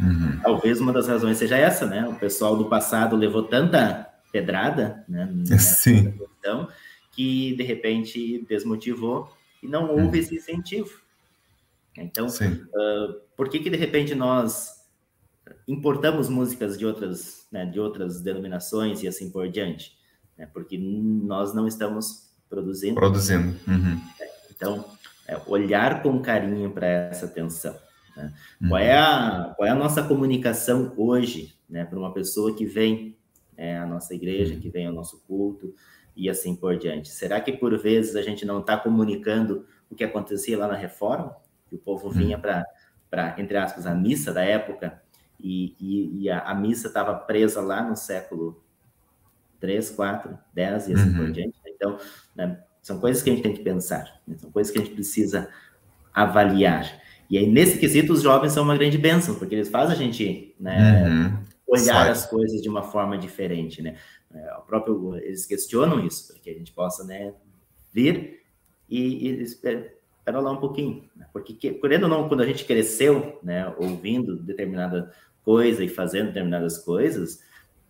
Uhum. 0.00 0.40
Talvez 0.42 0.80
uma 0.80 0.92
das 0.92 1.08
razões 1.08 1.36
seja 1.38 1.56
essa, 1.56 1.86
né? 1.86 2.06
O 2.08 2.14
pessoal 2.14 2.56
do 2.56 2.66
passado 2.66 3.16
levou 3.16 3.42
tanta 3.42 4.08
pedrada, 4.32 5.04
né? 5.08 5.32
Sim. 5.58 6.12
Questão, 6.12 6.68
que 7.12 7.54
de 7.56 7.62
repente 7.62 8.44
desmotivou 8.48 9.32
e 9.62 9.68
não 9.68 9.90
houve 9.90 10.04
uhum. 10.04 10.14
esse 10.14 10.34
incentivo. 10.34 10.90
Então, 11.96 12.26
uh, 12.26 13.20
por 13.36 13.48
que 13.48 13.60
que 13.60 13.70
de 13.70 13.76
repente 13.76 14.14
nós 14.14 14.84
importamos 15.68 16.28
músicas 16.28 16.76
de 16.76 16.84
outras, 16.84 17.46
né, 17.52 17.64
de 17.64 17.78
outras 17.78 18.20
denominações 18.20 19.02
e 19.02 19.08
assim 19.08 19.30
por 19.30 19.48
diante? 19.48 19.96
Né? 20.36 20.48
Porque 20.52 20.76
nós 20.76 21.54
não 21.54 21.68
estamos 21.68 22.30
produzindo. 22.50 22.94
Produzindo. 22.94 23.56
Uhum. 23.68 24.00
Então, 24.50 24.84
é 25.26 25.40
olhar 25.46 26.02
com 26.02 26.20
carinho 26.20 26.70
para 26.70 26.86
essa 26.86 27.26
atenção. 27.26 27.76
Né? 28.16 28.32
Uhum. 28.60 28.68
Qual, 28.68 28.80
é 28.80 28.96
a, 28.96 29.54
qual 29.56 29.68
é 29.68 29.70
a 29.70 29.74
nossa 29.74 30.02
comunicação 30.02 30.92
hoje 30.96 31.54
né, 31.68 31.84
para 31.84 31.98
uma 31.98 32.12
pessoa 32.12 32.54
que 32.54 32.64
vem 32.64 33.16
é, 33.56 33.76
à 33.76 33.86
nossa 33.86 34.14
igreja, 34.14 34.56
que 34.56 34.68
vem 34.68 34.86
ao 34.86 34.92
nosso 34.92 35.22
culto 35.26 35.74
e 36.16 36.28
assim 36.28 36.54
por 36.54 36.76
diante? 36.76 37.08
Será 37.08 37.40
que 37.40 37.52
por 37.52 37.76
vezes 37.78 38.16
a 38.16 38.22
gente 38.22 38.44
não 38.44 38.60
está 38.60 38.76
comunicando 38.76 39.66
o 39.90 39.94
que 39.94 40.04
acontecia 40.04 40.58
lá 40.58 40.68
na 40.68 40.76
reforma? 40.76 41.36
Que 41.68 41.74
o 41.74 41.78
povo 41.78 42.10
vinha 42.10 42.38
para, 42.38 43.34
entre 43.38 43.56
aspas, 43.56 43.86
a 43.86 43.94
missa 43.94 44.32
da 44.32 44.44
época 44.44 45.02
e, 45.40 45.74
e, 45.80 46.22
e 46.22 46.30
a, 46.30 46.40
a, 46.40 46.54
missa 46.54 46.88
estava 46.88 47.14
presa 47.14 47.60
lá 47.60 47.82
no 47.82 47.96
século 47.96 48.62
3, 49.60 49.90
4, 49.90 50.38
10 50.52 50.88
e 50.88 50.92
assim 50.94 51.10
uhum. 51.10 51.16
por 51.16 51.32
diante. 51.32 51.58
Então, 51.66 51.98
né, 52.34 52.62
são 52.84 53.00
coisas 53.00 53.22
que 53.22 53.30
a 53.30 53.32
gente 53.32 53.42
tem 53.42 53.54
que 53.54 53.62
pensar, 53.62 54.20
né? 54.28 54.36
são 54.36 54.50
coisas 54.50 54.70
que 54.70 54.78
a 54.78 54.82
gente 54.82 54.94
precisa 54.94 55.48
avaliar. 56.12 57.00
E 57.30 57.38
aí, 57.38 57.46
nesse 57.50 57.78
quesito, 57.78 58.12
os 58.12 58.20
jovens 58.20 58.52
são 58.52 58.62
uma 58.62 58.76
grande 58.76 58.98
bênção, 58.98 59.36
porque 59.36 59.54
eles 59.54 59.70
fazem 59.70 59.96
a 59.96 59.98
gente 59.98 60.54
né, 60.60 61.08
uhum. 61.08 61.38
olhar 61.66 62.04
Sai. 62.04 62.10
as 62.10 62.26
coisas 62.26 62.60
de 62.60 62.68
uma 62.68 62.82
forma 62.82 63.16
diferente, 63.16 63.80
né? 63.80 63.96
É, 64.34 64.54
o 64.58 64.60
próprio, 64.60 65.16
eles 65.16 65.46
questionam 65.46 66.04
isso, 66.04 66.30
para 66.30 66.42
que 66.42 66.50
a 66.50 66.52
gente 66.52 66.72
possa 66.72 67.02
né, 67.04 67.32
vir 67.90 68.42
e, 68.86 69.28
e 69.28 69.42
espera 69.42 69.88
lá 70.26 70.52
um 70.52 70.58
pouquinho. 70.58 71.08
Né? 71.16 71.26
Porque, 71.32 71.54
querendo 71.54 72.02
ou 72.02 72.08
não, 72.10 72.28
quando 72.28 72.42
a 72.42 72.46
gente 72.46 72.66
cresceu, 72.66 73.38
né, 73.42 73.72
ouvindo 73.78 74.36
determinada 74.36 75.10
coisa 75.42 75.82
e 75.82 75.88
fazendo 75.88 76.26
determinadas 76.26 76.76
coisas, 76.76 77.40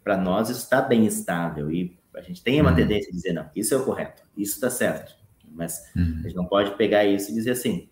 para 0.05 0.17
nós 0.17 0.51
isso 0.51 0.61
está 0.61 0.81
bem 0.81 1.05
estável. 1.05 1.69
E 1.73 1.97
a 2.15 2.21
gente 2.21 2.43
tem 2.43 2.61
uma 2.61 2.71
uhum. 2.71 2.77
tendência 2.77 3.11
de 3.11 3.17
dizer, 3.17 3.33
não, 3.33 3.49
isso 3.55 3.75
é 3.75 3.77
o 3.77 3.85
correto, 3.85 4.23
isso 4.37 4.55
está 4.55 4.71
certo. 4.71 5.15
Mas 5.53 5.85
uhum. 5.97 6.17
a 6.21 6.23
gente 6.23 6.37
não 6.37 6.47
pode 6.47 6.77
pegar 6.77 7.05
isso 7.05 7.31
e 7.31 7.35
dizer 7.35 7.53
assim, 7.53 7.89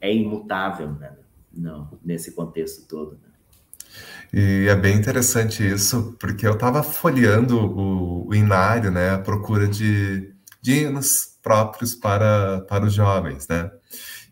é 0.00 0.14
imutável, 0.14 0.92
né? 0.92 1.12
Não, 1.52 1.98
nesse 2.04 2.32
contexto 2.32 2.86
todo. 2.86 3.12
Né? 3.12 3.30
E 4.32 4.68
é 4.68 4.76
bem 4.76 4.96
interessante 4.96 5.66
isso, 5.66 6.16
porque 6.20 6.46
eu 6.46 6.52
estava 6.52 6.82
folheando 6.82 7.58
o, 7.58 8.28
o, 8.28 8.34
Inário, 8.34 8.90
né, 8.90 9.10
à 9.10 9.18
procura 9.18 9.66
de, 9.66 10.32
de 10.62 10.82
hinos 10.82 11.36
próprios 11.42 11.96
para, 11.96 12.60
para 12.62 12.84
os 12.84 12.94
jovens, 12.94 13.48
né? 13.48 13.70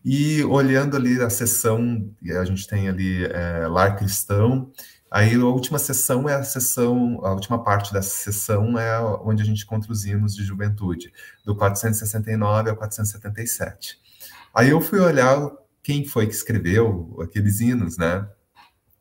E 0.04 0.44
olhando 0.44 0.96
ali 0.96 1.20
a 1.20 1.28
sessão, 1.28 2.08
a 2.40 2.44
gente 2.44 2.66
tem 2.68 2.88
ali 2.88 3.24
é, 3.24 3.66
Lar 3.66 3.96
Cristão, 3.96 4.70
Aí 5.10 5.34
a 5.34 5.44
última 5.44 5.78
sessão 5.78 6.28
é 6.28 6.34
a 6.34 6.42
sessão, 6.42 7.24
a 7.24 7.32
última 7.32 7.62
parte 7.62 7.92
dessa 7.92 8.10
sessão 8.10 8.78
é 8.78 9.00
onde 9.22 9.42
a 9.42 9.46
gente 9.46 9.64
encontra 9.64 9.90
os 9.90 10.04
hinos 10.04 10.34
de 10.34 10.44
juventude, 10.44 11.12
do 11.44 11.56
469 11.56 12.70
ao 12.70 12.76
477. 12.76 13.98
Aí 14.54 14.70
eu 14.70 14.80
fui 14.80 14.98
olhar 14.98 15.50
quem 15.82 16.04
foi 16.04 16.26
que 16.26 16.34
escreveu 16.34 17.16
aqueles 17.22 17.60
hinos, 17.60 17.96
né? 17.96 18.28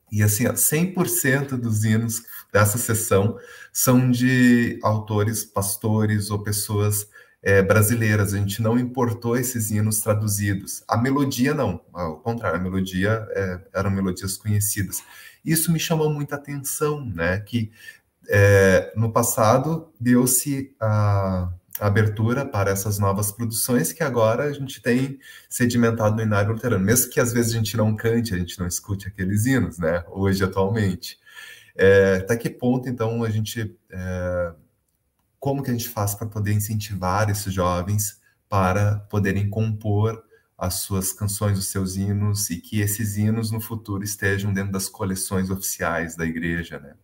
E 0.09 0.23
assim, 0.23 0.45
100% 0.45 1.57
dos 1.57 1.83
hinos 1.83 2.23
dessa 2.53 2.77
sessão 2.77 3.37
são 3.73 4.09
de 4.09 4.79
autores, 4.81 5.43
pastores 5.43 6.29
ou 6.29 6.41
pessoas 6.41 7.07
é, 7.43 7.61
brasileiras. 7.61 8.33
A 8.33 8.37
gente 8.37 8.61
não 8.61 8.79
importou 8.79 9.37
esses 9.37 9.69
hinos 9.69 9.99
traduzidos. 9.99 10.83
A 10.87 10.97
melodia 10.97 11.53
não, 11.53 11.81
ao 11.93 12.19
contrário, 12.21 12.57
a 12.57 12.63
melodia 12.63 13.27
é, 13.31 13.59
eram 13.73 13.91
melodias 13.91 14.37
conhecidas. 14.37 15.03
Isso 15.47 15.71
me 15.71 15.79
chamou 15.79 16.09
muita 16.09 16.35
atenção, 16.35 17.05
né? 17.05 17.39
Que 17.39 17.71
é, 18.27 18.91
no 18.97 19.13
passado 19.13 19.93
deu-se 19.97 20.75
a, 20.77 21.49
a, 21.79 21.87
abertura 21.87 22.45
para 22.45 22.69
essas 22.69 22.99
novas 22.99 23.31
produções 23.31 23.93
que 23.93 24.03
agora 24.03 24.43
a 24.43 24.51
gente 24.51 24.81
tem 24.81 25.17
sedimentado 25.49 26.17
no 26.17 26.21
inário 26.21 26.51
luterano, 26.51 26.83
mesmo 26.83 27.09
que 27.09 27.21
às 27.21 27.31
vezes 27.31 27.53
a 27.53 27.57
gente 27.57 27.77
não 27.77 27.95
cante, 27.95 28.33
a 28.33 28.37
gente 28.37 28.59
não 28.59 28.67
escute 28.67 29.07
aqueles 29.07 29.45
hinos, 29.45 29.79
né? 29.79 30.03
Hoje, 30.09 30.43
atualmente. 30.43 31.17
É, 31.77 32.17
até 32.21 32.35
que 32.35 32.49
ponto, 32.49 32.89
então, 32.89 33.23
a 33.23 33.29
gente. 33.29 33.73
É, 33.89 34.51
como 35.39 35.63
que 35.63 35.69
a 35.69 35.73
gente 35.73 35.87
faz 35.87 36.13
para 36.13 36.27
poder 36.27 36.51
incentivar 36.51 37.29
esses 37.29 37.53
jovens 37.53 38.19
para 38.49 38.99
poderem 39.09 39.49
compor 39.49 40.26
as 40.57 40.75
suas 40.75 41.13
canções, 41.13 41.59
os 41.59 41.67
seus 41.67 41.95
hinos, 41.97 42.49
e 42.49 42.59
que 42.59 42.81
esses 42.81 43.17
hinos 43.17 43.51
no 43.51 43.61
futuro 43.61 44.03
estejam 44.03 44.51
dentro 44.51 44.71
das 44.71 44.89
coleções 44.89 45.49
oficiais 45.49 46.15
da 46.15 46.25
igreja, 46.25 46.79
né? 46.79 46.95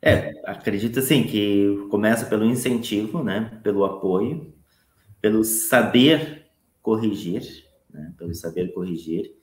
É, 0.00 0.32
acredito 0.44 0.98
assim 0.98 1.24
que 1.24 1.86
começa 1.90 2.26
pelo 2.26 2.44
incentivo, 2.44 3.22
né? 3.22 3.58
Pelo 3.62 3.84
apoio, 3.84 4.54
pelo 5.20 5.44
saber 5.44 6.46
corrigir, 6.82 7.66
né? 7.90 8.12
Pelo 8.18 8.34
saber 8.34 8.72
corrigir 8.72 9.34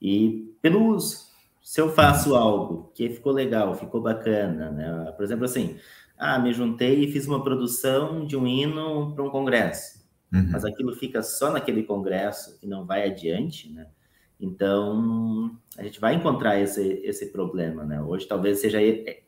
e 0.00 0.54
pelo 0.62 0.86
uso. 0.86 1.28
Se 1.62 1.80
eu 1.80 1.92
faço 1.92 2.34
algo 2.34 2.90
que 2.94 3.10
ficou 3.10 3.32
legal, 3.32 3.74
ficou 3.74 4.00
bacana, 4.00 4.70
né? 4.70 5.12
Por 5.12 5.22
exemplo, 5.22 5.44
assim, 5.44 5.76
ah, 6.16 6.38
me 6.38 6.52
juntei 6.52 7.04
e 7.04 7.12
fiz 7.12 7.26
uma 7.26 7.44
produção 7.44 8.26
de 8.26 8.36
um 8.36 8.46
hino 8.46 9.14
para 9.14 9.22
um 9.22 9.30
congresso. 9.30 9.97
Uhum. 10.32 10.48
mas 10.50 10.64
aquilo 10.64 10.94
fica 10.94 11.22
só 11.22 11.50
naquele 11.50 11.82
congresso 11.82 12.58
e 12.62 12.66
não 12.66 12.84
vai 12.84 13.04
adiante, 13.04 13.70
né? 13.70 13.86
Então, 14.40 15.56
a 15.76 15.82
gente 15.82 16.00
vai 16.00 16.14
encontrar 16.14 16.60
esse, 16.60 17.00
esse 17.04 17.26
problema, 17.26 17.84
né? 17.84 18.00
Hoje 18.00 18.26
talvez 18.26 18.60
seja 18.60 18.78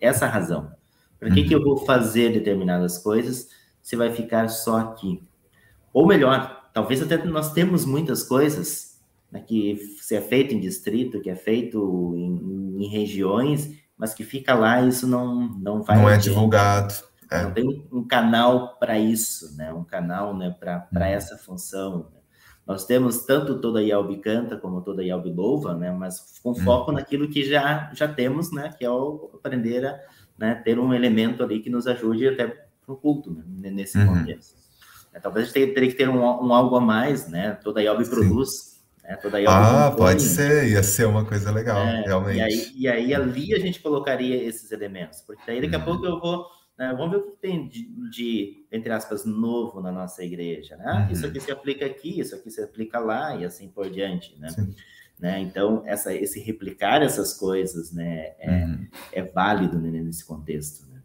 essa 0.01 0.27
a 0.27 0.29
razão. 0.29 0.71
Para 1.19 1.31
que, 1.31 1.41
uhum. 1.41 1.49
que 1.49 1.55
eu 1.55 1.63
vou 1.63 1.79
fazer 1.79 2.33
determinadas 2.33 2.97
coisas 2.99 3.49
se 3.83 3.97
vai 3.97 4.13
ficar 4.13 4.49
só 4.49 4.79
aqui? 4.79 5.23
Ou 5.93 6.07
melhor, 6.07 6.71
talvez 6.73 7.03
até 7.03 7.23
nós 7.25 7.53
temos 7.53 7.85
muitas 7.85 8.23
coisas 8.23 9.01
né, 9.31 9.41
que 9.41 9.77
se 10.01 10.15
é 10.15 10.21
feito 10.21 10.55
em 10.55 10.61
distrito, 10.61 11.21
que 11.21 11.29
é 11.29 11.37
feito 11.37 12.15
em, 12.17 12.85
em 12.85 12.89
regiões, 12.89 13.77
mas 13.99 14.15
que 14.15 14.25
fica 14.25 14.55
lá 14.55 14.81
isso 14.81 15.07
não, 15.07 15.49
não 15.59 15.83
vai... 15.83 15.97
Não 15.99 16.09
é 16.09 16.17
divulgado. 16.17 16.95
É. 17.31 17.43
Não 17.45 17.53
tem 17.53 17.89
um 17.93 18.07
canal 18.07 18.77
para 18.79 18.99
isso, 18.99 19.57
né? 19.57 19.73
Um 19.73 19.85
canal 19.85 20.37
né, 20.37 20.55
para 20.59 20.89
uhum. 20.93 21.03
essa 21.03 21.39
função. 21.39 22.11
Né? 22.13 22.21
Nós 22.67 22.85
temos 22.85 23.25
tanto 23.25 23.61
toda 23.61 23.79
a 23.79 23.83
Yelb 23.83 24.17
canta 24.19 24.57
como 24.57 24.81
toda 24.81 25.03
a 25.03 25.05
Yelb 25.05 25.33
louva, 25.33 25.75
né? 25.75 25.93
Mas 25.93 26.41
com 26.43 26.55
foco 26.55 26.91
hum. 26.91 26.95
naquilo 26.95 27.29
que 27.29 27.45
já, 27.45 27.91
já 27.95 28.09
temos, 28.09 28.53
né? 28.53 28.73
Que 28.77 28.85
é 28.85 28.91
o 28.91 29.31
aprender 29.35 29.87
a 29.87 30.01
né, 30.39 30.55
ter 30.55 30.79
um 30.79 30.93
elemento 30.93 31.43
ali 31.43 31.61
que 31.61 31.71
nos 31.71 31.87
ajude 31.87 32.29
até 32.29 32.47
para 32.47 32.95
o 32.95 32.97
culto, 32.97 33.31
né? 33.33 33.71
Nesse 33.71 33.99
uhum. 33.99 34.07
contexto. 34.07 34.59
É, 35.13 35.21
talvez 35.21 35.51
a 35.51 35.53
gente 35.53 35.75
teria 35.75 35.91
que 35.91 35.97
ter 35.97 36.09
um, 36.09 36.21
um, 36.21 36.55
algo 36.55 36.77
a 36.77 36.81
mais, 36.81 37.29
né? 37.29 37.53
Toda 37.63 37.81
a 37.81 37.83
Yelb 37.83 38.09
produz. 38.09 38.81
Né? 39.03 39.17
Toda 39.17 39.39
a 39.39 39.87
ah, 39.87 39.91
pode 39.91 40.23
ser, 40.23 40.69
ia 40.69 40.83
ser 40.83 41.07
uma 41.07 41.25
coisa 41.25 41.51
legal, 41.51 41.79
é, 41.79 42.03
realmente. 42.03 42.39
E 42.39 42.41
aí, 42.41 42.73
e 42.77 42.89
aí 42.89 43.15
ali 43.15 43.55
a 43.55 43.59
gente 43.59 43.81
colocaria 43.81 44.43
esses 44.43 44.71
elementos, 44.71 45.21
porque 45.23 45.43
daí 45.47 45.61
daqui 45.61 45.75
a 45.75 45.79
uhum. 45.79 45.85
pouco 45.85 46.07
eu 46.07 46.21
vou 46.21 46.47
né? 46.81 46.95
Vamos 46.97 47.11
ver 47.11 47.17
o 47.19 47.31
que 47.33 47.37
tem 47.43 47.69
de, 47.69 47.93
de, 48.09 48.67
entre 48.73 48.91
aspas, 48.91 49.27
novo 49.27 49.83
na 49.83 49.93
nossa 49.93 50.25
igreja. 50.25 50.79
Né? 50.79 51.05
Uhum. 51.05 51.13
Isso 51.13 51.27
aqui 51.27 51.39
se 51.39 51.53
aplica 51.53 51.85
aqui, 51.85 52.19
isso 52.19 52.35
aqui 52.35 52.51
se 52.51 52.63
aplica 52.63 52.99
lá 52.99 53.37
e 53.37 53.45
assim 53.45 53.69
por 53.69 53.91
diante. 53.91 54.35
Né? 54.41 54.49
Né? 55.19 55.41
Então, 55.41 55.83
essa, 55.85 56.15
esse 56.15 56.41
replicar 56.41 57.03
essas 57.03 57.35
coisas 57.35 57.93
né, 57.93 58.33
é, 58.39 58.65
uhum. 58.65 58.89
é 59.13 59.23
válido 59.23 59.79
né, 59.79 59.91
nesse 59.91 60.25
contexto. 60.25 60.89
Né? 60.91 61.03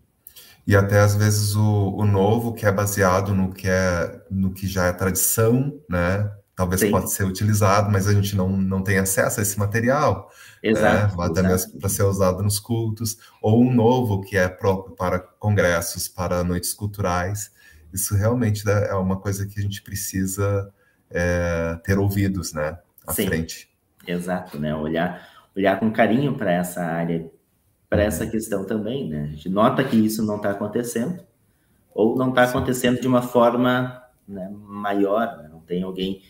E 0.65 0.77
até 0.77 1.01
às 1.01 1.13
vezes 1.13 1.53
o, 1.57 1.93
o, 1.97 2.05
novo 2.05 2.53
que 2.53 2.65
é 2.65 2.71
baseado 2.71 3.35
no 3.35 3.51
que 3.51 3.67
é 3.67 4.25
no 4.31 4.53
que 4.53 4.67
já 4.67 4.85
é 4.85 4.93
tradição, 4.93 5.77
né? 5.89 6.31
Talvez 6.55 6.79
Sim. 6.79 6.91
pode 6.91 7.11
ser 7.11 7.25
utilizado, 7.25 7.91
mas 7.91 8.07
a 8.07 8.13
gente 8.13 8.35
não, 8.35 8.49
não 8.49 8.81
tem 8.81 8.97
acesso 8.97 9.39
a 9.39 9.43
esse 9.43 9.59
material. 9.59 10.31
Exato. 10.63 11.17
Né? 11.17 11.25
Até 11.25 11.39
exato. 11.39 11.47
mesmo 11.47 11.79
para 11.79 11.89
ser 11.89 12.03
usado 12.03 12.41
nos 12.41 12.59
cultos, 12.59 13.17
ou 13.41 13.61
um 13.61 13.73
novo 13.73 14.21
que 14.21 14.37
é 14.37 14.47
próprio 14.47 14.95
para 14.95 15.19
congressos, 15.19 16.07
para 16.07 16.43
noites 16.45 16.73
culturais. 16.73 17.51
Isso 17.93 18.15
realmente 18.15 18.65
né, 18.65 18.87
é 18.87 18.95
uma 18.95 19.19
coisa 19.19 19.45
que 19.45 19.59
a 19.59 19.61
gente 19.61 19.81
precisa 19.81 20.71
é, 21.09 21.77
ter 21.83 21.99
ouvidos, 21.99 22.53
né? 22.53 22.77
À 23.05 23.11
Sim. 23.11 23.27
frente. 23.27 23.69
Exato, 24.07 24.57
né? 24.57 24.73
Olhar, 24.73 25.27
olhar 25.55 25.77
com 25.77 25.91
carinho 25.91 26.37
para 26.37 26.53
essa 26.53 26.81
área, 26.81 27.29
para 27.89 28.01
uhum. 28.01 28.07
essa 28.07 28.27
questão 28.27 28.63
também, 28.63 29.09
né? 29.09 29.23
A 29.23 29.27
gente 29.27 29.49
nota 29.49 29.83
que 29.83 29.97
isso 29.97 30.23
não 30.23 30.37
está 30.37 30.51
acontecendo, 30.51 31.21
ou 31.93 32.15
não 32.15 32.29
está 32.29 32.43
acontecendo 32.43 32.99
de 33.01 33.07
uma 33.07 33.21
forma 33.21 34.01
né, 34.27 34.49
maior, 34.53 35.37
né? 35.37 35.49
não 35.51 35.59
tem 35.59 35.83
alguém 35.83 36.21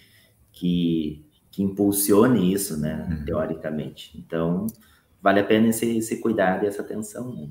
que 0.56 1.26
que 1.56 1.64
impulsione 1.64 2.52
isso, 2.54 2.78
né, 2.78 3.08
uhum. 3.10 3.24
teoricamente. 3.24 4.12
Então, 4.18 4.68
vale 5.22 5.40
a 5.40 5.44
pena 5.46 5.70
esse, 5.70 6.00
esse 6.00 6.18
cuidado 6.18 6.66
e 6.66 6.68
essa 6.68 6.82
atenção. 6.82 7.34
Né, 7.34 7.48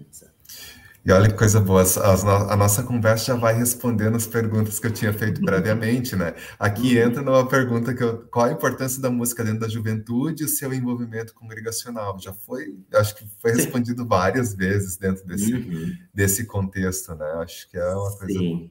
E 1.06 1.10
olha 1.10 1.26
que 1.26 1.34
coisa 1.34 1.58
boa, 1.58 1.82
a, 1.82 2.54
nossa 2.54 2.82
conversa 2.82 3.24
já 3.24 3.34
vai 3.34 3.54
respondendo 3.54 4.14
as 4.14 4.26
perguntas 4.26 4.78
que 4.78 4.88
eu 4.88 4.90
tinha 4.90 5.10
feito 5.10 5.40
previamente, 5.40 6.14
né? 6.16 6.34
Aqui 6.58 6.98
uhum. 6.98 7.02
entra 7.02 7.22
numa 7.22 7.48
pergunta 7.48 7.94
que 7.94 8.04
eu, 8.04 8.26
qual 8.30 8.44
a 8.44 8.52
importância 8.52 9.00
da 9.00 9.08
música 9.10 9.42
dentro 9.42 9.60
da 9.60 9.68
juventude 9.68 10.42
e 10.42 10.46
o 10.46 10.50
seu 10.50 10.74
envolvimento 10.74 11.32
congregacional? 11.32 12.18
Já 12.20 12.34
foi, 12.34 12.78
acho 12.92 13.14
que 13.14 13.26
foi 13.38 13.52
respondido 13.52 14.06
várias 14.06 14.54
vezes 14.54 14.98
dentro 14.98 15.26
desse, 15.26 15.54
uhum. 15.54 15.92
desse 16.12 16.44
contexto, 16.44 17.14
né? 17.14 17.26
Acho 17.36 17.70
que 17.70 17.78
é 17.78 17.88
uma 17.88 18.16
coisa... 18.18 18.38
Sim, 18.38 18.70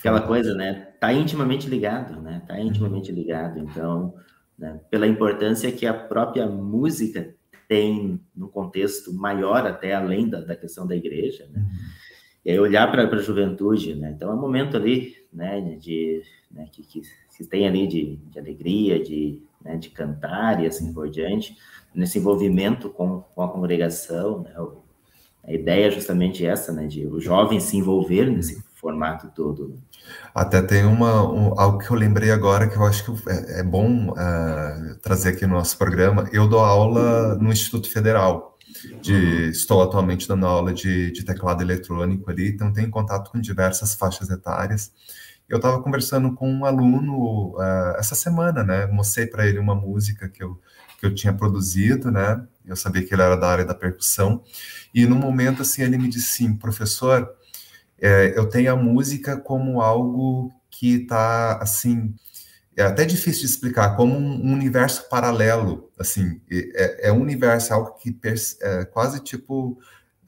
aquela 0.00 0.22
coisa, 0.22 0.54
né? 0.54 0.88
Tá 0.98 1.12
intimamente 1.12 1.68
ligado, 1.68 2.20
né? 2.20 2.42
Tá 2.48 2.58
intimamente 2.58 3.12
ligado, 3.12 3.60
então 3.60 4.14
né? 4.58 4.80
pela 4.90 5.06
importância 5.06 5.70
que 5.70 5.86
a 5.86 5.94
própria 5.94 6.46
música 6.46 7.34
tem 7.68 8.20
no 8.34 8.48
contexto 8.48 9.12
maior, 9.14 9.66
até 9.66 9.94
além 9.94 10.28
da, 10.28 10.40
da 10.40 10.56
questão 10.56 10.86
da 10.86 10.96
igreja, 10.96 11.48
né? 11.52 11.60
Uhum. 11.60 11.68
E 12.44 12.50
aí 12.50 12.58
olhar 12.58 12.90
para 12.90 13.04
a 13.04 13.18
juventude, 13.18 13.94
né? 13.94 14.12
Então 14.16 14.30
é 14.30 14.34
um 14.34 14.40
momento 14.40 14.76
ali, 14.76 15.14
né, 15.32 15.60
de, 15.78 16.22
né, 16.50 16.66
que, 16.72 16.82
que, 16.82 17.02
que 17.36 17.44
tem 17.44 17.68
ali 17.68 17.86
de, 17.86 18.16
de 18.16 18.38
alegria, 18.38 18.98
de, 18.98 19.42
né, 19.62 19.76
de 19.76 19.90
cantar 19.90 20.62
e 20.62 20.66
assim 20.66 20.92
por 20.92 21.10
diante, 21.10 21.54
nesse 21.94 22.18
envolvimento 22.18 22.88
com, 22.88 23.20
com 23.20 23.42
a 23.42 23.48
congregação, 23.48 24.42
né? 24.42 24.52
A 25.44 25.52
ideia 25.52 25.86
é 25.86 25.90
justamente 25.90 26.44
essa, 26.44 26.72
né, 26.72 26.86
de 26.86 27.06
o 27.06 27.20
jovem 27.20 27.60
se 27.60 27.76
envolver 27.76 28.30
nesse 28.30 28.62
formato 28.80 29.30
todo. 29.34 29.68
Né? 29.68 29.74
Até 30.34 30.62
tem 30.62 30.84
uma, 30.84 31.22
um, 31.30 31.58
algo 31.60 31.78
que 31.78 31.90
eu 31.90 31.96
lembrei 31.96 32.30
agora 32.30 32.66
que 32.66 32.76
eu 32.76 32.84
acho 32.84 33.04
que 33.04 33.30
é, 33.30 33.60
é 33.60 33.62
bom 33.62 34.10
uh, 34.10 34.96
trazer 35.02 35.30
aqui 35.30 35.46
no 35.46 35.54
nosso 35.54 35.76
programa. 35.76 36.28
Eu 36.32 36.48
dou 36.48 36.60
aula 36.60 37.34
no 37.36 37.52
Instituto 37.52 37.92
Federal. 37.92 38.48
De, 39.02 39.12
uhum. 39.12 39.50
estou 39.50 39.82
atualmente 39.82 40.28
dando 40.28 40.46
aula 40.46 40.72
de, 40.72 41.10
de 41.10 41.24
teclado 41.24 41.60
eletrônico 41.60 42.30
ali, 42.30 42.50
então 42.50 42.72
tenho 42.72 42.88
contato 42.88 43.28
com 43.32 43.40
diversas 43.40 43.96
faixas 43.96 44.30
etárias. 44.30 44.92
Eu 45.48 45.56
estava 45.56 45.82
conversando 45.82 46.32
com 46.36 46.48
um 46.48 46.64
aluno 46.64 47.56
uh, 47.56 47.96
essa 47.98 48.14
semana, 48.14 48.62
né? 48.62 48.86
Mostrei 48.86 49.26
para 49.26 49.44
ele 49.44 49.58
uma 49.58 49.74
música 49.74 50.28
que 50.28 50.40
eu, 50.40 50.60
que 51.00 51.04
eu 51.04 51.12
tinha 51.12 51.32
produzido, 51.32 52.12
né? 52.12 52.46
Eu 52.64 52.76
sabia 52.76 53.04
que 53.04 53.12
ele 53.12 53.22
era 53.22 53.36
da 53.36 53.48
área 53.48 53.64
da 53.64 53.74
percussão. 53.74 54.44
E 54.94 55.04
no 55.04 55.16
momento, 55.16 55.62
assim, 55.62 55.82
ele 55.82 55.98
me 55.98 56.08
disse 56.08 56.36
sim, 56.36 56.54
professor, 56.54 57.28
é, 58.00 58.32
eu 58.36 58.48
tenho 58.48 58.72
a 58.72 58.76
música 58.76 59.36
como 59.36 59.80
algo 59.80 60.52
que 60.70 61.02
está 61.02 61.58
assim 61.58 62.14
é 62.76 62.82
até 62.82 63.04
difícil 63.04 63.42
de 63.42 63.46
explicar 63.46 63.96
como 63.96 64.16
um 64.16 64.52
universo 64.52 65.08
paralelo 65.08 65.90
assim 65.98 66.40
é, 66.50 67.08
é 67.08 67.12
um 67.12 67.20
universo 67.20 67.74
algo 67.74 67.94
que 67.94 68.18
é, 68.62 68.84
quase 68.86 69.20
tipo 69.20 69.78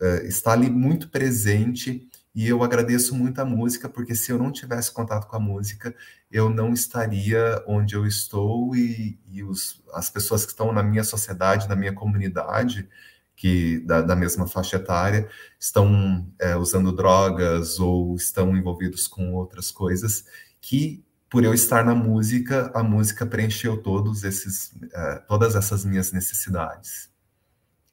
é, 0.00 0.26
está 0.26 0.52
ali 0.52 0.68
muito 0.68 1.08
presente 1.08 2.08
e 2.34 2.48
eu 2.48 2.62
agradeço 2.62 3.14
muito 3.14 3.40
a 3.40 3.44
música 3.44 3.88
porque 3.88 4.14
se 4.14 4.30
eu 4.30 4.38
não 4.38 4.50
tivesse 4.52 4.90
contato 4.90 5.26
com 5.26 5.36
a 5.36 5.40
música 5.40 5.94
eu 6.30 6.50
não 6.50 6.72
estaria 6.72 7.62
onde 7.66 7.94
eu 7.94 8.06
estou 8.06 8.74
e, 8.76 9.18
e 9.30 9.42
os, 9.42 9.82
as 9.94 10.10
pessoas 10.10 10.44
que 10.44 10.52
estão 10.52 10.72
na 10.72 10.82
minha 10.82 11.04
sociedade 11.04 11.68
na 11.68 11.76
minha 11.76 11.92
comunidade 11.92 12.88
que 13.37 13.80
da, 13.80 14.03
da 14.03 14.14
mesma 14.14 14.47
faixa 14.47 14.76
etária 14.76 15.28
estão 15.59 16.26
é, 16.39 16.57
usando 16.57 16.93
drogas 16.93 17.78
ou 17.78 18.14
estão 18.14 18.57
envolvidos 18.57 19.09
com 19.09 19.35
outras 19.35 19.70
coisas 19.70 20.24
que 20.61 21.05
por 21.28 21.45
eu 21.45 21.55
estar 21.55 21.85
na 21.85 21.95
música 21.95 22.70
a 22.74 22.83
música 22.83 23.24
preencheu 23.24 23.83
todos 23.83 24.22
esses 24.22 24.72
é, 24.95 25.14
todas 25.26 25.57
essas 25.57 25.85
minhas 25.85 26.12
necessidades. 26.12 27.11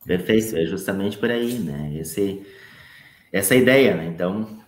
Perfeito 0.06 0.58
é 0.58 0.66
justamente 0.66 1.18
por 1.18 1.32
aí 1.32 1.58
né? 1.60 1.96
Esse 1.96 2.46
essa 3.32 3.56
ideia 3.56 3.96
né? 3.96 4.08
Então 4.08 4.60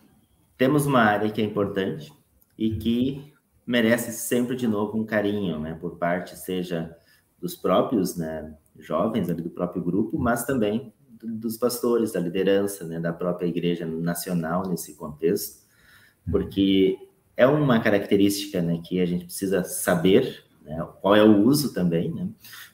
temos 0.58 0.86
uma 0.86 1.02
área 1.02 1.30
que 1.30 1.42
é 1.42 1.46
importante 1.46 2.12
e 2.58 2.78
que 2.78 3.34
merece 3.68 4.12
sempre 4.12 4.56
de 4.56 4.68
novo 4.68 4.98
um 4.98 5.06
carinho 5.06 5.60
né? 5.60 5.78
Por 5.80 5.98
parte 5.98 6.38
seja 6.38 6.96
dos 7.40 7.56
próprios 7.56 8.16
né 8.16 8.56
jovens 8.80 9.30
ali 9.30 9.42
do 9.42 9.50
próprio 9.50 9.84
grupo, 9.84 10.18
mas 10.18 10.46
também 10.46 10.94
dos 11.24 11.58
pastores, 11.58 12.12
da 12.12 12.20
liderança, 12.20 12.86
né, 12.86 13.00
da 13.00 13.14
própria 13.14 13.48
igreja 13.48 13.86
nacional 13.86 14.68
nesse 14.68 14.96
contexto, 14.96 15.62
porque 16.30 16.98
é 17.38 17.46
uma 17.46 17.80
característica, 17.80 18.62
né, 18.62 18.82
que 18.84 19.00
a 19.00 19.06
gente 19.06 19.26
precisa 19.26 19.64
saber, 19.64 20.44
né, 20.64 20.86
qual 21.02 21.16
é 21.16 21.24
o 21.24 21.44
uso 21.44 21.74
também, 21.74 22.12
né, 22.12 22.28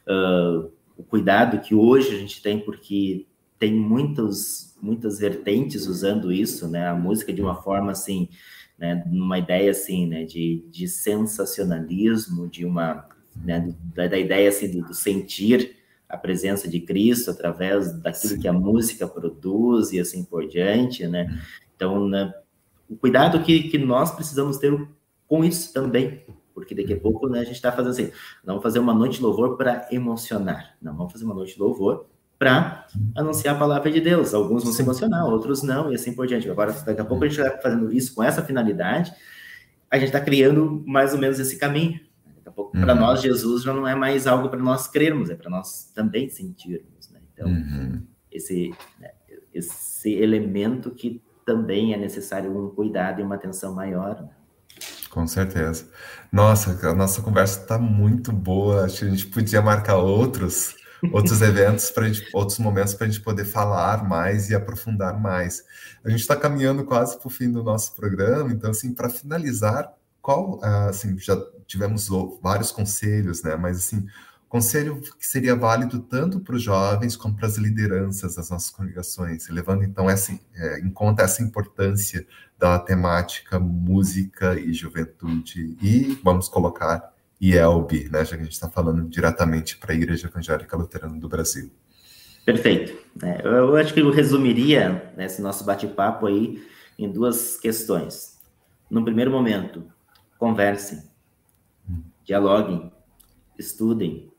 uh, 0.07 0.71
o 0.97 1.03
cuidado 1.03 1.59
que 1.59 1.75
hoje 1.75 2.15
a 2.15 2.19
gente 2.19 2.41
tem, 2.41 2.59
porque 2.59 3.27
tem 3.59 3.73
muitos, 3.73 4.75
muitas 4.81 5.19
vertentes 5.19 5.87
usando 5.87 6.31
isso, 6.31 6.67
né, 6.67 6.87
a 6.87 6.95
música 6.95 7.33
de 7.33 7.41
uma 7.41 7.61
forma 7.61 7.91
assim, 7.91 8.29
né, 8.77 9.03
numa 9.07 9.39
ideia 9.39 9.71
assim, 9.71 10.07
né, 10.07 10.23
de, 10.23 10.63
de 10.69 10.87
sensacionalismo, 10.87 12.47
de 12.47 12.65
uma, 12.65 13.07
né, 13.35 13.73
da, 13.95 14.07
da 14.07 14.17
ideia 14.17 14.49
assim 14.49 14.71
do, 14.71 14.87
do 14.87 14.93
sentir 14.93 15.76
a 16.09 16.17
presença 16.17 16.67
de 16.67 16.79
Cristo 16.79 17.31
através 17.31 17.93
daquilo 17.99 18.35
Sim. 18.35 18.39
que 18.39 18.47
a 18.47 18.53
música 18.53 19.07
produz 19.07 19.91
e 19.91 19.99
assim 19.99 20.23
por 20.23 20.47
diante, 20.47 21.05
né? 21.07 21.23
Uhum. 21.23 21.37
Então, 21.75 22.07
né, 22.07 22.33
o 22.89 22.95
cuidado 22.95 23.41
que, 23.43 23.63
que 23.69 23.77
nós 23.77 24.11
precisamos 24.11 24.57
ter 24.57 24.73
com 25.27 25.43
isso 25.43 25.73
também, 25.73 26.23
porque 26.53 26.73
daqui 26.73 26.93
a 26.93 26.95
uhum. 26.95 27.01
pouco 27.01 27.27
né, 27.27 27.39
a 27.39 27.43
gente 27.43 27.55
está 27.55 27.71
fazendo 27.71 27.91
assim, 27.91 28.11
não 28.43 28.55
vamos 28.55 28.63
fazer 28.63 28.79
uma 28.79 28.93
noite 28.93 29.17
de 29.17 29.23
louvor 29.23 29.57
para 29.57 29.87
emocionar, 29.91 30.75
não, 30.81 30.95
vamos 30.95 31.11
fazer 31.11 31.25
uma 31.25 31.35
noite 31.35 31.55
de 31.55 31.59
louvor 31.59 32.07
para 32.39 32.85
anunciar 33.15 33.55
a 33.55 33.59
palavra 33.59 33.91
de 33.91 33.99
Deus. 33.99 34.33
Alguns 34.33 34.63
vão 34.63 34.71
se 34.71 34.81
emocionar, 34.81 35.25
outros 35.25 35.63
não, 35.63 35.91
e 35.91 35.95
assim 35.95 36.13
por 36.13 36.27
diante. 36.27 36.49
Agora, 36.49 36.71
daqui 36.71 37.01
a 37.01 37.05
pouco 37.05 37.23
a 37.23 37.27
gente 37.27 37.41
está 37.41 37.57
fazendo 37.59 37.91
isso 37.91 38.13
com 38.13 38.23
essa 38.23 38.43
finalidade, 38.43 39.11
a 39.89 39.97
gente 39.97 40.07
está 40.07 40.21
criando 40.21 40.83
mais 40.85 41.13
ou 41.13 41.19
menos 41.19 41.39
esse 41.39 41.57
caminho. 41.57 41.99
Pouco, 42.57 42.75
uhum. 42.75 42.83
para 42.83 42.95
nós, 42.95 43.21
Jesus 43.21 43.61
já 43.61 43.71
não 43.71 43.87
é 43.87 43.93
mais 43.93 44.25
algo 44.25 44.49
para 44.49 44.59
nós 44.59 44.87
crermos, 44.87 45.29
é 45.29 45.35
para 45.35 45.47
nós 45.47 45.91
também 45.93 46.27
sentirmos. 46.27 47.07
Né? 47.11 47.19
Então, 47.31 47.47
uhum. 47.47 48.01
esse, 48.31 48.73
né, 48.99 49.11
esse 49.53 50.11
elemento 50.11 50.89
que 50.89 51.21
também 51.45 51.93
é 51.93 51.97
necessário 51.97 52.49
um 52.51 52.71
cuidado 52.71 53.21
e 53.21 53.23
uma 53.23 53.35
atenção 53.35 53.75
maior. 53.75 54.23
Né? 54.23 54.29
Com 55.11 55.27
certeza. 55.27 55.87
Nossa, 56.31 56.89
a 56.89 56.95
nossa 56.95 57.21
conversa 57.21 57.61
está 57.61 57.77
muito 57.77 58.31
boa. 58.31 58.85
Acho 58.85 59.01
que 59.01 59.05
a 59.05 59.09
gente 59.09 59.27
podia 59.27 59.61
marcar 59.61 59.97
outros 59.97 60.75
outros 61.13 61.41
eventos 61.43 61.91
para 61.91 62.07
outros 62.33 62.57
momentos 62.57 62.95
para 62.95 63.05
a 63.05 63.09
gente 63.11 63.21
poder 63.21 63.45
falar 63.45 64.03
mais 64.03 64.49
e 64.49 64.55
aprofundar 64.55 65.21
mais. 65.21 65.63
A 66.03 66.09
gente 66.09 66.21
está 66.21 66.35
caminhando 66.35 66.83
quase 66.83 67.19
para 67.19 67.27
o 67.27 67.29
fim 67.29 67.51
do 67.51 67.61
nosso 67.61 67.95
programa, 67.95 68.51
então 68.51 68.71
assim 68.71 68.95
para 68.95 69.11
finalizar, 69.11 69.93
qual 70.23 70.59
assim 70.63 71.15
já 71.19 71.35
tivemos 71.67 72.09
vários 72.41 72.71
conselhos, 72.71 73.43
né? 73.43 73.55
Mas 73.55 73.77
assim 73.77 74.07
conselho 74.47 75.01
que 75.01 75.27
seria 75.27 75.55
válido 75.55 75.99
tanto 75.99 76.39
para 76.39 76.55
os 76.55 76.63
jovens 76.63 77.15
como 77.15 77.35
para 77.35 77.47
as 77.47 77.57
lideranças 77.57 78.35
das 78.35 78.49
nossas 78.49 78.69
congregações, 78.69 79.49
levando 79.49 79.83
então 79.83 80.09
essa, 80.09 80.37
é, 80.55 80.79
em 80.79 80.89
conta 80.89 81.23
essa 81.23 81.43
importância 81.43 82.25
da 82.57 82.79
temática 82.79 83.59
música 83.59 84.59
e 84.59 84.73
juventude 84.73 85.77
e 85.81 86.17
vamos 86.23 86.47
colocar 86.47 87.13
IELB, 87.39 88.09
né, 88.09 88.25
já 88.25 88.35
que 88.35 88.41
a 88.41 88.45
gente 88.45 88.53
está 88.53 88.69
falando 88.69 89.07
diretamente 89.07 89.77
para 89.77 89.91
a 89.91 89.95
Igreja 89.95 90.27
Evangélica 90.27 90.75
Luterana 90.75 91.19
do 91.19 91.29
Brasil. 91.29 91.71
Perfeito. 92.45 92.97
É, 93.21 93.45
eu 93.45 93.75
acho 93.75 93.93
que 93.93 93.99
eu 93.99 94.09
resumiria 94.09 95.11
né, 95.15 95.25
esse 95.25 95.41
nosso 95.41 95.65
bate-papo 95.65 96.25
aí 96.25 96.65
em 96.97 97.11
duas 97.11 97.57
questões. 97.57 98.37
No 98.89 99.03
primeiro 99.03 99.29
momento, 99.29 99.83
conversem. 100.39 101.03
Dialoguem, 102.27 102.91
estudem, 103.57 104.29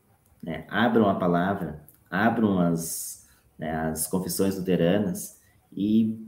né, 0.41 0.65
abram 0.69 1.09
a 1.09 1.15
palavra, 1.15 1.83
abram 2.09 2.59
as, 2.59 3.27
né, 3.57 3.71
as 3.71 4.05
confissões 4.05 4.55
luteranas 4.55 5.41
e 5.73 6.23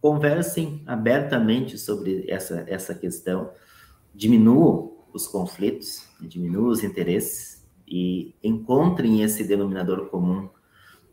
conversem 0.00 0.82
abertamente 0.86 1.76
sobre 1.76 2.24
essa, 2.28 2.64
essa 2.66 2.94
questão, 2.94 3.50
diminuam 4.14 4.94
os 5.12 5.26
conflitos, 5.26 6.08
diminuam 6.20 6.68
os 6.68 6.82
interesses 6.82 7.62
e 7.86 8.34
encontrem 8.42 9.22
esse 9.22 9.44
denominador 9.44 10.06
comum. 10.06 10.48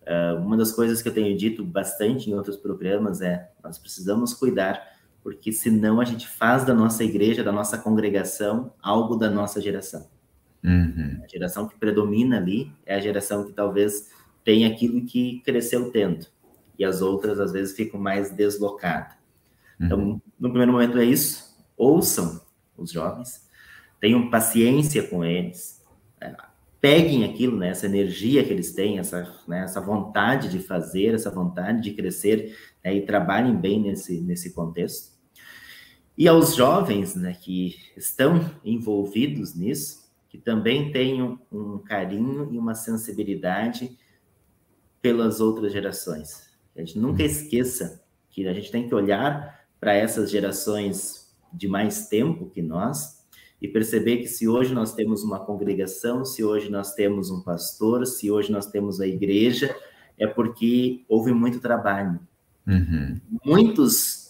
Uh, 0.04 0.42
uma 0.42 0.58
das 0.58 0.72
coisas 0.72 1.02
que 1.02 1.10
eu 1.10 1.14
tenho 1.14 1.38
dito 1.38 1.64
bastante 1.64 2.30
em 2.30 2.34
outros 2.34 2.58
programas 2.58 3.22
é 3.22 3.52
nós 3.64 3.78
precisamos 3.78 4.34
cuidar, 4.34 4.82
porque 5.24 5.52
senão 5.52 6.02
a 6.02 6.06
gente 6.06 6.28
faz 6.28 6.66
da 6.66 6.74
nossa 6.74 7.04
igreja, 7.04 7.44
da 7.44 7.52
nossa 7.52 7.78
congregação, 7.78 8.74
algo 8.82 9.16
da 9.16 9.30
nossa 9.30 9.62
geração. 9.62 10.10
Uhum. 10.64 11.22
A 11.24 11.28
geração 11.28 11.68
que 11.68 11.78
predomina 11.78 12.38
ali 12.38 12.72
é 12.86 12.96
a 12.96 13.00
geração 13.00 13.46
que 13.46 13.54
talvez 13.54 14.10
tem 14.44 14.66
aquilo 14.66 15.06
que 15.06 15.42
cresceu 15.42 15.92
tendo, 15.92 16.28
e 16.78 16.86
as 16.86 17.02
outras 17.02 17.40
às 17.40 17.52
vezes 17.52 17.76
ficam 17.76 18.00
mais 18.00 18.32
deslocadas. 18.32 19.16
Então, 19.80 20.00
uhum. 20.00 20.10
Então, 20.10 20.22
no 20.40 20.50
primeiro 20.50 20.72
momento 20.72 20.98
é 20.98 21.06
isso, 21.06 21.56
ouçam 21.78 22.42
os 22.78 22.92
jovens, 22.92 23.48
tenham 24.00 24.30
paciência 24.30 25.08
com 25.08 25.24
eles, 25.24 25.84
né? 26.20 26.36
peguem 26.82 27.24
aquilo, 27.24 27.58
né, 27.58 27.70
essa 27.70 27.86
energia 27.86 28.44
que 28.44 28.52
eles 28.52 28.74
têm, 28.74 28.98
essa, 28.98 29.32
né, 29.48 29.64
essa 29.64 29.80
vontade 29.80 30.50
de 30.50 30.58
fazer, 30.58 31.14
essa 31.14 31.30
vontade 31.30 31.80
de 31.80 31.92
crescer, 31.92 32.58
né, 32.84 32.96
e 32.96 33.06
trabalhem 33.06 33.56
bem 33.56 33.80
nesse, 33.80 34.20
nesse 34.20 34.52
contexto. 34.52 35.11
E 36.22 36.28
aos 36.28 36.54
jovens 36.54 37.16
né, 37.16 37.34
que 37.34 37.78
estão 37.98 38.52
envolvidos 38.64 39.56
nisso, 39.56 40.08
que 40.30 40.38
também 40.38 40.92
tenham 40.92 41.42
um 41.52 41.80
carinho 41.80 42.48
e 42.54 42.60
uma 42.60 42.76
sensibilidade 42.76 43.98
pelas 45.02 45.42
outras 45.42 45.74
gerações. 45.74 46.52
A 46.76 46.80
gente 46.82 47.00
nunca 47.00 47.24
esqueça 47.24 48.04
que 48.30 48.48
a 48.48 48.54
gente 48.54 48.72
tem 48.72 48.88
que 48.88 48.94
olhar 48.94 49.66
para 49.80 49.96
essas 49.96 50.30
gerações 50.30 51.36
de 51.52 51.68
mais 51.68 52.08
tempo 52.08 52.52
que 52.52 52.62
nós 52.62 53.26
e 53.60 53.68
perceber 53.68 54.18
que 54.18 54.28
se 54.28 54.48
hoje 54.48 54.76
nós 54.76 54.94
temos 54.94 55.24
uma 55.24 55.40
congregação, 55.40 56.24
se 56.24 56.44
hoje 56.44 56.70
nós 56.70 56.94
temos 56.94 57.32
um 57.32 57.42
pastor, 57.42 58.06
se 58.06 58.30
hoje 58.30 58.52
nós 58.52 58.68
temos 58.68 59.02
a 59.02 59.08
igreja, 59.08 59.76
é 60.20 60.28
porque 60.28 61.04
houve 61.10 61.34
muito 61.34 61.60
trabalho. 61.60 62.20
Uhum. 62.68 63.20
Muitos 63.44 64.21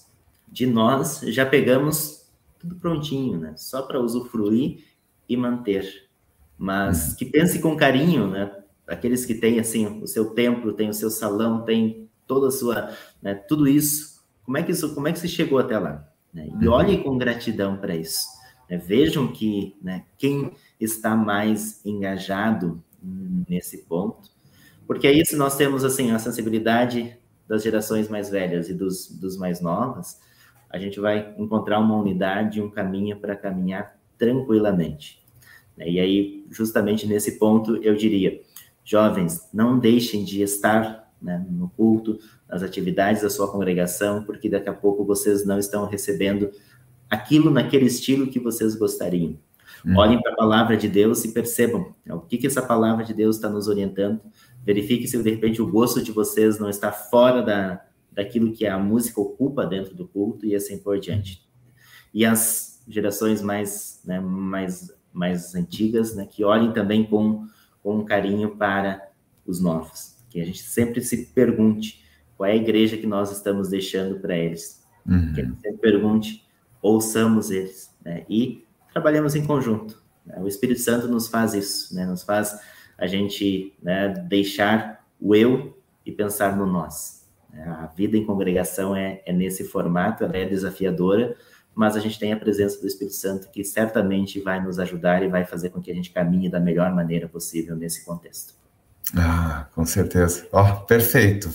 de 0.52 0.66
nós 0.66 1.22
já 1.28 1.45
pegamos 1.45 2.30
tudo 2.60 2.76
prontinho, 2.76 3.39
né? 3.39 3.54
Só 3.56 3.82
para 3.82 3.99
usufruir 3.99 4.84
e 5.28 5.38
manter. 5.38 6.10
Mas 6.58 7.10
uhum. 7.10 7.16
que 7.16 7.26
pense 7.26 7.60
com 7.60 7.76
carinho, 7.76 8.28
né? 8.28 8.52
Aqueles 8.88 9.26
que 9.26 9.34
têm 9.34 9.60
assim 9.60 10.02
o 10.02 10.08
seu 10.08 10.32
templo, 10.32 10.74
tem 10.74 10.89
o 10.89 10.93
seu 10.93 11.10
salão, 11.10 11.64
tem 11.64 12.10
toda 12.28 12.47
a 12.47 12.52
sua, 12.52 12.95
né, 13.22 13.34
tudo 13.34 13.68
isso. 13.68 14.22
Como 14.43 14.58
é 14.58 14.64
que 14.64 14.72
isso, 14.72 14.93
como 14.93 15.08
é 15.08 15.14
que 15.14 15.20
se 15.20 15.28
chegou 15.28 15.60
até 15.60 15.78
lá? 15.80 16.08
Né? 16.34 16.49
E 16.62 16.68
uhum. 16.68 16.74
olhe 16.74 17.04
com 17.04 17.18
gratidão 17.18 17.78
para 17.78 17.95
isso. 17.95 18.26
Né? 18.70 18.78
Vejam 18.78 19.32
que 19.32 19.76
né, 19.82 20.06
quem 20.18 20.52
está 20.80 21.16
mais 21.16 21.84
engajado 21.86 22.84
nesse 23.49 23.80
ponto, 23.80 24.30
porque 24.86 25.08
é 25.08 25.12
isso 25.12 25.36
nós 25.36 25.58
temos 25.58 25.84
assim 25.84 26.12
a 26.12 26.20
sensibilidade 26.20 27.18
das 27.47 27.64
gerações 27.64 28.08
mais 28.08 28.30
velhas 28.30 28.70
e 28.70 28.74
dos, 28.74 29.10
dos 29.10 29.38
mais 29.38 29.60
novas, 29.60 30.20
a 30.72 30.80
gente 30.80 30.99
vai 30.99 31.34
encontrar 31.38 31.80
uma 31.80 31.95
unidade, 31.95 32.61
um 32.61 32.69
caminho 32.69 33.17
para 33.17 33.36
caminhar 33.36 33.97
tranquilamente. 34.17 35.22
Né? 35.76 35.89
E 35.89 35.99
aí, 35.99 36.45
justamente 36.49 37.05
nesse 37.05 37.38
ponto, 37.38 37.78
eu 37.78 37.95
diria, 37.95 38.41
jovens, 38.84 39.49
não 39.53 39.78
deixem 39.78 40.24
de 40.24 40.41
estar 40.41 41.11
né, 41.22 41.45
no 41.49 41.69
culto, 41.69 42.17
nas 42.49 42.63
atividades 42.63 43.22
da 43.22 43.30
sua 43.30 43.51
congregação, 43.51 44.24
porque 44.24 44.49
daqui 44.49 44.69
a 44.69 44.74
pouco 44.74 45.05
vocês 45.05 45.45
não 45.45 45.59
estão 45.59 45.86
recebendo 45.86 46.49
aquilo 47.09 47.51
naquele 47.51 47.86
estilo 47.86 48.28
que 48.28 48.39
vocês 48.39 48.76
gostariam. 48.76 49.38
Hum. 49.86 49.97
Olhem 49.97 50.22
para 50.22 50.34
a 50.34 50.36
palavra 50.36 50.78
de 50.78 50.88
Deus 50.88 51.24
e 51.26 51.34
percebam 51.34 51.93
né, 52.05 52.13
o 52.13 52.22
que, 52.22 52.38
que 52.38 52.47
essa 52.47 52.61
palavra 52.61 53.03
de 53.03 53.13
Deus 53.13 53.36
está 53.36 53.49
nos 53.49 53.67
orientando. 53.67 54.22
Verifique 54.63 55.07
se 55.07 55.22
de 55.22 55.30
repente 55.30 55.61
o 55.61 55.67
gosto 55.67 56.01
de 56.01 56.11
vocês 56.11 56.59
não 56.59 56.69
está 56.69 56.91
fora 56.91 57.41
da, 57.41 57.82
daquilo 58.12 58.51
que 58.51 58.68
a 58.68 58.78
música 58.78 59.22
ocupa 59.22 59.66
dentro 59.66 59.95
do 59.95 60.07
culto 60.07 60.45
e 60.45 60.55
assim 60.55 60.78
por 60.78 60.99
diante. 60.99 61.41
E 62.14 62.26
as 62.26 62.84
gerações 62.88 63.41
mais, 63.41 64.01
né, 64.03 64.20
mais, 64.20 64.93
mais 65.14 65.55
antigas, 65.55 66.16
né, 66.16 66.28
que 66.30 66.43
olhem 66.43 66.74
também 66.74 67.05
com, 67.05 67.47
com 67.82 67.99
um 67.99 68.05
carinho 68.05 68.55
para 68.57 69.09
os 69.45 69.62
novos. 69.62 70.18
Que 70.30 70.41
a 70.41 70.45
gente 70.45 70.62
sempre 70.62 71.01
se 71.01 71.28
pergunte 71.28 72.03
qual 72.36 72.49
é 72.49 72.53
a 72.53 72.55
igreja 72.55 72.97
que 72.97 73.07
nós 73.07 73.32
estamos 73.32 73.70
deixando 73.70 74.20
para 74.20 74.36
eles. 74.36 74.84
Uhum. 75.05 75.34
Que 75.34 75.41
a 75.41 75.45
gente 75.45 75.62
sempre 75.62 75.80
pergunte 75.80 76.45
ouçamos 76.82 77.51
eles, 77.51 77.95
né? 78.03 78.26
E 78.28 78.66
trabalhamos 78.91 79.36
em 79.36 79.45
conjunto. 79.45 80.01
Né? 80.26 80.39
O 80.39 80.47
Espírito 80.47 80.80
Santo 80.80 81.07
nos 81.07 81.28
faz 81.28 81.53
isso, 81.53 81.93
né? 81.93 82.05
Nos 82.05 82.24
faz 82.24 82.59
a 82.97 83.07
gente 83.07 83.74
né, 83.82 84.09
deixar 84.28 85.05
o 85.20 85.36
eu 85.36 85.78
e 86.05 86.12
pensar 86.12 86.57
no 86.57 86.66
nós. 86.66 87.20
A 87.54 87.88
vida 87.95 88.18
em 88.18 88.26
congregação 88.26 88.95
é, 88.95 89.22
é 89.26 89.34
nesse 89.34 89.64
formato, 89.64 90.24
ela 90.24 90.38
é 90.38 90.45
desafiadora, 90.45 91.36
mas 91.74 91.95
a 91.95 91.99
gente 91.99 92.20
tem 92.20 92.34
a 92.34 92.38
presença 92.38 92.80
do 92.80 92.88
Espírito 92.88 93.16
Santo 93.16 93.49
que 93.52 93.64
certamente 93.64 94.39
vai 94.39 94.64
nos 94.64 94.80
ajudar 94.80 95.24
e 95.24 95.28
vai 95.28 95.45
fazer 95.45 95.70
com 95.70 95.82
que 95.82 95.91
a 95.91 95.95
gente 95.95 96.12
caminhe 96.12 96.49
da 96.49 96.60
melhor 96.60 96.93
maneira 96.93 97.28
possível 97.28 97.76
nesse 97.76 98.06
contexto. 98.06 98.62
Ah, 99.16 99.68
com 99.74 99.86
certeza. 99.86 100.47
Ó, 100.52 100.64
oh, 100.64 100.86
perfeito. 100.86 101.49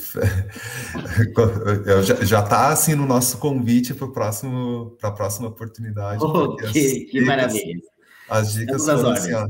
já 2.22 2.40
está 2.40 2.68
assim 2.68 2.94
no 2.94 3.06
nosso 3.06 3.38
convite 3.38 3.94
para 3.94 4.08
próximo 4.08 4.96
para 4.98 5.08
a 5.08 5.12
próxima 5.12 5.48
oportunidade. 5.48 6.22
Oh, 6.22 6.56
que, 6.56 6.66
dicas, 6.72 7.10
que 7.10 7.20
maravilha. 7.22 7.80
As 8.28 8.52
dicas 8.52 8.84
foram 8.84 9.10
assim, 9.10 9.32
ó, 9.32 9.46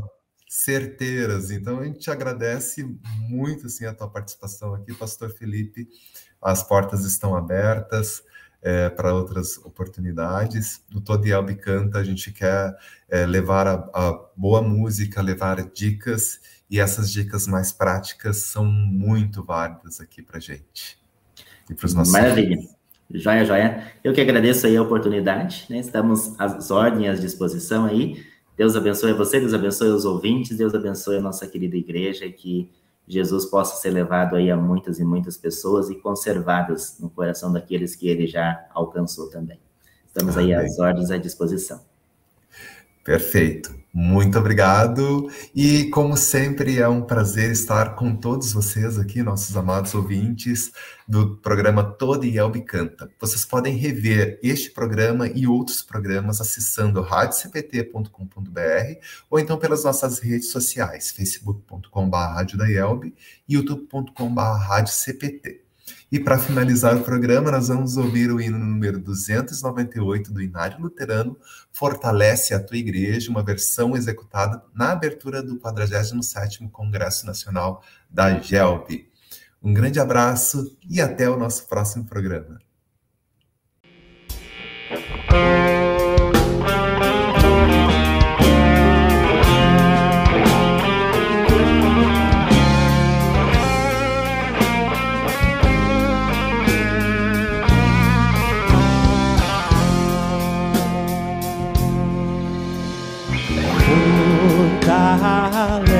certeiras. 0.49 1.51
Então 1.51 1.80
a 1.80 1.84
gente 1.84 1.99
te 1.99 2.11
agradece 2.11 2.86
muito 3.28 3.66
assim 3.66 3.86
a 3.86 3.94
tua 3.94 4.09
participação 4.09 4.74
aqui, 4.74 4.94
Pastor 4.94 5.30
Felipe. 5.30 5.88
As 6.51 6.62
portas 6.62 7.05
estão 7.05 7.36
abertas. 7.36 8.24
É, 8.62 8.88
para 8.88 9.14
outras 9.14 9.59
oportunidades. 9.59 10.82
No 10.92 11.01
Todo 11.01 11.24
Elbe 11.24 11.55
Canta, 11.55 11.99
a 11.99 12.03
gente 12.03 12.32
quer 12.32 12.76
é, 13.09 13.24
levar 13.24 13.68
a, 13.68 13.74
a 13.94 14.20
boa 14.34 14.61
música, 14.61 15.22
levar 15.22 15.62
dicas 15.70 16.40
e 16.68 16.80
essas 16.80 17.12
dicas 17.12 17.47
mais 17.47 17.70
práticas 17.70 18.38
são 18.38 18.64
muito 18.64 19.44
válidas 19.44 20.01
aqui 20.01 20.20
para 20.20 20.40
gente 20.40 20.99
e 21.70 21.74
para 21.74 21.86
os 21.86 21.94
nossos. 21.94 22.12
Maravilha. 22.12 22.59
Joia, 23.09 23.44
joia. 23.44 23.92
Eu 24.03 24.12
que 24.12 24.20
agradeço 24.20 24.66
aí 24.66 24.76
a 24.76 24.82
oportunidade, 24.82 25.66
né? 25.70 25.78
Estamos 25.78 26.34
às 26.40 26.70
ordens, 26.72 27.18
à 27.18 27.20
disposição 27.20 27.84
aí. 27.84 28.24
Deus 28.57 28.74
abençoe 28.74 29.12
você, 29.12 29.38
Deus 29.38 29.55
abençoe 29.55 29.90
os 29.90 30.05
ouvintes, 30.05 30.57
Deus 30.57 30.74
abençoe 30.74 31.18
a 31.18 31.20
nossa 31.20 31.47
querida 31.47 31.76
igreja, 31.76 32.28
que 32.28 32.68
Jesus 33.07 33.46
possa 33.46 33.76
ser 33.76 33.90
levado 33.90 34.34
aí 34.34 34.50
a 34.50 34.57
muitas 34.57 34.98
e 34.98 35.04
muitas 35.04 35.36
pessoas 35.36 35.88
e 35.90 35.94
conservadas 35.94 36.98
no 36.98 37.09
coração 37.09 37.52
daqueles 37.52 37.94
que 37.94 38.09
ele 38.09 38.26
já 38.26 38.66
alcançou 38.74 39.30
também. 39.30 39.61
Estamos 40.07 40.36
Amém. 40.36 40.54
aí 40.54 40.64
às 40.64 40.78
ordens 40.78 41.11
à 41.11 41.18
disposição. 41.18 41.80
Perfeito. 43.07 43.72
Muito 43.94 44.36
obrigado. 44.36 45.30
E, 45.54 45.84
como 45.90 46.16
sempre, 46.16 46.80
é 46.80 46.88
um 46.88 47.02
prazer 47.02 47.52
estar 47.52 47.94
com 47.94 48.16
todos 48.16 48.52
vocês 48.52 48.98
aqui, 48.98 49.22
nossos 49.22 49.57
amados 49.57 49.94
ouvintes 49.94 50.72
do 51.07 51.36
programa 51.36 51.84
Toda 51.84 52.26
Yelb 52.26 52.61
Canta. 52.62 53.09
Vocês 53.20 53.44
podem 53.44 53.76
rever 53.76 54.40
este 54.42 54.72
programa 54.72 55.28
e 55.28 55.46
outros 55.46 55.82
programas 55.82 56.40
acessando 56.40 57.00
radiocpt.com.br 57.00 58.11
ou 59.30 59.38
então 59.38 59.57
pelas 59.57 59.84
nossas 59.84 60.18
redes 60.18 60.50
sociais, 60.50 61.12
facebook.com.br 61.12 62.66
e 62.68 63.14
youtube.com.br. 63.48 65.65
E 66.11 66.20
para 66.20 66.38
finalizar 66.38 66.96
o 66.96 67.02
programa, 67.02 67.50
nós 67.50 67.66
vamos 67.66 67.96
ouvir 67.96 68.30
o 68.30 68.40
hino 68.40 68.59
número 68.59 69.00
298 69.00 70.32
do 70.32 70.40
Inário 70.40 70.80
Luterano, 70.80 71.36
Fortalece 71.72 72.54
a 72.54 72.62
Tua 72.62 72.76
Igreja, 72.76 73.28
uma 73.30 73.42
versão 73.42 73.96
executada 73.96 74.62
na 74.72 74.92
abertura 74.92 75.42
do 75.42 75.59
47º 75.59 76.70
Congresso 76.70 77.26
Nacional 77.26 77.82
da 78.09 78.38
GELB. 78.38 79.11
Um 79.61 79.74
grande 79.74 79.98
abraço 79.98 80.76
e 80.88 81.00
até 81.00 81.28
o 81.28 81.36
nosso 81.36 81.66
próximo 81.66 82.04
programa. 82.04 82.61
hallelujah. 105.18 105.95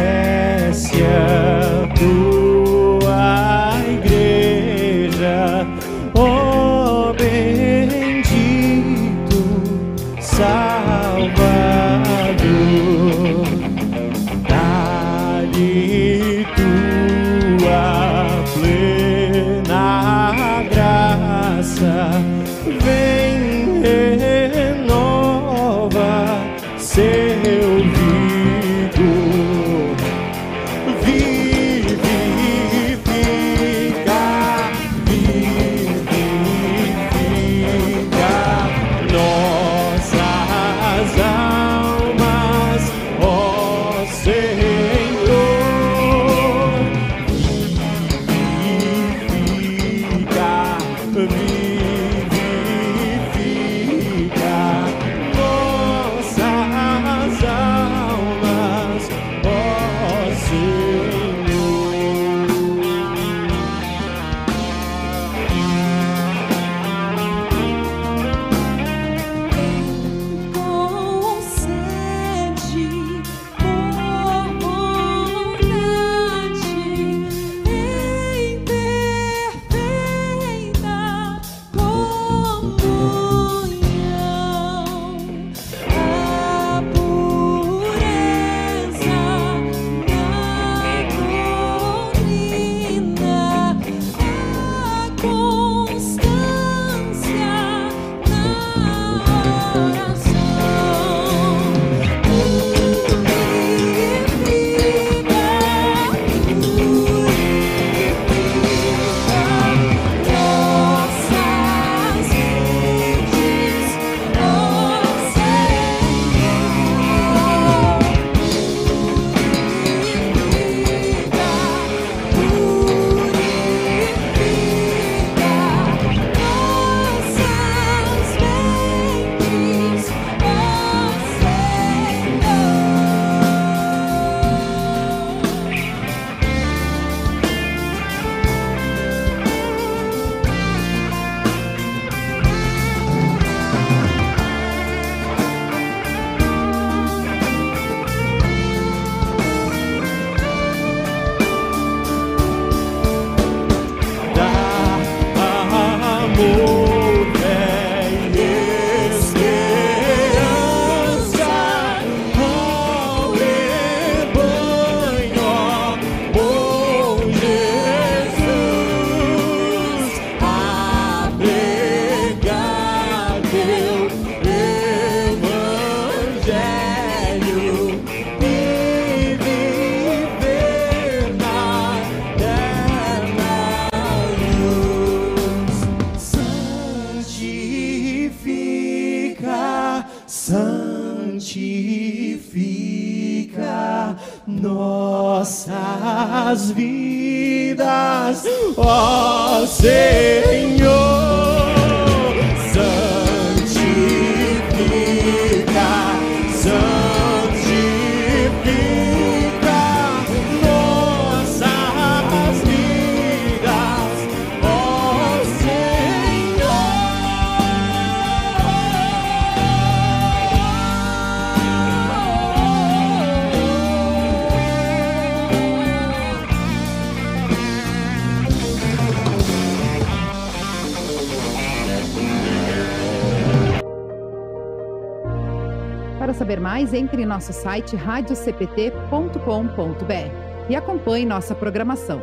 Nosso 237.37 237.53
site 237.53 237.95
radiocpt.com.br 237.95 240.71
e 240.71 240.75
acompanhe 240.75 241.27
nossa 241.27 241.55
programação. 241.55 242.23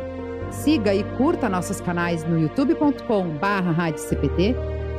Siga 0.50 0.92
e 0.92 1.04
curta 1.16 1.48
nossos 1.48 1.80
canais 1.80 2.24
no 2.24 2.36
youtube.com.br, 2.38 3.38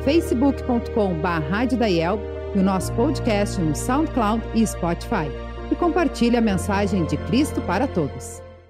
facebook.com.br 0.05 2.55
e 2.55 2.59
o 2.59 2.63
nosso 2.63 2.93
podcast 2.93 3.59
no 3.59 3.76
SoundCloud 3.76 4.41
e 4.53 4.66
Spotify. 4.66 5.30
E 5.70 5.76
compartilhe 5.76 6.38
a 6.38 6.41
mensagem 6.41 7.03
de 7.05 7.18
Cristo 7.18 7.61
para 7.61 7.86
todos. 7.86 8.41